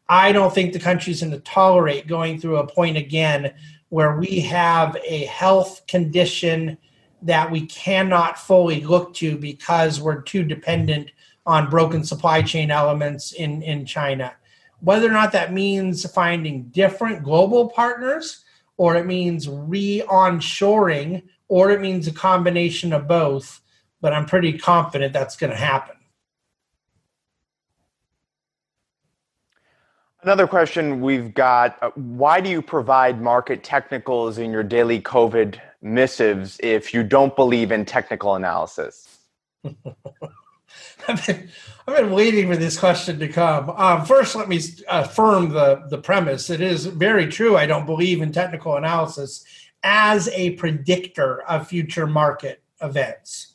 I 0.10 0.32
don't 0.32 0.54
think 0.54 0.74
the 0.74 0.80
country's 0.80 1.22
going 1.22 1.32
to 1.32 1.39
tolerate 1.39 2.08
going 2.08 2.39
through 2.39 2.58
a 2.58 2.67
point 2.67 2.98
again 2.98 3.54
where 3.89 4.17
we 4.17 4.39
have 4.41 4.98
a 5.06 5.26
health 5.26 5.86
condition 5.88 6.78
that 7.22 7.52
we 7.52 7.67
cannot 7.67 8.39
fully 8.39 8.82
look 8.82 9.13
to 9.15 9.38
because 9.38 10.02
we're 10.02 10.22
too 10.22 10.43
dependent 10.43 11.12
on 11.45 11.69
broken 11.69 12.04
supply 12.04 12.41
chain 12.41 12.72
elements 12.72 13.34
in, 13.34 13.62
in 13.62 13.86
China. 13.86 14.34
Whether 14.80 15.08
or 15.08 15.13
not 15.13 15.32
that 15.34 15.54
means 15.54 16.10
finding 16.12 16.63
different 16.69 17.24
global 17.24 17.69
partners, 17.69 18.43
or 18.78 18.95
it 18.95 19.06
means 19.06 19.48
re 19.48 20.04
onshoring, 20.08 21.24
or 21.50 21.72
it 21.72 21.82
means 21.82 22.08
a 22.08 22.13
combination 22.13 22.93
of 22.93 23.08
both, 23.08 23.62
but 24.02 24.13
I'm 24.13 24.26
pretty 24.26 24.58
confident 24.58 25.12
that's 25.12 25.36
going 25.36 25.52
to 25.52 25.58
happen. 25.58 25.99
Another 30.22 30.48
question 30.48 31.00
we've 31.00 31.34
got 31.34 31.78
uh, 31.82 31.92
Why 31.96 32.42
do 32.42 32.50
you 32.50 32.62
provide 32.62 33.22
market 33.22 33.64
technicals 33.64 34.38
in 34.38 34.52
your 34.52 34.64
daily 34.64 35.02
COVID 35.02 35.60
missives 35.82 36.60
if 36.62 36.94
you 36.94 37.04
don't 37.04 37.34
believe 37.38 37.72
in 37.72 37.86
technical 37.86 38.36
analysis? 38.36 39.20
I've, 41.08 41.26
been, 41.26 41.50
I've 41.88 41.96
been 41.96 42.12
waiting 42.12 42.50
for 42.50 42.58
this 42.58 42.78
question 42.78 43.18
to 43.20 43.30
come. 43.30 43.70
Um, 43.70 44.04
first, 44.04 44.36
let 44.36 44.50
me 44.50 44.60
affirm 44.90 45.50
the, 45.50 45.86
the 45.90 45.98
premise. 45.98 46.50
It 46.50 46.60
is 46.60 46.86
very 46.86 47.28
true. 47.28 47.56
I 47.56 47.66
don't 47.66 47.86
believe 47.86 48.22
in 48.22 48.34
technical 48.34 48.76
analysis 48.76 49.46
as 49.84 50.28
a 50.30 50.52
predictor 50.52 51.44
of 51.44 51.70
future 51.70 52.06
market 52.06 52.62
events. 52.82 53.54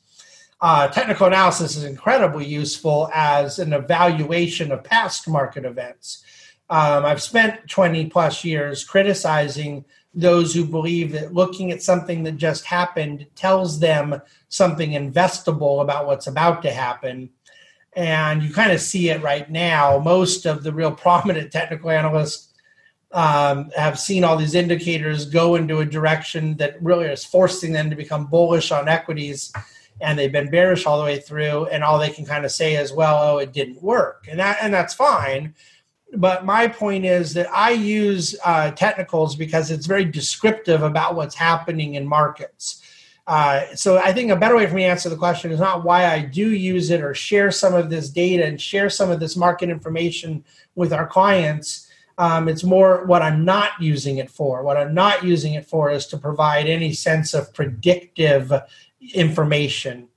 Uh, 0.63 0.89
technical 0.89 1.27
analysis 1.27 1.77
is 1.77 1.85
incredibly 1.85 2.47
useful 2.47 3.11
as 3.13 3.59
an 3.59 3.75
evaluation 3.75 4.73
of 4.73 4.83
past 4.83 5.29
market 5.29 5.67
events 5.67 6.25
um, 6.71 7.05
I've 7.05 7.23
spent 7.23 7.69
20 7.69 8.07
plus 8.07 8.45
years 8.45 8.85
criticizing 8.85 9.85
those 10.15 10.55
who 10.55 10.65
believe 10.65 11.13
that 11.13 11.35
looking 11.35 11.73
at 11.73 11.83
something 11.83 12.23
that 12.23 12.37
just 12.37 12.65
happened 12.65 13.27
tells 13.35 13.81
them 13.81 14.21
something 14.49 14.93
investable 14.93 15.83
about 15.83 16.07
what's 16.07 16.27
about 16.27 16.63
to 16.63 16.71
happen. 16.71 17.31
And 17.95 18.43
you 18.43 18.53
kind 18.53 18.73
of 18.73 18.81
see 18.81 19.11
it 19.11 19.23
right 19.23 19.51
now. 19.51 19.99
Most 19.99 20.47
of 20.47 20.63
the 20.63 20.73
real 20.73 20.93
prominent 21.07 21.53
technical 21.53 21.91
analysts 21.91 22.53
um, 23.13 23.71
have 23.77 23.99
seen 23.99 24.25
all 24.25 24.37
these 24.37 24.55
indicators 24.55 25.27
go 25.27 25.57
into 25.57 25.81
a 25.81 25.85
direction 25.85 26.57
that 26.57 26.83
really 26.83 27.07
is 27.07 27.25
forcing 27.25 27.73
them 27.73 27.91
to 27.91 27.97
become 27.97 28.27
bullish 28.27 28.73
on 28.73 28.89
equities. 28.89 29.53
And 30.01 30.19
they've 30.19 30.33
been 30.33 30.51
bearish 30.51 30.87
all 30.87 30.99
the 30.99 31.05
way 31.05 31.21
through. 31.21 31.67
And 31.67 31.85
all 31.85 31.99
they 31.99 32.11
can 32.11 32.25
kind 32.25 32.45
of 32.45 32.51
say 32.51 32.75
is, 32.75 32.93
well, 32.93 33.21
oh, 33.23 33.39
it 33.39 33.53
didn't 33.53 33.83
work. 33.83 34.27
And, 34.29 34.41
that, 34.41 34.59
and 34.63 34.73
that's 34.73 34.95
fine 34.95 35.55
but 36.17 36.45
my 36.45 36.69
point 36.69 37.05
is 37.05 37.35
that 37.35 37.49
I 37.53 37.71
use 37.71 38.37
uh, 38.45 38.71
technicals 38.73 39.37
because 39.37 39.71
it's 39.71 39.87
very 39.87 40.05
descriptive 40.05 40.83
about 40.83 41.15
what's 41.15 41.35
happening 41.35 41.95
in 41.95 42.07
markets. 42.07 42.83
Uh, 43.27 43.75
so 43.75 43.99
I 43.99 44.13
think 44.13 44.31
a 44.31 44.37
better 44.37 44.57
way 44.57 44.67
for 44.67 44.75
me 44.75 44.83
to 44.83 44.89
answer 44.89 45.09
the 45.09 45.17
question 45.17 45.51
is 45.51 45.61
not 45.61 45.83
why 45.83 46.07
I 46.07 46.21
do 46.21 46.51
use 46.51 46.91
it 46.91 47.01
or 47.01 47.15
share 47.15 47.51
some 47.51 47.75
of 47.75 47.89
this 47.89 48.11
data 48.11 48.45
and 48.45 48.61
share 48.61 48.91
some 48.91 49.11
of 49.11 49.19
this 49.19 49.37
market 49.37 49.71
information 49.71 50.45
with 50.75 50.93
our 50.93 51.07
clients. 51.07 51.91
Um, 52.19 52.49
it's 52.49 52.65
more 52.65 53.07
what 53.07 53.23
I'm 53.23 53.45
not 53.45 53.71
using 53.81 54.19
it 54.19 54.31
for. 54.31 54.63
What 54.63 54.77
I'm 54.77 54.95
not 54.95 55.25
using 55.25 55.55
it 55.55 55.67
for 55.67 55.91
is 55.91 56.07
to 56.09 56.19
provide 56.19 56.67
any 56.67 56.93
sense 56.93 57.33
of 57.33 57.53
predictive 57.55 58.53
information. 59.15 60.09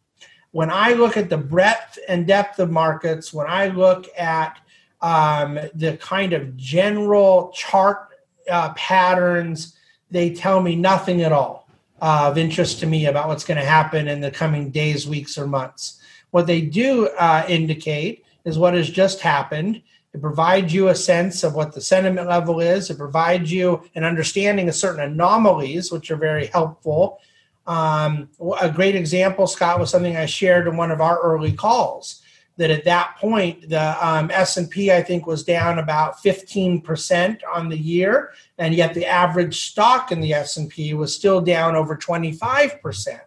When 0.51 0.69
I 0.69 0.93
look 0.93 1.17
at 1.17 1.29
the 1.29 1.37
breadth 1.37 1.97
and 2.07 2.27
depth 2.27 2.59
of 2.59 2.71
markets, 2.71 3.33
when 3.33 3.47
I 3.47 3.67
look 3.67 4.07
at 4.17 4.59
um, 5.01 5.59
the 5.73 5.97
kind 5.97 6.33
of 6.33 6.57
general 6.57 7.51
chart 7.53 8.09
uh, 8.49 8.73
patterns, 8.73 9.75
they 10.09 10.33
tell 10.33 10.61
me 10.61 10.75
nothing 10.75 11.21
at 11.21 11.31
all 11.31 11.67
uh, 12.01 12.27
of 12.29 12.37
interest 12.37 12.79
to 12.79 12.85
me 12.85 13.05
about 13.05 13.27
what's 13.27 13.43
going 13.43 13.59
to 13.59 13.65
happen 13.65 14.07
in 14.07 14.21
the 14.21 14.31
coming 14.31 14.69
days, 14.69 15.07
weeks, 15.07 15.37
or 15.37 15.47
months. 15.47 15.99
What 16.31 16.47
they 16.47 16.61
do 16.61 17.07
uh, 17.19 17.45
indicate 17.47 18.25
is 18.45 18.57
what 18.57 18.73
has 18.73 18.89
just 18.89 19.21
happened. 19.21 19.81
It 20.13 20.21
provides 20.21 20.73
you 20.73 20.87
a 20.87 20.95
sense 20.95 21.43
of 21.43 21.53
what 21.53 21.73
the 21.73 21.81
sentiment 21.81 22.27
level 22.27 22.59
is. 22.59 22.89
It 22.89 22.97
provides 22.97 23.51
you 23.51 23.83
an 23.95 24.03
understanding 24.03 24.69
of 24.69 24.75
certain 24.75 25.01
anomalies, 25.01 25.91
which 25.91 26.09
are 26.11 26.15
very 26.15 26.47
helpful. 26.47 27.19
Um, 27.65 28.29
a 28.61 28.71
great 28.71 28.95
example, 28.95 29.45
Scott, 29.45 29.79
was 29.79 29.89
something 29.89 30.15
I 30.15 30.25
shared 30.25 30.67
in 30.67 30.77
one 30.77 30.91
of 30.91 31.01
our 31.01 31.19
early 31.19 31.51
calls 31.51 32.21
that 32.57 32.71
at 32.71 32.83
that 32.83 33.15
point 33.17 33.69
the 33.69 34.05
um, 34.05 34.29
s&p 34.31 34.91
i 34.91 35.01
think 35.01 35.25
was 35.25 35.43
down 35.43 35.79
about 35.79 36.17
15% 36.23 37.39
on 37.53 37.69
the 37.69 37.77
year 37.77 38.33
and 38.57 38.73
yet 38.73 38.93
the 38.93 39.05
average 39.05 39.61
stock 39.69 40.11
in 40.11 40.19
the 40.19 40.33
s&p 40.33 40.93
was 40.93 41.15
still 41.15 41.41
down 41.41 41.75
over 41.75 41.95
25% 41.95 43.19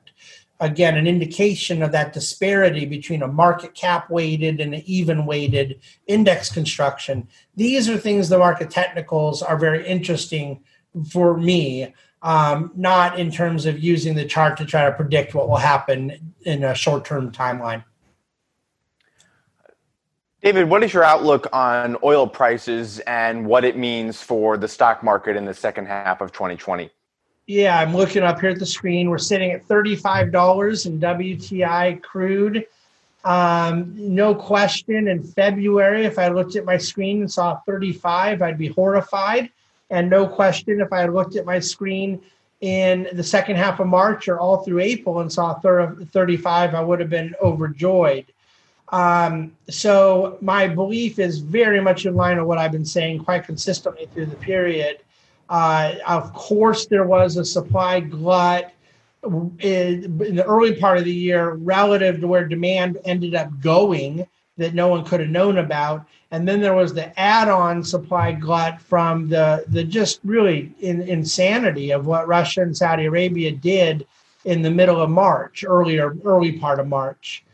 again 0.60 0.96
an 0.96 1.06
indication 1.06 1.82
of 1.82 1.90
that 1.92 2.12
disparity 2.12 2.84
between 2.84 3.22
a 3.22 3.28
market 3.28 3.74
cap 3.74 4.10
weighted 4.10 4.60
and 4.60 4.74
an 4.74 4.82
even 4.84 5.26
weighted 5.26 5.80
index 6.06 6.52
construction. 6.52 7.26
These 7.56 7.88
are 7.88 7.96
things 7.96 8.28
the 8.28 8.38
market 8.38 8.70
technicals 8.70 9.42
are 9.42 9.58
very 9.58 9.86
interesting 9.86 10.62
for 11.08 11.36
me, 11.36 11.94
um, 12.22 12.72
not 12.76 13.18
in 13.18 13.30
terms 13.30 13.64
of 13.64 13.78
using 13.78 14.14
the 14.14 14.26
chart 14.26 14.56
to 14.58 14.66
try 14.66 14.84
to 14.84 14.92
predict 14.92 15.34
what 15.34 15.48
will 15.48 15.56
happen 15.56 16.34
in 16.42 16.64
a 16.64 16.74
short 16.74 17.04
term 17.04 17.32
timeline. 17.32 17.82
David, 20.42 20.70
what 20.70 20.82
is 20.82 20.94
your 20.94 21.04
outlook 21.04 21.46
on 21.52 21.98
oil 22.02 22.26
prices 22.26 22.98
and 23.00 23.44
what 23.44 23.62
it 23.62 23.76
means 23.76 24.22
for 24.22 24.56
the 24.56 24.68
stock 24.68 25.02
market 25.02 25.36
in 25.36 25.44
the 25.44 25.52
second 25.52 25.84
half 25.84 26.22
of 26.22 26.32
2020? 26.32 26.88
Yeah, 27.46 27.78
I'm 27.78 27.94
looking 27.94 28.22
up 28.22 28.40
here 28.40 28.48
at 28.48 28.58
the 28.58 28.64
screen. 28.64 29.10
We're 29.10 29.18
sitting 29.18 29.50
at 29.50 29.68
$35 29.68 30.86
in 30.86 30.98
WTI 30.98 32.02
crude. 32.02 32.64
Um, 33.22 33.92
no 33.96 34.34
question, 34.34 35.08
in 35.08 35.22
February, 35.22 36.06
if 36.06 36.18
I 36.18 36.28
looked 36.28 36.56
at 36.56 36.64
my 36.64 36.78
screen 36.78 37.20
and 37.20 37.30
saw 37.30 37.58
35, 37.66 38.40
I'd 38.40 38.56
be 38.56 38.68
horrified. 38.68 39.50
And 39.90 40.08
no 40.08 40.26
question, 40.26 40.80
if 40.80 40.90
I 40.90 41.04
looked 41.04 41.36
at 41.36 41.44
my 41.44 41.58
screen 41.58 42.18
in 42.62 43.08
the 43.12 43.24
second 43.24 43.56
half 43.56 43.78
of 43.78 43.88
March 43.88 44.26
or 44.26 44.40
all 44.40 44.58
through 44.58 44.78
April 44.78 45.20
and 45.20 45.30
saw 45.30 45.52
35, 45.58 46.74
I 46.74 46.80
would 46.80 47.00
have 47.00 47.10
been 47.10 47.34
overjoyed. 47.42 48.24
Um, 48.90 49.56
so 49.68 50.38
my 50.40 50.66
belief 50.66 51.18
is 51.18 51.38
very 51.38 51.80
much 51.80 52.06
in 52.06 52.14
line 52.16 52.38
with 52.38 52.46
what 52.46 52.58
I've 52.58 52.72
been 52.72 52.84
saying 52.84 53.24
quite 53.24 53.44
consistently 53.44 54.08
through 54.12 54.26
the 54.26 54.36
period. 54.36 54.98
Uh, 55.48 55.94
of 56.06 56.32
course, 56.32 56.86
there 56.86 57.06
was 57.06 57.36
a 57.36 57.44
supply 57.44 58.00
glut 58.00 58.72
in, 59.60 60.18
the 60.18 60.44
early 60.44 60.74
part 60.76 60.98
of 60.98 61.04
the 61.04 61.12
year 61.12 61.52
relative 61.54 62.20
to 62.20 62.26
where 62.26 62.46
demand 62.46 62.98
ended 63.04 63.34
up 63.34 63.60
going 63.60 64.26
that 64.56 64.74
no 64.74 64.88
one 64.88 65.04
could 65.04 65.20
have 65.20 65.30
known 65.30 65.58
about. 65.58 66.04
And 66.32 66.46
then 66.46 66.60
there 66.60 66.74
was 66.74 66.94
the 66.94 67.18
add-on 67.18 67.82
supply 67.82 68.32
glut 68.32 68.80
from 68.80 69.28
the 69.28 69.64
the 69.68 69.82
just 69.82 70.20
really 70.24 70.72
in, 70.80 71.02
insanity 71.02 71.90
of 71.90 72.06
what 72.06 72.28
Russia 72.28 72.62
and 72.62 72.76
Saudi 72.76 73.06
Arabia 73.06 73.50
did 73.52 74.06
in 74.44 74.62
the 74.62 74.70
middle 74.70 75.00
of 75.00 75.10
March, 75.10 75.64
earlier 75.66 76.16
early 76.24 76.52
part 76.52 76.78
of 76.78 76.86
March 76.86 77.44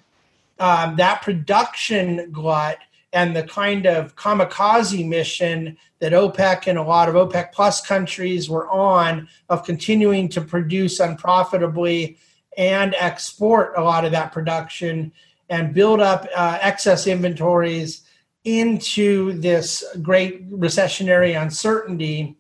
um, 0.59 0.97
that 0.97 1.23
production 1.23 2.31
glut 2.33 2.79
and 3.13 3.35
the 3.35 3.43
kind 3.45 3.87
of 3.87 4.15
kamikaze 4.17 5.07
mission 5.07 5.77
that 6.01 6.13
OPEC 6.13 6.67
and 6.67 6.79
a 6.79 6.83
lot 6.83 7.09
of 7.09 7.15
OPEC 7.15 7.53
plus 7.53 7.81
countries 7.81 8.49
were 8.49 8.69
on 8.71 9.29
of 9.49 9.65
continuing 9.65 10.29
to 10.29 10.41
produce 10.41 11.01
unprofitably 11.01 12.19
and 12.57 12.95
export 12.99 13.75
a 13.77 13.83
lot 13.83 14.05
of 14.05 14.13
that 14.13 14.33
production 14.33 15.13
and 15.49 15.75
build 15.75 16.01
up 16.01 16.27
uh, 16.37 16.59
excess 16.61 17.07
inventories 17.07 18.03
into 18.45 19.33
this 19.41 19.85
great 20.03 20.51
recessionary 20.51 21.41
uncertainty 21.41 22.37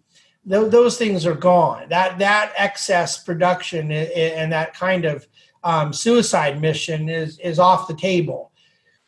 th- 0.48 0.70
those 0.70 0.96
things 0.96 1.26
are 1.26 1.34
gone. 1.34 1.88
That 1.88 2.18
that 2.18 2.52
excess 2.56 3.22
production 3.22 3.90
and 3.92 4.52
that 4.52 4.74
kind 4.74 5.04
of 5.04 5.26
um, 5.66 5.92
suicide 5.92 6.60
mission 6.60 7.08
is 7.08 7.38
is 7.40 7.58
off 7.58 7.88
the 7.88 7.94
table. 7.94 8.52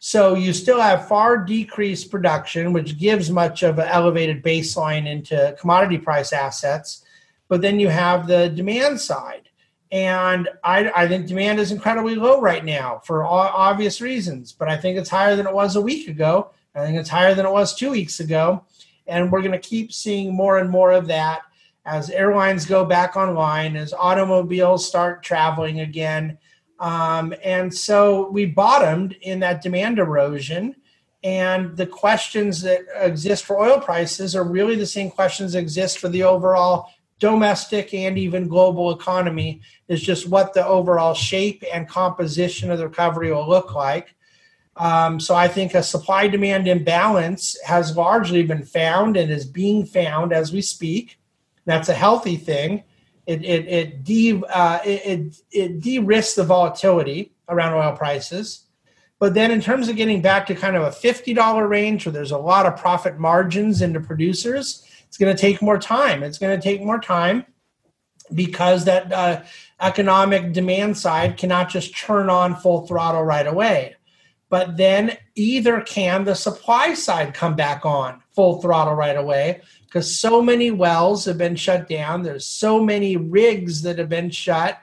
So 0.00 0.34
you 0.34 0.52
still 0.52 0.80
have 0.80 1.08
far 1.08 1.36
decreased 1.36 2.10
production, 2.10 2.72
which 2.72 2.98
gives 2.98 3.30
much 3.30 3.62
of 3.62 3.78
an 3.78 3.88
elevated 3.88 4.42
baseline 4.42 5.06
into 5.06 5.56
commodity 5.60 5.98
price 5.98 6.32
assets. 6.32 7.04
But 7.48 7.62
then 7.62 7.80
you 7.80 7.88
have 7.88 8.26
the 8.26 8.48
demand 8.48 9.00
side. 9.00 9.48
And 9.90 10.48
I, 10.62 10.90
I 10.94 11.08
think 11.08 11.26
demand 11.26 11.58
is 11.60 11.72
incredibly 11.72 12.14
low 12.14 12.40
right 12.40 12.64
now 12.64 13.00
for 13.04 13.24
obvious 13.24 14.00
reasons. 14.00 14.52
But 14.52 14.68
I 14.68 14.76
think 14.76 14.98
it's 14.98 15.08
higher 15.08 15.34
than 15.34 15.46
it 15.46 15.54
was 15.54 15.76
a 15.76 15.80
week 15.80 16.08
ago. 16.08 16.50
I 16.74 16.84
think 16.84 16.98
it's 16.98 17.08
higher 17.08 17.34
than 17.34 17.46
it 17.46 17.52
was 17.52 17.74
two 17.74 17.90
weeks 17.90 18.20
ago. 18.20 18.64
And 19.06 19.32
we're 19.32 19.42
going 19.42 19.52
to 19.52 19.58
keep 19.58 19.92
seeing 19.92 20.34
more 20.34 20.58
and 20.58 20.68
more 20.68 20.92
of 20.92 21.06
that 21.06 21.40
as 21.88 22.10
airlines 22.10 22.66
go 22.66 22.84
back 22.84 23.16
online, 23.16 23.74
as 23.74 23.94
automobiles 23.94 24.86
start 24.86 25.22
traveling 25.22 25.80
again, 25.80 26.36
um, 26.80 27.34
and 27.42 27.72
so 27.74 28.30
we 28.30 28.46
bottomed 28.46 29.16
in 29.22 29.40
that 29.40 29.62
demand 29.62 29.98
erosion. 29.98 30.76
And 31.24 31.76
the 31.76 31.86
questions 31.86 32.62
that 32.62 32.82
exist 32.94 33.44
for 33.44 33.58
oil 33.58 33.80
prices 33.80 34.36
are 34.36 34.44
really 34.44 34.76
the 34.76 34.86
same 34.86 35.10
questions 35.10 35.52
that 35.52 35.58
exist 35.58 35.98
for 35.98 36.08
the 36.08 36.22
overall 36.22 36.90
domestic 37.18 37.92
and 37.92 38.16
even 38.16 38.46
global 38.46 38.92
economy. 38.92 39.60
Is 39.88 40.00
just 40.00 40.28
what 40.28 40.54
the 40.54 40.64
overall 40.64 41.14
shape 41.14 41.64
and 41.72 41.88
composition 41.88 42.70
of 42.70 42.78
the 42.78 42.86
recovery 42.86 43.32
will 43.32 43.48
look 43.48 43.74
like. 43.74 44.14
Um, 44.76 45.18
so 45.18 45.34
I 45.34 45.48
think 45.48 45.74
a 45.74 45.82
supply 45.82 46.28
demand 46.28 46.68
imbalance 46.68 47.60
has 47.64 47.96
largely 47.96 48.44
been 48.44 48.64
found 48.64 49.16
and 49.16 49.28
is 49.28 49.44
being 49.44 49.84
found 49.84 50.32
as 50.32 50.52
we 50.52 50.62
speak. 50.62 51.18
That's 51.64 51.88
a 51.88 51.94
healthy 51.94 52.36
thing. 52.36 52.84
It 53.28 53.44
it 53.44 53.68
it 53.68 54.04
de 54.04 54.42
uh, 54.42 54.78
it, 54.86 55.36
it 55.52 55.80
de-risks 55.80 56.34
the 56.34 56.44
volatility 56.44 57.34
around 57.50 57.74
oil 57.74 57.94
prices. 57.94 58.64
But 59.18 59.34
then, 59.34 59.50
in 59.50 59.60
terms 59.60 59.88
of 59.88 59.96
getting 59.96 60.22
back 60.22 60.46
to 60.46 60.54
kind 60.54 60.76
of 60.76 60.84
a 60.84 60.92
fifty 60.92 61.34
dollar 61.34 61.68
range, 61.68 62.06
where 62.06 62.12
there's 62.14 62.30
a 62.30 62.38
lot 62.38 62.64
of 62.64 62.78
profit 62.78 63.18
margins 63.18 63.82
into 63.82 64.00
producers, 64.00 64.82
it's 65.06 65.18
going 65.18 65.34
to 65.36 65.38
take 65.38 65.60
more 65.60 65.78
time. 65.78 66.22
It's 66.22 66.38
going 66.38 66.58
to 66.58 66.62
take 66.62 66.82
more 66.82 67.00
time 67.00 67.44
because 68.32 68.86
that 68.86 69.12
uh, 69.12 69.42
economic 69.82 70.54
demand 70.54 70.96
side 70.96 71.36
cannot 71.36 71.68
just 71.68 71.94
turn 71.94 72.30
on 72.30 72.56
full 72.56 72.86
throttle 72.86 73.24
right 73.24 73.46
away. 73.46 73.96
But 74.48 74.78
then 74.78 75.18
either 75.34 75.82
can 75.82 76.24
the 76.24 76.34
supply 76.34 76.94
side 76.94 77.34
come 77.34 77.56
back 77.56 77.84
on 77.84 78.22
full 78.34 78.62
throttle 78.62 78.94
right 78.94 79.16
away, 79.16 79.60
because 79.88 80.20
so 80.20 80.42
many 80.42 80.70
wells 80.70 81.24
have 81.24 81.38
been 81.38 81.56
shut 81.56 81.88
down. 81.88 82.22
There's 82.22 82.44
so 82.44 82.82
many 82.82 83.16
rigs 83.16 83.80
that 83.82 83.98
have 83.98 84.10
been 84.10 84.30
shut 84.30 84.78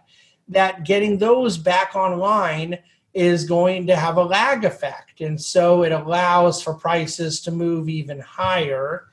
that 0.47 0.83
getting 0.83 1.19
those 1.19 1.59
back 1.59 1.95
online 1.95 2.79
is 3.13 3.45
going 3.45 3.85
to 3.87 3.95
have 3.95 4.17
a 4.17 4.23
lag 4.23 4.65
effect. 4.65 5.21
And 5.21 5.39
so 5.39 5.83
it 5.83 5.91
allows 5.91 6.61
for 6.61 6.73
prices 6.73 7.39
to 7.41 7.51
move 7.51 7.87
even 7.87 8.19
higher. 8.19 9.05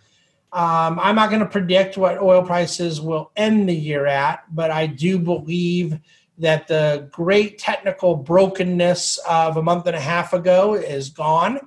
Um, 0.53 0.99
I'm 0.99 1.15
not 1.15 1.29
going 1.29 1.41
to 1.41 1.47
predict 1.47 1.99
what 1.99 2.21
oil 2.21 2.43
prices 2.43 3.01
will 3.01 3.31
end 3.37 3.69
the 3.69 3.77
year 3.77 4.07
at, 4.07 4.45
but 4.51 4.71
I 4.71 4.87
do 4.87 5.19
believe 5.19 5.99
that 6.39 6.69
the 6.69 7.09
great 7.13 7.59
technical 7.59 8.17
brokenness 8.17 9.19
of 9.29 9.59
a 9.59 9.63
month 9.63 9.87
and 9.87 9.97
a 9.97 10.01
half 10.01 10.33
ago 10.33 10.73
is 10.73 11.11
gone 11.11 11.61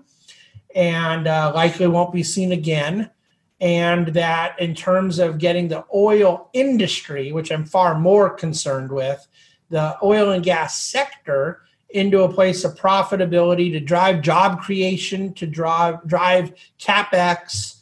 and 0.75 1.27
uh, 1.27 1.51
likely 1.53 1.87
won't 1.87 2.11
be 2.11 2.23
seen 2.23 2.51
again 2.51 3.11
and 3.61 4.07
that 4.09 4.59
in 4.59 4.75
terms 4.75 5.19
of 5.19 5.37
getting 5.37 5.67
the 5.67 5.85
oil 5.93 6.49
industry, 6.53 7.31
which 7.31 7.51
I'm 7.51 7.65
far 7.65 7.97
more 7.97 8.29
concerned 8.29 8.91
with, 8.91 9.25
the 9.69 9.97
oil 10.03 10.31
and 10.31 10.43
gas 10.43 10.83
sector 10.83 11.61
into 11.89 12.23
a 12.23 12.31
place 12.31 12.63
of 12.63 12.75
profitability 12.75 13.71
to 13.71 13.79
drive 13.79 14.21
job 14.21 14.61
creation, 14.61 15.33
to 15.33 15.47
drive 15.47 16.05
drive 16.05 16.53
capex. 16.79 17.77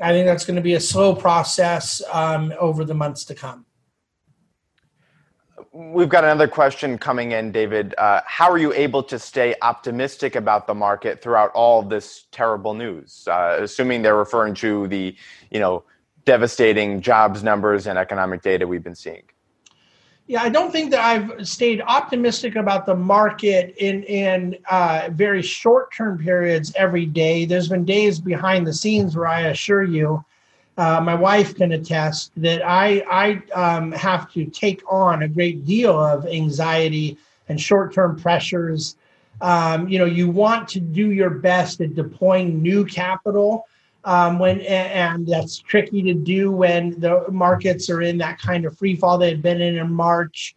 I 0.00 0.12
think 0.12 0.26
that's 0.26 0.44
going 0.44 0.56
to 0.56 0.62
be 0.62 0.74
a 0.74 0.80
slow 0.80 1.14
process 1.14 2.02
um, 2.12 2.52
over 2.58 2.84
the 2.84 2.94
months 2.94 3.24
to 3.24 3.34
come. 3.34 3.65
We've 5.76 6.08
got 6.08 6.24
another 6.24 6.48
question 6.48 6.96
coming 6.96 7.32
in, 7.32 7.52
David. 7.52 7.94
Uh, 7.98 8.22
how 8.24 8.50
are 8.50 8.56
you 8.56 8.72
able 8.72 9.02
to 9.02 9.18
stay 9.18 9.54
optimistic 9.60 10.34
about 10.34 10.66
the 10.66 10.72
market 10.72 11.20
throughout 11.20 11.50
all 11.50 11.82
this 11.82 12.28
terrible 12.32 12.72
news? 12.72 13.28
Uh, 13.30 13.58
assuming 13.60 14.00
they're 14.00 14.16
referring 14.16 14.54
to 14.54 14.88
the, 14.88 15.14
you 15.50 15.60
know, 15.60 15.84
devastating 16.24 17.02
jobs 17.02 17.42
numbers 17.42 17.86
and 17.86 17.98
economic 17.98 18.40
data 18.40 18.66
we've 18.66 18.82
been 18.82 18.94
seeing. 18.94 19.24
Yeah, 20.26 20.42
I 20.42 20.48
don't 20.48 20.72
think 20.72 20.92
that 20.92 21.00
I've 21.00 21.46
stayed 21.46 21.82
optimistic 21.82 22.56
about 22.56 22.86
the 22.86 22.94
market 22.94 23.74
in 23.76 24.02
in 24.04 24.56
uh, 24.70 25.10
very 25.12 25.42
short 25.42 25.92
term 25.94 26.16
periods 26.16 26.72
every 26.74 27.04
day. 27.04 27.44
There's 27.44 27.68
been 27.68 27.84
days 27.84 28.18
behind 28.18 28.66
the 28.66 28.72
scenes 28.72 29.14
where 29.14 29.26
I 29.26 29.40
assure 29.42 29.84
you 29.84 30.24
uh, 30.76 31.00
my 31.00 31.14
wife 31.14 31.54
can 31.54 31.72
attest 31.72 32.32
that 32.36 32.62
I 32.62 33.02
I 33.10 33.42
um, 33.52 33.92
have 33.92 34.30
to 34.32 34.44
take 34.46 34.82
on 34.90 35.22
a 35.22 35.28
great 35.28 35.64
deal 35.64 35.98
of 35.98 36.26
anxiety 36.26 37.16
and 37.48 37.60
short 37.60 37.94
term 37.94 38.18
pressures. 38.20 38.96
Um, 39.40 39.88
you 39.88 39.98
know, 39.98 40.04
you 40.04 40.30
want 40.30 40.68
to 40.68 40.80
do 40.80 41.12
your 41.12 41.30
best 41.30 41.80
at 41.80 41.94
deploying 41.94 42.62
new 42.62 42.84
capital 42.84 43.66
um, 44.04 44.38
when 44.38 44.60
and 44.62 45.26
that's 45.26 45.58
tricky 45.58 46.02
to 46.02 46.14
do 46.14 46.52
when 46.52 46.98
the 47.00 47.24
markets 47.30 47.90
are 47.90 48.02
in 48.02 48.18
that 48.18 48.38
kind 48.38 48.64
of 48.64 48.76
free 48.78 48.96
fall 48.96 49.18
they 49.18 49.30
had 49.30 49.42
been 49.42 49.60
in 49.60 49.76
in 49.76 49.92
March. 49.92 50.54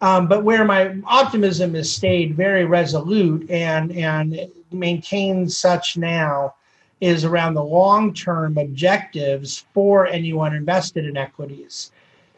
Um, 0.00 0.26
but 0.28 0.42
where 0.42 0.64
my 0.64 0.96
optimism 1.06 1.74
has 1.74 1.92
stayed 1.92 2.36
very 2.36 2.64
resolute 2.64 3.50
and 3.50 3.92
and 3.92 4.48
maintains 4.70 5.56
such 5.56 5.96
now 5.96 6.54
is 7.02 7.24
around 7.24 7.54
the 7.54 7.64
long 7.64 8.14
term 8.14 8.56
objectives 8.56 9.66
for 9.74 10.06
anyone 10.06 10.54
invested 10.54 11.04
in 11.04 11.16
equities. 11.16 11.90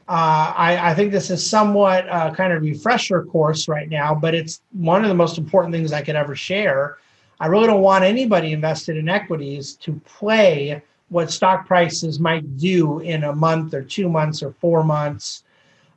Uh, 0.09 0.55
I, 0.57 0.91
I, 0.91 0.95
think 0.95 1.13
this 1.13 1.31
is 1.31 1.49
somewhat 1.49 2.09
uh, 2.09 2.35
kind 2.35 2.51
of 2.51 2.63
refresher 2.63 3.25
course 3.25 3.69
right 3.69 3.89
now, 3.89 4.15
but 4.15 4.35
it's 4.35 4.63
one 4.73 5.03
of 5.03 5.09
the 5.09 5.15
most 5.15 5.37
important 5.37 5.75
things 5.75 5.93
I 5.93 6.01
could 6.01 6.17
ever 6.17 6.35
share. 6.35 6.97
I 7.41 7.47
really 7.47 7.67
don't 7.67 7.83
want 7.83 8.05
anybody 8.05 8.53
invested 8.53 8.97
in 8.97 9.09
equities 9.09 9.75
to 9.77 10.01
play 10.07 10.83
what 11.11 11.31
stock 11.31 11.67
prices 11.67 12.19
might 12.19 12.57
do 12.57 13.01
in 13.01 13.25
a 13.25 13.35
month 13.35 13.75
or 13.75 13.83
two 13.83 14.09
months 14.09 14.43
or 14.43 14.53
four 14.61 14.83
months. 14.83 15.45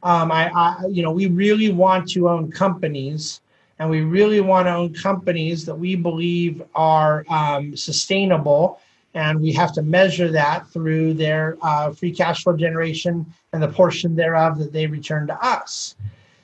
Um, 0.04 0.30
I, 0.30 0.50
I, 0.54 0.86
you 0.90 1.04
know, 1.04 1.12
we 1.12 1.28
really 1.28 1.72
want 1.72 2.10
to 2.12 2.28
own 2.28 2.52
companies, 2.52 3.40
and 3.80 3.90
we 3.90 4.02
really 4.02 4.42
want 4.42 4.68
to 4.68 4.74
own 4.74 4.94
companies 4.94 5.66
that 5.66 5.76
we 5.76 5.96
believe 5.96 6.64
are 6.76 7.26
um, 7.30 7.76
sustainable 7.76 8.80
and 9.14 9.42
we 9.42 9.52
have 9.52 9.74
to 9.74 9.82
measure 9.82 10.32
that 10.32 10.68
through 10.68 11.14
their 11.14 11.58
uh, 11.62 11.92
free 11.92 12.12
cash 12.12 12.44
flow 12.44 12.56
generation 12.56 13.26
and 13.54 13.64
the 13.64 13.68
portion 13.68 14.16
thereof 14.16 14.60
that 14.60 14.72
they 14.72 14.86
return 14.86 15.26
to 15.28 15.46
us. 15.46 15.96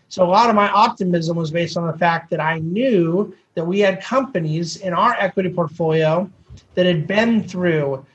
So 0.09 0.23
a 0.23 0.29
lot 0.29 0.49
of 0.49 0.55
my 0.55 0.69
optimism 0.69 1.37
was 1.37 1.51
based 1.51 1.77
on 1.77 1.87
the 1.87 1.97
fact 1.97 2.29
that 2.31 2.39
I 2.39 2.59
knew 2.59 3.35
that 3.55 3.65
we 3.65 3.79
had 3.79 4.01
companies 4.01 4.77
in 4.77 4.93
our 4.93 5.15
equity 5.19 5.49
portfolio 5.49 6.29
that 6.75 6.85
had 6.85 7.07
been 7.07 7.43
through 7.43 8.05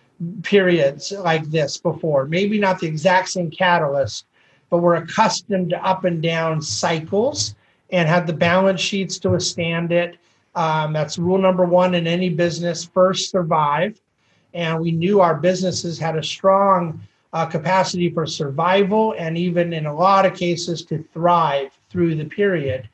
periods 0.42 1.12
like 1.12 1.44
this 1.44 1.76
before. 1.76 2.26
Maybe 2.26 2.58
not 2.58 2.80
the 2.80 2.86
exact 2.86 3.28
same 3.28 3.50
catalyst, 3.50 4.26
but 4.70 4.78
we're 4.78 4.96
accustomed 4.96 5.70
to 5.70 5.84
up 5.84 6.04
and 6.04 6.22
down 6.22 6.62
cycles 6.62 7.54
and 7.90 8.08
had 8.08 8.26
the 8.26 8.32
balance 8.32 8.80
sheets 8.80 9.18
to 9.20 9.30
withstand 9.30 9.92
it. 9.92 10.16
Um, 10.54 10.92
that's 10.92 11.18
rule 11.18 11.38
number 11.38 11.64
one 11.64 11.94
in 11.94 12.06
any 12.06 12.28
business 12.28 12.84
first 12.84 13.30
survive 13.30 14.00
and 14.54 14.80
we 14.80 14.90
knew 14.90 15.20
our 15.20 15.34
businesses 15.34 15.98
had 15.98 16.16
a 16.16 16.22
strong 16.22 17.00
uh, 17.32 17.46
capacity 17.46 18.10
for 18.10 18.26
survival 18.26 19.14
and 19.18 19.36
even 19.36 19.72
in 19.72 19.86
a 19.86 19.94
lot 19.94 20.24
of 20.24 20.34
cases 20.34 20.84
to 20.86 21.04
thrive 21.12 21.78
through 21.90 22.14
the 22.14 22.24
period. 22.24 22.88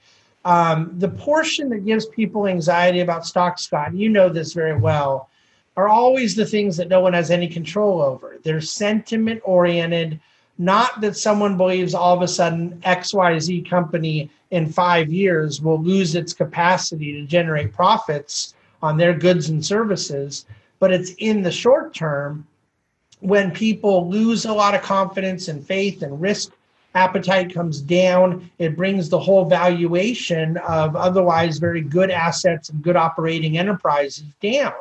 Um, 0.44 0.92
the 0.98 1.08
portion 1.08 1.70
that 1.70 1.86
gives 1.86 2.06
people 2.06 2.46
anxiety 2.46 3.00
about 3.00 3.24
stock, 3.24 3.58
Scott, 3.58 3.94
you 3.94 4.08
know 4.08 4.28
this 4.28 4.52
very 4.52 4.76
well, 4.76 5.30
are 5.76 5.88
always 5.88 6.34
the 6.34 6.44
things 6.44 6.76
that 6.76 6.88
no 6.88 7.00
one 7.00 7.14
has 7.14 7.30
any 7.30 7.48
control 7.48 8.02
over. 8.02 8.36
They're 8.42 8.60
sentiment 8.60 9.40
oriented, 9.44 10.20
not 10.58 11.00
that 11.00 11.16
someone 11.16 11.56
believes 11.56 11.94
all 11.94 12.14
of 12.14 12.22
a 12.22 12.28
sudden 12.28 12.80
XYZ 12.84 13.68
company 13.68 14.30
in 14.50 14.70
five 14.70 15.12
years 15.12 15.60
will 15.60 15.82
lose 15.82 16.14
its 16.14 16.32
capacity 16.32 17.12
to 17.12 17.26
generate 17.26 17.72
profits 17.72 18.54
on 18.82 18.96
their 18.96 19.14
goods 19.14 19.48
and 19.48 19.64
services 19.64 20.46
but 20.78 20.92
it's 20.92 21.12
in 21.18 21.42
the 21.42 21.50
short 21.50 21.94
term 21.94 22.46
when 23.20 23.50
people 23.50 24.08
lose 24.08 24.44
a 24.44 24.52
lot 24.52 24.74
of 24.74 24.82
confidence 24.82 25.48
and 25.48 25.66
faith 25.66 26.02
and 26.02 26.20
risk 26.20 26.52
appetite 26.94 27.52
comes 27.52 27.80
down 27.80 28.48
it 28.58 28.76
brings 28.76 29.08
the 29.08 29.18
whole 29.18 29.44
valuation 29.44 30.56
of 30.58 30.94
otherwise 30.94 31.58
very 31.58 31.80
good 31.80 32.10
assets 32.10 32.68
and 32.68 32.82
good 32.82 32.96
operating 32.96 33.58
enterprises 33.58 34.26
down 34.40 34.72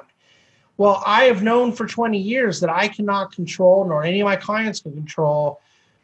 well 0.77 1.03
i 1.05 1.23
have 1.23 1.43
known 1.43 1.71
for 1.71 1.87
20 1.87 2.17
years 2.17 2.59
that 2.59 2.69
i 2.69 2.87
cannot 2.87 3.33
control 3.33 3.85
nor 3.85 4.03
any 4.03 4.21
of 4.21 4.25
my 4.25 4.35
clients 4.35 4.79
can 4.79 4.93
control 4.93 5.61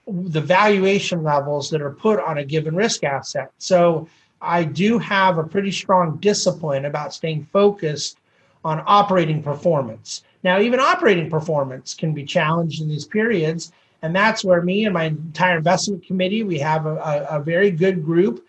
the 0.07 0.41
valuation 0.41 1.23
levels 1.23 1.69
that 1.69 1.81
are 1.81 1.91
put 1.91 2.19
on 2.19 2.39
a 2.39 2.45
given 2.45 2.75
risk 2.75 3.03
asset 3.03 3.51
so 3.57 4.07
i 4.41 4.63
do 4.63 4.97
have 4.97 5.37
a 5.37 5.43
pretty 5.43 5.71
strong 5.71 6.17
discipline 6.17 6.85
about 6.85 7.13
staying 7.13 7.43
focused 7.51 8.19
on 8.63 8.83
operating 8.85 9.41
performance. 9.41 10.23
Now, 10.43 10.59
even 10.59 10.79
operating 10.79 11.29
performance 11.29 11.93
can 11.93 12.13
be 12.13 12.25
challenged 12.25 12.81
in 12.81 12.87
these 12.87 13.05
periods. 13.05 13.71
And 14.01 14.15
that's 14.15 14.43
where 14.43 14.61
me 14.61 14.85
and 14.85 14.93
my 14.93 15.05
entire 15.05 15.57
investment 15.57 16.05
committee, 16.05 16.43
we 16.43 16.59
have 16.59 16.85
a, 16.85 16.95
a, 16.95 17.27
a 17.37 17.39
very 17.39 17.71
good 17.71 18.03
group 18.03 18.45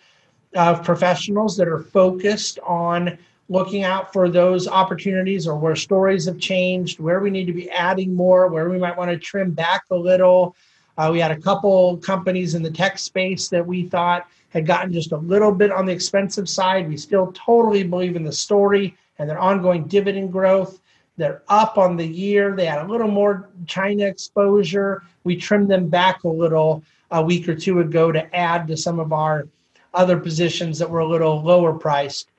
of 0.54 0.84
professionals 0.84 1.56
that 1.56 1.68
are 1.68 1.78
focused 1.78 2.58
on 2.60 3.18
looking 3.50 3.82
out 3.82 4.12
for 4.12 4.28
those 4.28 4.68
opportunities 4.68 5.46
or 5.46 5.56
where 5.56 5.74
stories 5.74 6.24
have 6.24 6.38
changed, 6.38 7.00
where 7.00 7.18
we 7.18 7.30
need 7.30 7.46
to 7.46 7.52
be 7.52 7.68
adding 7.70 8.14
more, 8.14 8.46
where 8.46 8.70
we 8.70 8.78
might 8.78 8.96
want 8.96 9.10
to 9.10 9.18
trim 9.18 9.50
back 9.50 9.82
a 9.90 9.96
little. 9.96 10.54
Uh, 10.96 11.10
we 11.12 11.18
had 11.18 11.32
a 11.32 11.40
couple 11.40 11.96
companies 11.96 12.54
in 12.54 12.62
the 12.62 12.70
tech 12.70 12.96
space 12.96 13.48
that 13.48 13.66
we 13.66 13.88
thought 13.88 14.28
had 14.50 14.66
gotten 14.66 14.92
just 14.92 15.10
a 15.10 15.16
little 15.16 15.50
bit 15.50 15.72
on 15.72 15.84
the 15.84 15.92
expensive 15.92 16.48
side. 16.48 16.88
We 16.88 16.96
still 16.96 17.32
totally 17.32 17.82
believe 17.82 18.14
in 18.14 18.22
the 18.22 18.32
story 18.32 18.96
and 19.18 19.28
their 19.28 19.38
ongoing 19.38 19.84
dividend 19.84 20.30
growth. 20.30 20.78
They're 21.16 21.42
up 21.48 21.76
on 21.76 21.96
the 21.96 22.06
year. 22.06 22.54
They 22.54 22.66
had 22.66 22.84
a 22.84 22.88
little 22.88 23.08
more 23.10 23.50
China 23.66 24.04
exposure. 24.04 25.02
We 25.24 25.36
trimmed 25.36 25.68
them 25.68 25.88
back 25.88 26.22
a 26.22 26.28
little 26.28 26.84
a 27.10 27.20
week 27.20 27.48
or 27.48 27.56
two 27.56 27.80
ago 27.80 28.12
to 28.12 28.34
add 28.34 28.68
to 28.68 28.76
some 28.76 29.00
of 29.00 29.12
our 29.12 29.48
other 29.92 30.18
positions 30.20 30.78
that 30.78 30.88
were 30.88 31.00
a 31.00 31.08
little 31.08 31.42
lower 31.42 31.72
priced. 31.72 32.30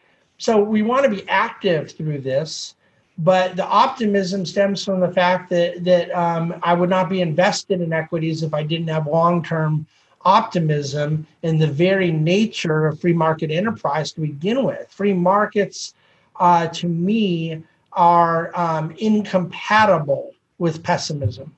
So 0.42 0.60
we 0.60 0.82
want 0.82 1.04
to 1.04 1.10
be 1.10 1.24
active 1.30 1.92
through 1.92 2.22
this, 2.22 2.74
but 3.20 3.56
the 3.56 3.64
optimism 3.64 4.44
stems 4.44 4.84
from 4.84 5.00
the 5.00 5.12
fact 5.12 5.52
that 5.52 5.84
that 5.84 6.10
um, 6.18 6.56
I 6.64 6.74
would 6.74 6.90
not 6.90 7.10
be 7.10 7.22
invested 7.22 7.80
in 7.80 7.94
equities 7.94 8.42
if 8.42 8.52
I 8.52 8.64
didn't 8.64 8.88
have 8.88 9.06
long 9.06 9.44
term 9.44 9.86
optimism 10.26 11.28
in 11.44 11.60
the 11.60 11.68
very 11.68 12.12
nature 12.12 12.88
of 12.88 13.00
free 13.00 13.14
market 13.14 13.52
enterprise 13.52 14.14
to 14.14 14.22
begin 14.22 14.64
with. 14.64 14.90
Free 14.90 15.14
markets 15.14 15.94
uh, 16.40 16.70
to 16.70 16.88
me 16.88 17.62
are 17.92 18.52
um, 18.58 18.96
incompatible 18.98 20.34
with 20.58 20.82
pessimism. 20.82 21.56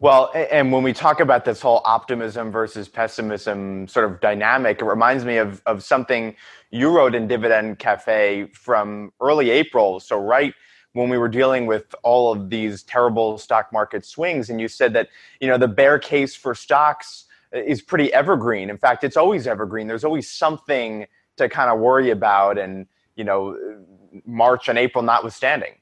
Well, 0.00 0.30
and 0.34 0.72
when 0.72 0.82
we 0.82 0.92
talk 0.92 1.20
about 1.20 1.44
this 1.44 1.60
whole 1.60 1.80
optimism 1.84 2.50
versus 2.50 2.88
pessimism 2.88 3.88
sort 3.88 4.10
of 4.10 4.20
dynamic, 4.20 4.80
it 4.80 4.84
reminds 4.84 5.24
me 5.24 5.38
of, 5.38 5.62
of 5.66 5.82
something 5.82 6.36
you 6.70 6.90
wrote 6.90 7.14
in 7.14 7.28
Dividend 7.28 7.78
Cafe 7.78 8.48
from 8.52 9.12
early 9.20 9.50
April. 9.50 10.00
So, 10.00 10.18
right 10.18 10.52
when 10.92 11.08
we 11.08 11.18
were 11.18 11.28
dealing 11.28 11.66
with 11.66 11.94
all 12.02 12.32
of 12.32 12.50
these 12.50 12.82
terrible 12.82 13.38
stock 13.38 13.72
market 13.72 14.04
swings, 14.04 14.50
and 14.50 14.60
you 14.60 14.68
said 14.68 14.92
that, 14.92 15.08
you 15.40 15.48
know, 15.48 15.58
the 15.58 15.68
bear 15.68 15.98
case 15.98 16.36
for 16.36 16.54
stocks 16.54 17.24
uh, 17.54 17.58
is 17.58 17.82
pretty 17.82 18.12
evergreen. 18.12 18.70
In 18.70 18.78
fact, 18.78 19.04
it's 19.04 19.16
always 19.16 19.46
evergreen. 19.46 19.86
There's 19.86 20.04
always 20.04 20.30
something 20.30 21.06
to 21.36 21.48
kind 21.48 21.70
of 21.70 21.78
worry 21.78 22.10
about 22.10 22.58
and 22.58 22.86
you 23.16 23.24
know 23.24 23.54
uh, 23.54 24.18
march 24.26 24.68
and 24.68 24.78
april 24.78 25.02
notwithstanding 25.02 25.74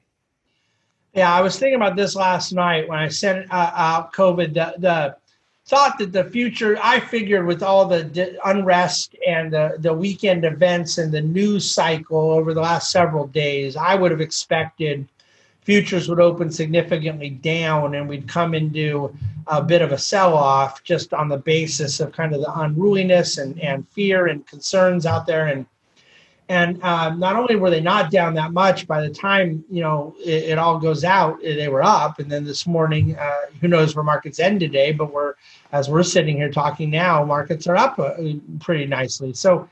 yeah 1.13 1.33
i 1.33 1.41
was 1.41 1.57
thinking 1.57 1.75
about 1.75 1.95
this 1.95 2.15
last 2.15 2.53
night 2.53 2.87
when 2.87 2.99
i 2.99 3.07
sent 3.07 3.51
uh, 3.51 3.71
out 3.75 4.13
covid 4.13 4.53
the, 4.53 4.73
the, 4.79 5.15
thought 5.65 5.97
that 5.97 6.11
the 6.11 6.25
future 6.25 6.77
i 6.83 6.99
figured 6.99 7.45
with 7.45 7.63
all 7.63 7.85
the 7.85 8.37
unrest 8.45 9.15
and 9.27 9.53
the, 9.53 9.75
the 9.79 9.93
weekend 9.93 10.43
events 10.43 10.97
and 10.97 11.11
the 11.11 11.21
news 11.21 11.69
cycle 11.69 12.31
over 12.31 12.53
the 12.53 12.61
last 12.61 12.91
several 12.91 13.27
days 13.27 13.75
i 13.75 13.95
would 13.95 14.11
have 14.11 14.21
expected 14.21 15.07
futures 15.63 16.09
would 16.09 16.19
open 16.19 16.51
significantly 16.51 17.29
down 17.29 17.95
and 17.95 18.07
we'd 18.07 18.27
come 18.27 18.53
into 18.53 19.15
a 19.47 19.61
bit 19.61 19.81
of 19.81 19.91
a 19.91 19.97
sell 19.97 20.35
off 20.35 20.83
just 20.83 21.13
on 21.13 21.29
the 21.29 21.37
basis 21.37 21.99
of 21.99 22.11
kind 22.11 22.33
of 22.33 22.41
the 22.41 22.59
unruliness 22.59 23.37
and, 23.37 23.59
and 23.61 23.87
fear 23.89 24.27
and 24.27 24.45
concerns 24.47 25.05
out 25.05 25.25
there. 25.25 25.47
And 25.47 25.65
and 26.49 26.81
uh, 26.83 27.09
not 27.15 27.35
only 27.35 27.55
were 27.55 27.69
they 27.69 27.81
not 27.81 28.11
down 28.11 28.33
that 28.35 28.51
much, 28.51 28.87
by 28.87 29.01
the 29.01 29.09
time 29.09 29.63
you 29.69 29.81
know 29.81 30.15
it, 30.19 30.43
it 30.43 30.57
all 30.57 30.79
goes 30.79 31.03
out, 31.03 31.39
eh, 31.43 31.55
they 31.55 31.69
were 31.69 31.83
up. 31.83 32.19
And 32.19 32.29
then 32.29 32.43
this 32.43 32.67
morning, 32.67 33.15
uh, 33.17 33.45
who 33.61 33.67
knows 33.67 33.95
where 33.95 34.03
markets 34.03 34.39
end 34.39 34.59
today? 34.59 34.91
But 34.91 35.13
we're 35.13 35.35
as 35.71 35.89
we're 35.89 36.03
sitting 36.03 36.37
here 36.37 36.51
talking 36.51 36.89
now, 36.89 37.23
markets 37.23 37.67
are 37.67 37.77
up 37.77 37.97
uh, 37.97 38.13
pretty 38.59 38.85
nicely. 38.85 39.33
So 39.33 39.69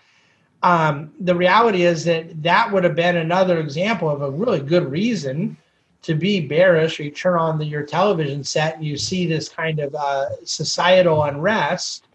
um, 0.63 1.11
the 1.19 1.35
reality 1.35 1.83
is 1.83 2.05
that 2.05 2.41
that 2.43 2.71
would 2.71 2.83
have 2.83 2.95
been 2.95 3.17
another 3.17 3.59
example 3.59 4.09
of 4.09 4.21
a 4.21 4.29
really 4.29 4.61
good 4.61 4.89
reason 4.89 5.57
to 6.03 6.15
be 6.15 6.47
bearish, 6.47 6.99
you 6.99 7.11
turn 7.11 7.37
on 7.37 7.57
the, 7.57 7.65
your 7.65 7.83
television 7.83 8.43
set 8.43 8.75
and 8.75 8.85
you 8.85 8.97
see 8.97 9.27
this 9.27 9.47
kind 9.47 9.79
of 9.79 9.93
uh, 9.93 10.29
societal 10.43 11.23
unrest. 11.23 12.05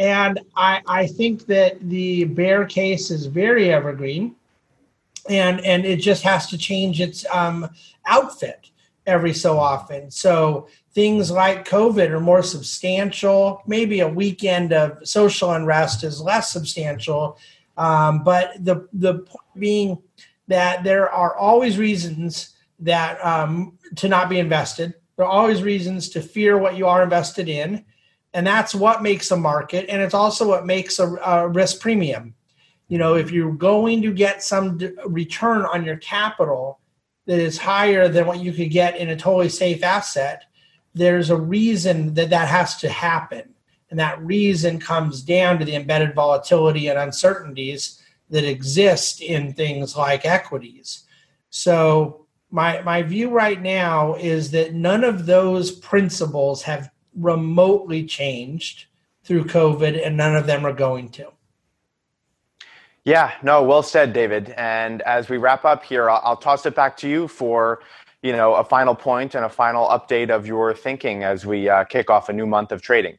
And 0.00 0.40
I, 0.56 0.80
I 0.86 1.06
think 1.06 1.44
that 1.46 1.78
the 1.90 2.24
bear 2.24 2.64
case 2.64 3.10
is 3.10 3.26
very 3.26 3.70
evergreen, 3.70 4.34
and 5.28 5.60
and 5.60 5.84
it 5.84 5.98
just 5.98 6.22
has 6.22 6.46
to 6.46 6.56
change 6.58 7.02
its 7.02 7.26
um, 7.30 7.68
outfit 8.06 8.70
every 9.06 9.34
so 9.34 9.58
often. 9.58 10.10
So 10.10 10.68
things 10.94 11.30
like 11.30 11.68
COVID 11.68 12.08
are 12.08 12.18
more 12.18 12.42
substantial. 12.42 13.62
Maybe 13.66 14.00
a 14.00 14.08
weekend 14.08 14.72
of 14.72 15.06
social 15.06 15.52
unrest 15.52 16.02
is 16.02 16.18
less 16.18 16.50
substantial. 16.50 17.36
Um, 17.76 18.24
but 18.24 18.64
the 18.64 18.88
the 18.94 19.18
point 19.18 19.58
being 19.58 19.98
that 20.48 20.82
there 20.82 21.10
are 21.10 21.36
always 21.36 21.76
reasons 21.76 22.56
that 22.78 23.22
um, 23.22 23.76
to 23.96 24.08
not 24.08 24.30
be 24.30 24.38
invested. 24.38 24.94
There 25.16 25.26
are 25.26 25.30
always 25.30 25.62
reasons 25.62 26.08
to 26.10 26.22
fear 26.22 26.56
what 26.56 26.78
you 26.78 26.86
are 26.86 27.02
invested 27.02 27.50
in, 27.50 27.84
and 28.32 28.46
that's 28.46 28.74
what 28.74 29.02
makes 29.02 29.30
a 29.30 29.36
market, 29.36 29.86
and 29.88 30.00
it's 30.00 30.14
also 30.14 30.48
what 30.48 30.66
makes 30.66 30.98
a, 30.98 31.06
a 31.06 31.48
risk 31.48 31.80
premium. 31.80 32.34
You 32.88 32.98
know, 32.98 33.14
if 33.14 33.30
you're 33.30 33.52
going 33.52 34.02
to 34.02 34.12
get 34.12 34.42
some 34.42 34.78
return 35.06 35.62
on 35.62 35.84
your 35.84 35.96
capital 35.96 36.80
that 37.26 37.38
is 37.38 37.58
higher 37.58 38.08
than 38.08 38.26
what 38.26 38.40
you 38.40 38.52
could 38.52 38.70
get 38.70 38.96
in 38.96 39.10
a 39.10 39.16
totally 39.16 39.48
safe 39.48 39.84
asset, 39.84 40.44
there's 40.94 41.30
a 41.30 41.36
reason 41.36 42.14
that 42.14 42.30
that 42.30 42.48
has 42.48 42.76
to 42.78 42.88
happen. 42.88 43.54
And 43.90 43.98
that 43.98 44.20
reason 44.22 44.78
comes 44.78 45.22
down 45.22 45.58
to 45.58 45.64
the 45.64 45.74
embedded 45.74 46.14
volatility 46.14 46.88
and 46.88 46.98
uncertainties 46.98 48.02
that 48.30 48.44
exist 48.44 49.20
in 49.20 49.52
things 49.52 49.96
like 49.96 50.24
equities. 50.24 51.04
So, 51.50 52.26
my, 52.52 52.82
my 52.82 53.02
view 53.02 53.30
right 53.30 53.60
now 53.60 54.14
is 54.14 54.50
that 54.50 54.74
none 54.74 55.04
of 55.04 55.26
those 55.26 55.70
principles 55.70 56.62
have 56.62 56.90
remotely 57.16 58.04
changed 58.04 58.86
through 59.24 59.44
COVID, 59.44 60.04
and 60.04 60.16
none 60.16 60.36
of 60.36 60.46
them 60.46 60.64
are 60.64 60.72
going 60.72 61.08
to. 61.10 61.30
Yeah, 63.04 63.32
no, 63.42 63.62
well 63.62 63.82
said, 63.82 64.12
David. 64.12 64.50
And 64.56 65.02
as 65.02 65.28
we 65.28 65.36
wrap 65.38 65.64
up 65.64 65.84
here, 65.84 66.10
I'll, 66.10 66.20
I'll, 66.24 66.36
toss 66.36 66.66
it 66.66 66.74
back 66.74 66.96
to 66.98 67.08
you 67.08 67.28
for, 67.28 67.80
you 68.22 68.32
know, 68.32 68.54
a 68.54 68.64
final 68.64 68.94
point 68.94 69.34
and 69.34 69.44
a 69.44 69.48
final 69.48 69.88
update 69.88 70.30
of 70.30 70.46
your 70.46 70.74
thinking 70.74 71.24
as 71.24 71.46
we 71.46 71.68
uh, 71.68 71.84
kick 71.84 72.10
off 72.10 72.28
a 72.28 72.32
new 72.32 72.46
month 72.46 72.72
of 72.72 72.82
trading. 72.82 73.18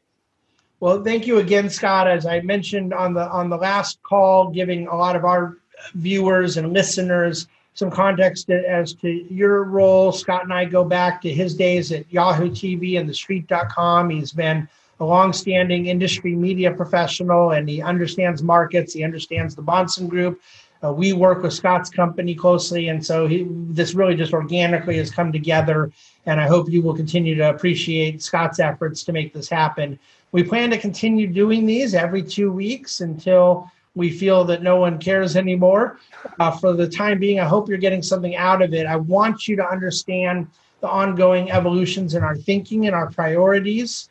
Well, 0.79 1.03
thank 1.03 1.27
you 1.27 1.37
again, 1.37 1.69
Scott. 1.69 2.07
As 2.07 2.25
I 2.25 2.41
mentioned 2.41 2.93
on 2.93 3.13
the 3.13 3.27
on 3.29 3.49
the 3.49 3.57
last 3.57 4.01
call, 4.03 4.49
giving 4.49 4.87
a 4.87 4.95
lot 4.95 5.15
of 5.15 5.25
our 5.25 5.57
viewers 5.93 6.57
and 6.57 6.73
listeners 6.73 7.47
some 7.73 7.89
context 7.89 8.49
as 8.49 8.93
to 8.95 9.09
your 9.33 9.63
role. 9.63 10.11
Scott 10.11 10.43
and 10.43 10.53
I 10.53 10.65
go 10.65 10.83
back 10.83 11.21
to 11.21 11.33
his 11.33 11.55
days 11.55 11.91
at 11.91 12.11
Yahoo 12.11 12.49
TV 12.49 12.99
and 12.99 13.09
TheStreet.com. 13.09 14.09
He's 14.09 14.33
been 14.33 14.67
a 14.99 15.05
longstanding 15.05 15.87
industry 15.87 16.35
media 16.35 16.71
professional 16.71 17.51
and 17.51 17.67
he 17.67 17.81
understands 17.81 18.43
markets. 18.43 18.93
He 18.93 19.03
understands 19.03 19.55
the 19.55 19.63
Bahnsen 19.63 20.07
Group. 20.09 20.41
Uh, 20.83 20.91
we 20.91 21.13
work 21.13 21.43
with 21.43 21.53
Scott's 21.53 21.91
company 21.91 22.33
closely, 22.33 22.87
and 22.87 23.05
so 23.05 23.27
he, 23.27 23.45
this 23.47 23.93
really 23.93 24.15
just 24.15 24.33
organically 24.33 24.97
has 24.97 25.11
come 25.11 25.31
together. 25.31 25.91
And 26.25 26.41
I 26.41 26.47
hope 26.47 26.69
you 26.69 26.81
will 26.81 26.95
continue 26.95 27.35
to 27.35 27.49
appreciate 27.49 28.23
Scott's 28.23 28.59
efforts 28.59 29.03
to 29.03 29.13
make 29.13 29.31
this 29.31 29.47
happen. 29.47 29.99
We 30.31 30.43
plan 30.43 30.71
to 30.71 30.79
continue 30.79 31.27
doing 31.27 31.65
these 31.65 31.93
every 31.93 32.23
two 32.23 32.51
weeks 32.51 33.01
until 33.01 33.69
we 33.95 34.09
feel 34.09 34.43
that 34.45 34.63
no 34.63 34.77
one 34.77 34.97
cares 34.97 35.35
anymore. 35.35 35.99
Uh, 36.39 36.51
for 36.51 36.73
the 36.73 36.87
time 36.87 37.19
being, 37.19 37.39
I 37.39 37.45
hope 37.45 37.67
you're 37.67 37.77
getting 37.77 38.01
something 38.01 38.35
out 38.35 38.61
of 38.61 38.73
it. 38.73 38.85
I 38.85 38.95
want 38.95 39.47
you 39.47 39.55
to 39.57 39.67
understand 39.67 40.47
the 40.79 40.89
ongoing 40.89 41.51
evolutions 41.51 42.15
in 42.15 42.23
our 42.23 42.35
thinking 42.35 42.87
and 42.87 42.95
our 42.95 43.09
priorities. 43.11 44.09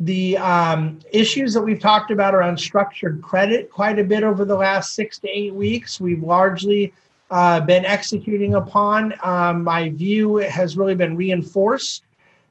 The 0.00 0.38
um, 0.38 1.00
issues 1.12 1.52
that 1.52 1.60
we've 1.60 1.78
talked 1.78 2.10
about 2.10 2.34
around 2.34 2.58
structured 2.58 3.20
credit 3.20 3.70
quite 3.70 3.98
a 3.98 4.04
bit 4.04 4.22
over 4.22 4.44
the 4.46 4.56
last 4.56 4.94
six 4.94 5.18
to 5.18 5.28
eight 5.28 5.54
weeks, 5.54 6.00
we've 6.00 6.22
largely 6.22 6.94
uh, 7.30 7.60
been 7.60 7.84
executing 7.84 8.54
upon. 8.54 9.14
Um, 9.22 9.62
my 9.62 9.90
view 9.90 10.36
has 10.36 10.76
really 10.76 10.94
been 10.94 11.16
reinforced 11.16 12.04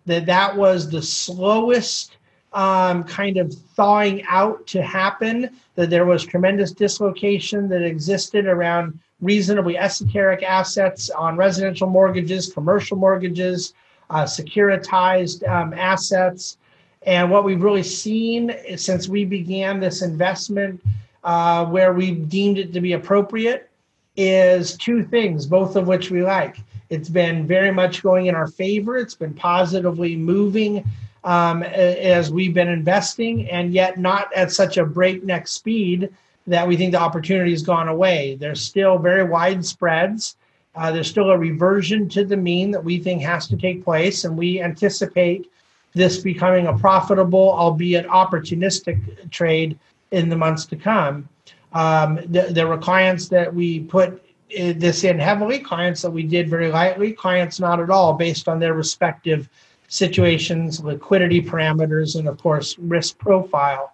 that 0.06 0.26
that 0.28 0.56
was 0.56 0.90
the 0.90 1.02
slowest 1.02 2.18
um, 2.54 3.04
kind 3.04 3.38
of 3.38 3.54
thawing 3.54 4.24
out 4.28 4.66
to 4.68 4.82
happen, 4.82 5.50
that 5.76 5.90
there 5.90 6.06
was 6.06 6.26
tremendous 6.26 6.72
dislocation 6.72 7.70
that 7.70 7.84
existed 7.84 8.46
around 8.48 9.00
reasonably 9.22 9.78
esoteric 9.78 10.44
assets 10.44 11.10
on 11.10 11.38
residential 11.38 11.88
mortgages, 11.88 12.52
commercial 12.52 12.98
mortgages, 12.98 13.74
uh, 14.10 14.24
securitized 14.24 15.48
um, 15.48 15.74
assets. 15.74 16.58
And 17.04 17.30
what 17.30 17.44
we've 17.44 17.62
really 17.62 17.84
seen 17.84 18.56
since 18.76 19.08
we 19.08 19.26
began 19.26 19.80
this 19.80 20.02
investment, 20.02 20.82
uh, 21.24 21.66
where 21.66 21.94
we 21.94 22.12
deemed 22.12 22.58
it 22.58 22.74
to 22.74 22.82
be 22.82 22.94
appropriate, 22.94 23.70
is 24.18 24.76
two 24.76 25.04
things, 25.04 25.46
both 25.46 25.76
of 25.76 25.88
which 25.88 26.12
we 26.12 26.24
like. 26.24 26.58
It's 26.90 27.10
been 27.10 27.46
very 27.46 27.72
much 27.72 28.02
going 28.02 28.26
in 28.26 28.36
our 28.36 28.48
favor. 28.48 28.98
It's 28.98 29.16
been 29.16 29.34
positively 29.34 30.16
moving 30.16 30.84
um, 31.24 31.64
as 31.64 32.32
we've 32.32 32.54
been 32.54 32.70
investing, 32.70 33.50
and 33.50 33.74
yet 33.74 33.98
not 33.98 34.34
at 34.34 34.52
such 34.52 34.78
a 34.78 34.86
breakneck 34.86 35.48
speed 35.48 36.10
that 36.48 36.68
we 36.68 36.78
think 36.78 36.92
the 36.92 37.00
opportunity 37.00 37.52
has 37.52 37.62
gone 37.62 37.88
away. 37.88 38.36
There's 38.40 38.62
still 38.62 38.98
very 38.98 39.24
wide 39.24 39.66
spreads. 39.66 40.38
Uh, 40.76 40.92
there's 40.92 41.10
still 41.10 41.30
a 41.30 41.38
reversion 41.38 42.08
to 42.10 42.24
the 42.24 42.38
mean 42.38 42.72
that 42.72 42.84
we 42.84 43.00
think 43.00 43.22
has 43.22 43.48
to 43.48 43.58
take 43.58 43.84
place, 43.84 44.24
and 44.24 44.38
we 44.38 44.62
anticipate 44.62 45.52
this 45.94 46.20
becoming 46.20 46.68
a 46.68 46.78
profitable, 46.78 47.52
albeit 47.52 48.08
opportunistic 48.08 49.30
trade 49.32 49.78
in 50.12 50.30
the 50.30 50.38
months 50.38 50.66
to 50.66 50.76
come. 50.76 51.28
Um, 51.74 52.18
th- 52.32 52.54
there 52.54 52.68
were 52.68 52.78
clients 52.78 53.28
that 53.30 53.54
we 53.54 53.82
put 53.82 54.24
this 54.50 55.04
in 55.04 55.20
heavily, 55.20 55.60
clients 55.60 56.02
that 56.02 56.10
we 56.10 56.24
did 56.24 56.50
very 56.50 56.72
lightly, 56.72 57.14
clients 57.14 57.60
not 57.60 57.80
at 57.80 57.90
all, 57.90 58.14
based 58.14 58.48
on 58.48 58.60
their 58.60 58.74
respective 58.74 59.50
situations, 59.90 60.80
liquidity 60.80 61.42
parameters, 61.42 62.18
and 62.18 62.28
of 62.28 62.42
course, 62.42 62.78
risk 62.80 63.18
profile. 63.18 63.92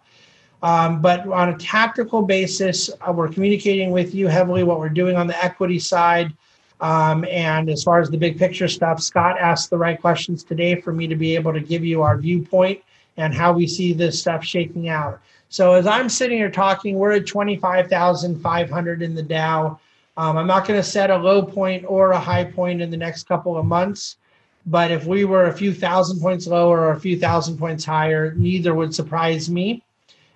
Um, 0.61 1.01
but 1.01 1.27
on 1.27 1.49
a 1.49 1.57
tactical 1.57 2.21
basis, 2.21 2.89
uh, 3.01 3.11
we're 3.11 3.29
communicating 3.29 3.91
with 3.91 4.13
you 4.13 4.27
heavily 4.27 4.63
what 4.63 4.79
we're 4.79 4.89
doing 4.89 5.15
on 5.15 5.27
the 5.27 5.43
equity 5.43 5.79
side. 5.79 6.33
Um, 6.81 7.25
and 7.25 7.69
as 7.69 7.83
far 7.83 7.99
as 7.99 8.09
the 8.09 8.17
big 8.17 8.37
picture 8.37 8.67
stuff, 8.67 9.01
Scott 9.01 9.37
asked 9.39 9.69
the 9.69 9.77
right 9.77 9.99
questions 9.99 10.43
today 10.43 10.79
for 10.81 10.91
me 10.91 11.07
to 11.07 11.15
be 11.15 11.35
able 11.35 11.53
to 11.53 11.61
give 11.61 11.85
you 11.85 12.01
our 12.01 12.17
viewpoint 12.17 12.81
and 13.17 13.33
how 13.33 13.53
we 13.53 13.65
see 13.65 13.93
this 13.93 14.19
stuff 14.19 14.43
shaking 14.43 14.89
out. 14.89 15.19
So 15.49 15.73
as 15.73 15.87
I'm 15.87 16.09
sitting 16.09 16.37
here 16.37 16.51
talking, 16.51 16.95
we're 16.95 17.13
at 17.13 17.25
25,500 17.25 19.01
in 19.01 19.15
the 19.15 19.23
Dow. 19.23 19.79
Um, 20.17 20.37
I'm 20.37 20.47
not 20.47 20.67
going 20.67 20.79
to 20.79 20.87
set 20.87 21.11
a 21.11 21.17
low 21.17 21.43
point 21.43 21.85
or 21.87 22.11
a 22.11 22.19
high 22.19 22.43
point 22.43 22.81
in 22.81 22.89
the 22.89 22.97
next 22.97 23.23
couple 23.23 23.57
of 23.57 23.65
months. 23.65 24.17
But 24.65 24.91
if 24.91 25.05
we 25.05 25.25
were 25.25 25.45
a 25.45 25.53
few 25.53 25.73
thousand 25.73 26.19
points 26.19 26.47
lower 26.47 26.81
or 26.81 26.91
a 26.91 26.99
few 26.99 27.19
thousand 27.19 27.57
points 27.57 27.85
higher, 27.85 28.33
neither 28.35 28.73
would 28.73 28.95
surprise 28.95 29.49
me 29.49 29.83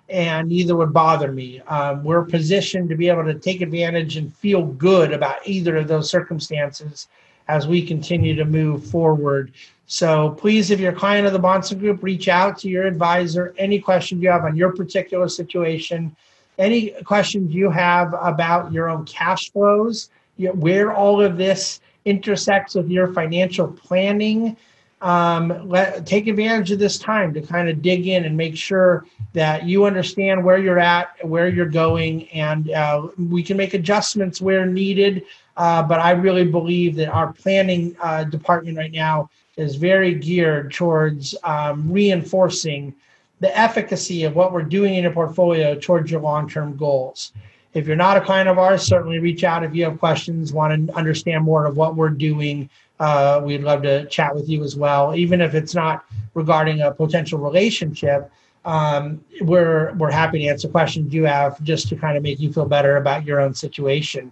and 0.07 0.47
neither 0.49 0.75
would 0.75 0.93
bother 0.93 1.32
me. 1.32 1.61
Um, 1.61 2.03
we're 2.03 2.23
positioned 2.23 2.89
to 2.89 2.95
be 2.95 3.09
able 3.09 3.25
to 3.25 3.36
take 3.36 3.61
advantage 3.61 4.17
and 4.17 4.34
feel 4.36 4.65
good 4.65 5.13
about 5.13 5.47
either 5.47 5.77
of 5.77 5.88
those 5.88 6.09
circumstances 6.09 7.07
as 7.47 7.67
we 7.67 7.86
continue 7.86 8.36
to 8.36 8.45
move 8.45 8.86
forward. 8.86 9.51
So 9.88 10.32
please, 10.32 10.69
if 10.69 10.80
you're 10.80 10.93
a 10.93 10.95
client 10.95 11.25
of 11.25 11.34
the 11.34 11.39
Bahnsen 11.39 11.80
Group, 11.80 12.03
reach 12.03 12.27
out 12.27 12.59
to 12.59 12.69
your 12.69 12.86
advisor. 12.86 13.55
Any 13.57 13.80
questions 13.80 14.21
you 14.21 14.30
have 14.30 14.45
on 14.45 14.55
your 14.55 14.71
particular 14.71 15.27
situation, 15.27 16.15
any 16.59 16.91
questions 17.03 17.53
you 17.53 17.71
have 17.71 18.13
about 18.21 18.71
your 18.71 18.89
own 18.89 19.05
cash 19.05 19.51
flows, 19.51 20.09
where 20.38 20.93
all 20.93 21.21
of 21.21 21.38
this 21.38 21.82
intersects 22.10 22.76
with 22.76 22.89
your 22.89 23.14
financial 23.14 23.68
planning. 23.68 24.57
Um, 25.01 25.70
let, 25.70 26.05
take 26.05 26.28
advantage 26.28 26.72
of 26.72 26.80
this 26.80 26.97
time 26.97 27.34
to 27.34 27.41
kind 27.41 27.70
of 27.70 27.82
dig 27.82 28.07
in 28.07 28.26
and 28.26 28.36
make 28.36 28.57
sure 28.57 29.05
that 29.32 29.66
you 29.66 29.86
understand 29.86 30.43
where 30.43 30.57
you're 30.57 30.80
at, 30.80 31.16
where 31.26 31.47
you're 31.47 31.70
going, 31.70 32.28
and 32.30 32.72
uh, 32.72 33.07
we 33.18 33.41
can 33.41 33.55
make 33.55 33.74
adjustments 33.74 34.41
where 34.41 34.66
needed. 34.66 35.24
Uh, 35.55 35.84
but 35.84 35.99
I 35.99 36.12
really 36.12 36.45
believe 36.45 36.95
that 36.97 37.10
our 37.10 37.32
planning 37.32 37.95
uh, 38.01 38.26
department 38.26 38.78
right 38.78 38.91
now 38.91 39.30
is 39.55 39.76
very 39.76 40.16
geared 40.16 40.74
towards 40.74 41.36
um, 41.43 41.91
reinforcing 41.91 42.93
the 43.39 43.57
efficacy 43.57 44.24
of 44.24 44.36
what 44.36 44.51
we're 44.51 44.64
doing 44.64 44.95
in 44.95 45.03
your 45.03 45.14
portfolio 45.14 45.76
towards 45.76 46.12
your 46.12 46.22
long 46.22 46.49
term 46.49 46.76
goals. 46.76 47.32
If 47.74 47.86
you're 47.88 47.95
not 47.95 48.17
a 48.17 48.22
client 48.22 48.49
of 48.49 48.57
ours, 48.57 48.82
certainly 48.82 49.20
reach 49.20 49.43
out 49.43 49.63
if 49.63 49.76
you 49.76 49.84
have 49.84 49.99
questions, 49.99 50.51
want 50.53 50.88
to 50.88 50.95
understand 50.95 51.43
more 51.43 51.65
of 51.65 51.78
what 51.78 51.95
we're 51.95 52.09
doing. 52.09 52.70
Uh, 52.99 53.41
we'd 53.43 53.61
love 53.61 53.84
to 53.84 54.05
chat 54.07 54.34
with 54.34 54.49
you 54.49 54.63
as 54.63 54.76
well, 54.76 55.15
even 55.15 55.39
if 55.39 55.53
it's 55.53 55.76
not 55.76 56.05
regarding 56.34 56.82
a 56.82 56.91
potential 56.91 57.39
relationship. 57.39 58.32
Um, 58.65 59.24
we're 59.41 59.93
we're 59.93 60.11
happy 60.11 60.39
to 60.39 60.47
answer 60.47 60.67
questions 60.67 61.13
you 61.13 61.24
have 61.26 61.61
just 61.63 61.88
to 61.89 61.95
kind 61.95 62.17
of 62.17 62.24
make 62.24 62.39
you 62.39 62.51
feel 62.51 62.65
better 62.65 62.97
about 62.97 63.24
your 63.24 63.39
own 63.39 63.53
situation. 63.53 64.32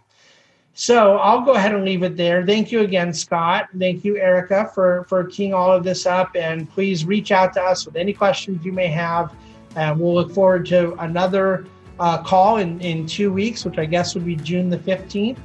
So 0.74 1.18
I'll 1.18 1.42
go 1.42 1.54
ahead 1.54 1.74
and 1.74 1.84
leave 1.86 2.04
it 2.04 2.18
there. 2.18 2.46
Thank 2.46 2.72
you 2.72 2.82
again, 2.82 3.14
Scott. 3.14 3.70
Thank 3.80 4.04
you, 4.04 4.18
Erica, 4.18 4.70
for 4.76 5.06
for 5.08 5.24
teeing 5.24 5.54
all 5.54 5.72
of 5.72 5.84
this 5.84 6.06
up. 6.06 6.36
And 6.36 6.70
please 6.70 7.06
reach 7.06 7.32
out 7.32 7.54
to 7.54 7.62
us 7.62 7.86
with 7.86 7.96
any 7.96 8.14
questions 8.14 8.66
you 8.66 8.74
may 8.74 8.88
have. 8.88 9.34
And 9.76 10.00
we'll 10.00 10.14
look 10.14 10.32
forward 10.32 10.66
to 10.68 10.94
another 10.96 11.66
uh, 12.00 12.22
call 12.22 12.58
in, 12.58 12.80
in 12.82 13.06
two 13.06 13.32
weeks, 13.32 13.66
which 13.66 13.78
I 13.78 13.86
guess 13.86 14.16
would 14.16 14.26
be 14.26 14.36
June 14.36 14.70
the 14.70 14.78
15th. 14.78 15.38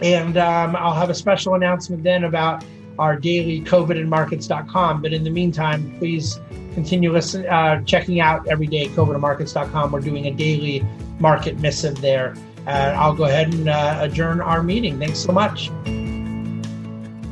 And 0.00 0.36
um, 0.36 0.74
I'll 0.76 0.94
have 0.94 1.10
a 1.10 1.14
special 1.14 1.54
announcement 1.54 2.02
then 2.02 2.24
about 2.24 2.64
our 2.98 3.16
daily 3.16 3.60
covidandmarkets.com. 3.62 5.02
But 5.02 5.12
in 5.12 5.24
the 5.24 5.30
meantime, 5.30 5.96
please 5.98 6.40
continue 6.74 7.12
listen, 7.12 7.46
uh, 7.46 7.82
checking 7.82 8.20
out 8.20 8.46
every 8.48 8.66
day 8.66 8.86
covidandmarkets.com. 8.86 9.92
We're 9.92 10.00
doing 10.00 10.26
a 10.26 10.32
daily 10.32 10.84
market 11.18 11.58
missive 11.60 12.00
there. 12.00 12.34
And 12.66 12.96
I'll 12.96 13.14
go 13.14 13.24
ahead 13.24 13.52
and 13.52 13.68
uh, 13.68 13.98
adjourn 14.00 14.40
our 14.40 14.62
meeting. 14.62 14.98
Thanks 14.98 15.18
so 15.18 15.32
much. 15.32 15.70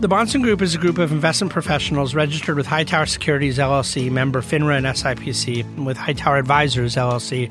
The 0.01 0.09
Bahnsen 0.09 0.43
Group 0.43 0.63
is 0.63 0.75
a 0.75 0.79
group 0.79 0.97
of 0.97 1.13
investment 1.13 1.53
professionals 1.53 2.15
registered 2.15 2.57
with 2.57 2.67
Hightower 2.67 3.05
Securities 3.05 3.59
LLC, 3.59 4.11
member 4.11 4.41
FINRA 4.41 4.79
and 4.79 4.87
SIPC, 4.87 5.61
and 5.61 5.85
with 5.85 5.99
Hightower 5.99 6.39
Advisors 6.39 6.97
LLC, 6.97 7.51